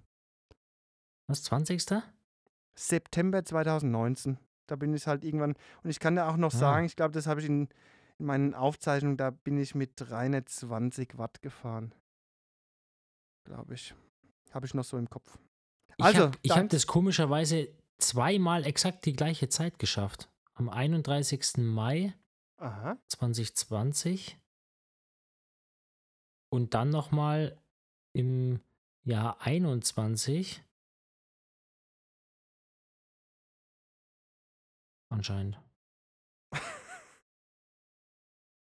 Was, 1.27 1.43
20. 1.45 2.03
September 2.77 3.45
2019. 3.45 4.39
Da 4.71 4.77
bin 4.77 4.95
ich 4.95 5.07
halt 5.07 5.25
irgendwann. 5.25 5.55
Und 5.83 5.91
ich 5.91 5.99
kann 6.01 6.15
dir 6.15 6.27
auch 6.27 6.37
noch 6.37 6.53
Ah. 6.55 6.57
sagen, 6.57 6.87
ich 6.87 6.97
glaube, 6.97 7.13
das 7.13 7.27
habe 7.27 7.41
ich 7.41 7.47
in, 7.47 7.69
in 8.19 8.27
meinen 8.27 8.55
Aufzeichnungen, 8.55 9.17
da 9.17 9.31
bin 9.31 9.59
ich 9.59 9.75
mit 9.75 9.93
320 9.97 11.19
Watt 11.19 11.43
gefahren. 11.43 11.95
Glaube 13.45 13.75
ich. 13.75 13.95
Habe 14.53 14.67
ich 14.67 14.75
noch 14.75 14.85
so 14.85 14.97
im 14.99 15.09
Kopf. 15.11 15.39
Ich 15.97 16.05
Also, 16.05 16.23
habe 16.25 16.39
ich 16.43 16.51
hab 16.53 16.59
deins? 16.59 16.71
das 16.73 16.87
komischerweise 16.87 17.69
zweimal 17.99 18.65
exakt 18.67 19.05
die 19.07 19.13
gleiche 19.15 19.49
Zeit 19.49 19.79
geschafft. 19.79 20.29
Am 20.55 20.69
31. 20.69 21.59
Mai 21.59 22.15
Aha. 22.59 22.97
2020 23.09 24.39
und 26.53 26.75
dann 26.75 26.91
nochmal 26.91 27.59
im 28.13 28.61
Jahr 29.05 29.41
21. 29.41 30.63
Anscheinend. 35.11 35.61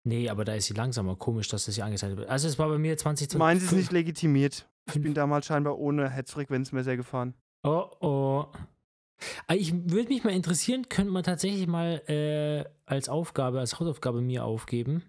Nee, 0.03 0.29
aber 0.29 0.45
da 0.45 0.55
ist 0.55 0.65
sie 0.65 0.73
langsamer. 0.73 1.15
Komisch, 1.15 1.47
dass 1.49 1.65
das 1.65 1.75
hier 1.75 1.85
angezeigt 1.85 2.17
wird. 2.17 2.27
Also 2.27 2.47
es 2.47 2.57
war 2.57 2.67
bei 2.69 2.79
mir 2.79 2.97
2020. 2.97 3.37
Meins 3.37 3.63
ist 3.63 3.71
nicht 3.71 3.91
legitimiert. 3.91 4.67
Ich 4.87 4.99
bin 5.01 5.13
damals 5.13 5.45
scheinbar 5.45 5.77
ohne 5.77 6.09
Hetzfrequenzmesser 6.09 6.97
gefahren. 6.97 7.35
Oh 7.63 7.85
oh. 7.99 8.45
Ah, 9.45 9.53
Ich 9.53 9.71
würde 9.91 10.07
mich 10.09 10.23
mal 10.23 10.33
interessieren, 10.33 10.89
könnte 10.89 11.11
man 11.11 11.21
tatsächlich 11.23 11.67
mal 11.67 12.01
äh, 12.09 12.65
als 12.87 13.09
Aufgabe, 13.09 13.59
als 13.59 13.79
Hausaufgabe 13.79 14.21
mir 14.21 14.43
aufgeben, 14.43 15.03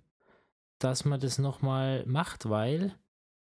dass 0.78 1.06
man 1.06 1.18
das 1.20 1.38
nochmal 1.38 2.04
macht, 2.04 2.50
weil, 2.50 2.94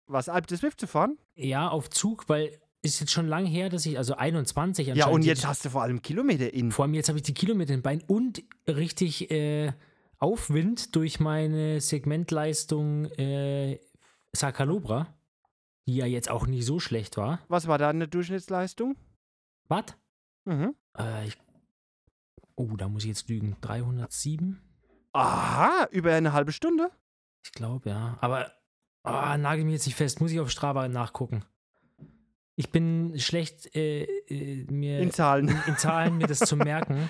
Was, 0.05 0.29
Alp 0.29 0.45
des 0.45 0.59
Swift 0.59 0.79
zu 0.79 0.85
fahren? 0.85 1.17
ja, 1.33 1.67
auf 1.69 1.89
Zug, 1.89 2.29
weil 2.29 2.61
ist 2.81 2.99
jetzt 2.99 3.11
schon 3.11 3.27
lang 3.27 3.45
her, 3.45 3.69
dass 3.69 3.85
ich, 3.85 3.97
also 3.97 4.15
21 4.15 4.87
Ja, 4.87 5.07
und 5.07 5.23
jetzt 5.23 5.45
hast 5.45 5.65
du 5.65 5.69
vor 5.69 5.83
allem 5.83 6.01
Kilometer 6.01 6.53
in. 6.53 6.71
vor 6.71 6.85
allem 6.85 6.93
jetzt 6.93 7.09
habe 7.09 7.19
ich 7.19 7.23
die 7.23 7.33
Kilometer 7.33 7.73
im 7.73 7.81
Bein 7.81 8.01
und 8.07 8.43
richtig 8.67 9.29
äh, 9.29 9.73
Aufwind 10.17 10.95
durch 10.95 11.19
meine 11.19 11.79
Segmentleistung 11.79 13.05
äh, 13.05 13.79
Sakalobra, 14.33 15.13
die 15.87 15.95
ja 15.95 16.05
jetzt 16.05 16.29
auch 16.29 16.47
nicht 16.47 16.65
so 16.65 16.79
schlecht 16.79 17.17
war. 17.17 17.39
Was 17.47 17.67
war 17.67 17.77
da 17.77 17.89
eine 17.89 18.07
Durchschnittsleistung? 18.07 18.95
Was? 19.67 19.85
Mhm. 20.45 20.75
Äh, 20.97 21.27
ich, 21.27 21.37
oh, 22.55 22.75
da 22.77 22.87
muss 22.87 23.03
ich 23.03 23.09
jetzt 23.09 23.29
lügen. 23.29 23.57
307? 23.61 24.61
Aha, 25.13 25.87
über 25.91 26.13
eine 26.13 26.33
halbe 26.33 26.51
Stunde. 26.51 26.89
Ich 27.43 27.51
glaube, 27.51 27.89
ja. 27.89 28.17
Aber 28.21 28.51
ah, 29.03 29.37
nagel 29.37 29.65
mich 29.65 29.73
jetzt 29.73 29.85
nicht 29.85 29.95
fest. 29.95 30.21
Muss 30.21 30.31
ich 30.31 30.39
auf 30.39 30.49
Strava 30.49 30.87
nachgucken. 30.87 31.43
Ich 32.55 32.69
bin 32.71 33.17
schlecht, 33.19 33.75
äh, 33.75 34.03
äh, 34.03 34.65
mir 34.71 34.99
In 34.99 35.11
Zahlen. 35.11 35.47
in, 35.47 35.57
in 35.67 35.77
Zahlen 35.77 36.17
mir 36.17 36.27
das 36.27 36.39
zu 36.39 36.55
merken. 36.57 37.07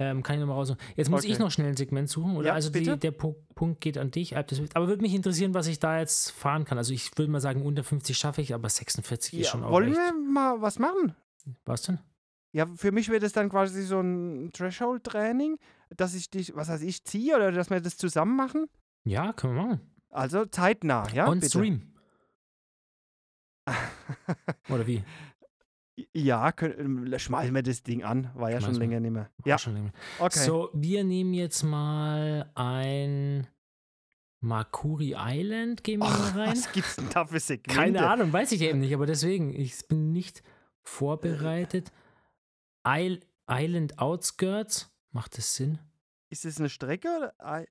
Ähm, 0.00 0.22
kann 0.22 0.36
ich 0.36 0.40
nochmal 0.40 0.56
raussuchen. 0.56 0.78
Jetzt 0.94 1.10
muss 1.10 1.24
ich 1.24 1.32
Okay. 1.34 1.42
noch 1.42 1.50
schnell 1.50 1.66
ein 1.68 1.76
Segment 1.76 2.08
suchen. 2.08 2.36
Oder? 2.36 2.48
Ja, 2.48 2.54
also 2.54 2.70
die, 2.70 2.84
der 2.98 3.10
Pu 3.10 3.34
Punkt 3.56 3.80
geht 3.80 3.98
an 3.98 4.12
dich. 4.12 4.36
Aber 4.36 4.86
würde 4.86 5.02
mich 5.02 5.12
interessieren, 5.12 5.54
was 5.54 5.66
ich 5.66 5.80
da 5.80 5.98
jetzt 5.98 6.30
fahren 6.30 6.64
kann. 6.64 6.78
Also 6.78 6.92
ich 6.92 7.10
würde 7.18 7.32
mal 7.32 7.40
sagen, 7.40 7.62
unter 7.62 7.82
50 7.82 8.16
schaffe 8.16 8.40
ich, 8.40 8.54
aber 8.54 8.68
46 8.68 9.34
ist 9.34 9.46
Ja, 9.46 9.50
schon 9.50 9.64
auch 9.64 9.72
wollen 9.72 9.88
echt. 9.88 9.96
wir 9.96 10.12
mal 10.32 10.62
was 10.62 10.78
machen? 10.78 11.16
Was 11.64 11.82
denn? 11.82 11.98
Ja, 12.52 12.66
für 12.76 12.92
mich 12.92 13.08
wäre 13.08 13.18
das 13.20 13.32
dann 13.32 13.48
quasi 13.48 13.82
so 13.82 14.00
ein 14.00 14.50
Threshold-Training, 14.52 15.58
dass 15.96 16.14
ich 16.14 16.30
dich, 16.30 16.54
was 16.54 16.68
heißt 16.68 16.84
ich, 16.84 17.04
ziehe 17.04 17.34
oder 17.34 17.50
dass 17.50 17.68
wir 17.68 17.80
das 17.80 17.96
zusammen 17.96 18.36
machen. 18.36 18.66
Ja, 19.04 19.32
können 19.32 19.56
wir 19.56 19.62
machen. 19.62 19.80
Also 20.10 20.44
zeitnah, 20.46 21.08
ja? 21.12 21.28
On 21.28 21.40
bitte. 21.40 21.50
Stream. 21.58 21.82
Oder 24.68 24.86
wie? 24.86 25.02
Ja, 26.12 26.52
können, 26.52 27.18
schmeißen 27.18 27.54
wir 27.54 27.62
das 27.62 27.82
Ding 27.82 28.04
an. 28.04 28.30
War 28.34 28.50
ja 28.50 28.60
schon 28.60 28.74
länger 28.74 29.00
nicht 29.00 29.10
mehr. 29.10 29.30
Ja, 29.44 29.58
schon 29.58 29.74
länger. 29.74 29.92
okay. 30.18 30.38
So, 30.38 30.70
wir 30.72 31.02
nehmen 31.02 31.34
jetzt 31.34 31.62
mal 31.64 32.50
ein 32.54 33.48
Makuri 34.40 35.16
Island, 35.18 35.82
gehen 35.82 36.00
wir 36.00 36.06
Och, 36.06 36.18
mal 36.34 36.42
rein. 36.42 36.52
was 36.52 36.70
gibt's 36.70 36.96
denn 36.96 37.08
da 37.12 37.26
für 37.26 37.40
Segmente? 37.40 37.80
Keine 37.80 38.08
Ahnung, 38.08 38.32
weiß 38.32 38.52
ich 38.52 38.62
eben 38.62 38.78
nicht, 38.78 38.94
aber 38.94 39.06
deswegen, 39.06 39.52
ich 39.52 39.88
bin 39.88 40.12
nicht 40.12 40.42
vorbereitet. 40.84 41.90
Island 42.86 43.98
Outskirts, 43.98 44.90
macht 45.10 45.36
das 45.36 45.56
Sinn? 45.56 45.78
Ist 46.30 46.44
das 46.44 46.58
eine 46.58 46.68
Strecke? 46.68 47.08
Oder? 47.40 47.64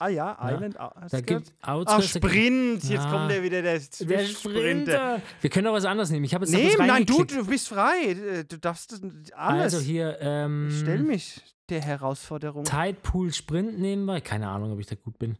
Ah, 0.00 0.04
ah 0.04 0.08
ja, 0.08 0.38
Ja, 0.40 0.54
Island. 0.54 0.76
Da 1.10 1.20
gibt 1.20 1.52
Ach, 1.60 1.74
Outskirts. 1.74 2.12
da 2.12 2.18
gibt- 2.20 2.30
Sprint. 2.32 2.84
Jetzt 2.84 2.90
Ja. 3.04 3.10
kommt 3.10 3.30
der 3.30 3.42
wieder, 3.42 3.62
der, 3.62 3.80
der. 3.80 4.24
Sprinter. 4.26 5.22
Wir 5.40 5.50
können 5.50 5.66
auch 5.66 5.72
was 5.72 5.84
anderes 5.84 6.10
nehmen. 6.10 6.24
Ich 6.24 6.34
habe 6.34 6.44
jetzt 6.44 6.54
Nee, 6.54 6.74
nein, 6.78 7.04
du, 7.04 7.24
du 7.24 7.44
bist 7.46 7.68
frei. 7.68 8.44
Du 8.48 8.58
darfst 8.58 9.00
alles. 9.34 9.74
Also 9.74 9.80
hier, 9.80 10.18
ähm, 10.20 10.70
stell 10.80 11.00
mich 11.02 11.40
der 11.68 11.82
Herausforderung. 11.82 12.64
Tide 12.64 12.94
Pool 13.02 13.32
Sprint 13.32 13.78
nehmen 13.78 14.04
wir. 14.04 14.20
Keine 14.20 14.48
Ahnung, 14.48 14.72
ob 14.72 14.78
ich 14.78 14.86
da 14.86 14.94
gut 14.94 15.18
bin. 15.18 15.32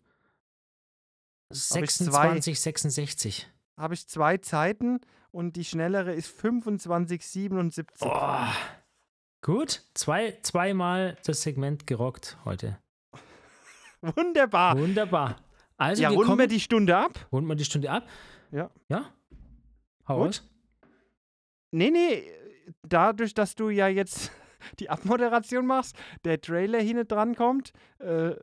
Hab 1.50 1.54
ich 1.56 1.62
26, 1.62 2.60
66. 2.60 3.48
Habe 3.78 3.94
ich 3.94 4.06
zwei 4.08 4.38
Zeiten 4.38 5.00
und 5.30 5.54
die 5.56 5.64
schnellere 5.64 6.12
ist 6.12 6.28
25,77. 6.28 7.86
Oh. 8.00 8.52
Gut, 9.40 9.82
zwei, 9.94 10.36
zweimal 10.42 11.16
das 11.24 11.42
Segment 11.42 11.86
gerockt 11.86 12.36
heute. 12.44 12.78
Wunderbar. 14.00 14.78
Wunderbar. 14.78 15.36
Also, 15.76 16.02
ja, 16.02 16.10
wir 16.10 16.16
runden 16.16 16.28
kommen, 16.28 16.40
wir 16.40 16.46
die 16.48 16.60
Stunde 16.60 16.96
ab? 16.96 17.26
runden 17.32 17.48
wir 17.48 17.54
die 17.56 17.64
Stunde 17.64 17.90
ab. 17.90 18.08
Ja. 18.50 18.70
Ja? 18.88 19.12
Hau 20.08 20.16
Gut. 20.18 20.26
raus. 20.26 20.50
Nee, 21.70 21.90
nee, 21.90 22.30
dadurch, 22.82 23.34
dass 23.34 23.54
du 23.54 23.68
ja 23.70 23.88
jetzt 23.88 24.32
die 24.80 24.90
Abmoderation 24.90 25.66
machst, 25.66 25.96
der 26.24 26.40
Trailer 26.40 26.80
hinten 26.80 27.06
dran 27.06 27.34
kommt, 27.34 27.72
äh, 27.98 28.34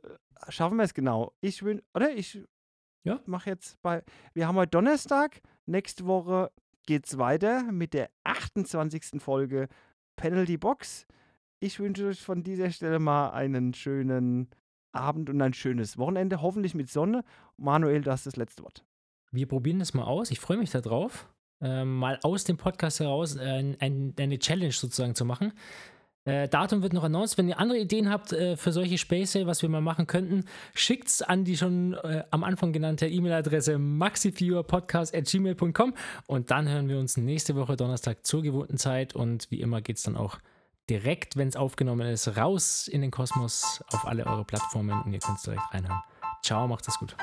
schaffen 0.48 0.76
wir 0.76 0.84
es 0.84 0.94
genau. 0.94 1.32
Ich 1.40 1.62
will, 1.62 1.82
oder? 1.94 2.12
Ich 2.14 2.40
Ja. 3.04 3.20
mache 3.26 3.50
jetzt 3.50 3.80
bei, 3.82 4.02
wir 4.34 4.46
haben 4.46 4.56
heute 4.56 4.70
Donnerstag, 4.70 5.40
nächste 5.66 6.06
Woche 6.06 6.50
geht's 6.86 7.18
weiter 7.18 7.64
mit 7.64 7.94
der 7.94 8.10
28. 8.24 9.20
Folge 9.20 9.68
Penalty 10.14 10.56
Box. 10.56 11.06
Ich 11.58 11.80
wünsche 11.80 12.06
euch 12.06 12.22
von 12.22 12.42
dieser 12.44 12.70
Stelle 12.70 12.98
mal 13.00 13.30
einen 13.30 13.74
schönen 13.74 14.48
Abend 14.96 15.30
und 15.30 15.40
ein 15.40 15.54
schönes 15.54 15.98
Wochenende, 15.98 16.42
hoffentlich 16.42 16.74
mit 16.74 16.90
Sonne. 16.90 17.24
Manuel, 17.56 18.02
du 18.02 18.10
hast 18.10 18.26
das 18.26 18.36
letzte 18.36 18.62
Wort. 18.62 18.84
Wir 19.32 19.46
probieren 19.46 19.78
das 19.78 19.94
mal 19.94 20.04
aus. 20.04 20.30
Ich 20.30 20.40
freue 20.40 20.56
mich 20.56 20.70
darauf, 20.70 21.28
äh, 21.60 21.84
mal 21.84 22.18
aus 22.22 22.44
dem 22.44 22.56
Podcast 22.56 23.00
heraus 23.00 23.36
äh, 23.36 23.74
ein, 23.78 24.14
eine 24.18 24.38
Challenge 24.38 24.72
sozusagen 24.72 25.14
zu 25.14 25.24
machen. 25.24 25.52
Äh, 26.26 26.48
Datum 26.48 26.82
wird 26.82 26.92
noch 26.92 27.04
announced. 27.04 27.38
Wenn 27.38 27.48
ihr 27.48 27.58
andere 27.58 27.78
Ideen 27.78 28.10
habt 28.10 28.32
äh, 28.32 28.56
für 28.56 28.72
solche 28.72 28.98
Späße, 28.98 29.46
was 29.46 29.62
wir 29.62 29.68
mal 29.68 29.80
machen 29.80 30.08
könnten, 30.08 30.44
schickt 30.74 31.06
es 31.08 31.22
an 31.22 31.44
die 31.44 31.56
schon 31.56 31.94
äh, 31.94 32.24
am 32.30 32.42
Anfang 32.42 32.72
genannte 32.72 33.06
E-Mail-Adresse 33.06 33.78
maxiviewerpodcast.gmail.com 33.78 35.94
und 36.26 36.50
dann 36.50 36.68
hören 36.68 36.88
wir 36.88 36.98
uns 36.98 37.16
nächste 37.16 37.54
Woche 37.54 37.76
Donnerstag 37.76 38.26
zur 38.26 38.42
gewohnten 38.42 38.76
Zeit 38.76 39.14
und 39.14 39.48
wie 39.52 39.60
immer 39.60 39.80
geht 39.80 39.98
es 39.98 40.02
dann 40.02 40.16
auch 40.16 40.38
direkt, 40.88 41.36
wenn 41.36 41.48
es 41.48 41.56
aufgenommen 41.56 42.06
ist, 42.08 42.36
raus 42.36 42.88
in 42.88 43.00
den 43.00 43.10
Kosmos 43.10 43.82
auf 43.92 44.06
alle 44.06 44.26
eure 44.26 44.44
Plattformen 44.44 45.02
und 45.02 45.12
ihr 45.12 45.20
könnt 45.20 45.38
es 45.38 45.44
direkt 45.44 45.62
reinhören. 45.72 46.02
Ciao, 46.42 46.66
macht 46.68 46.86
es 46.86 46.98
gut. 46.98 47.16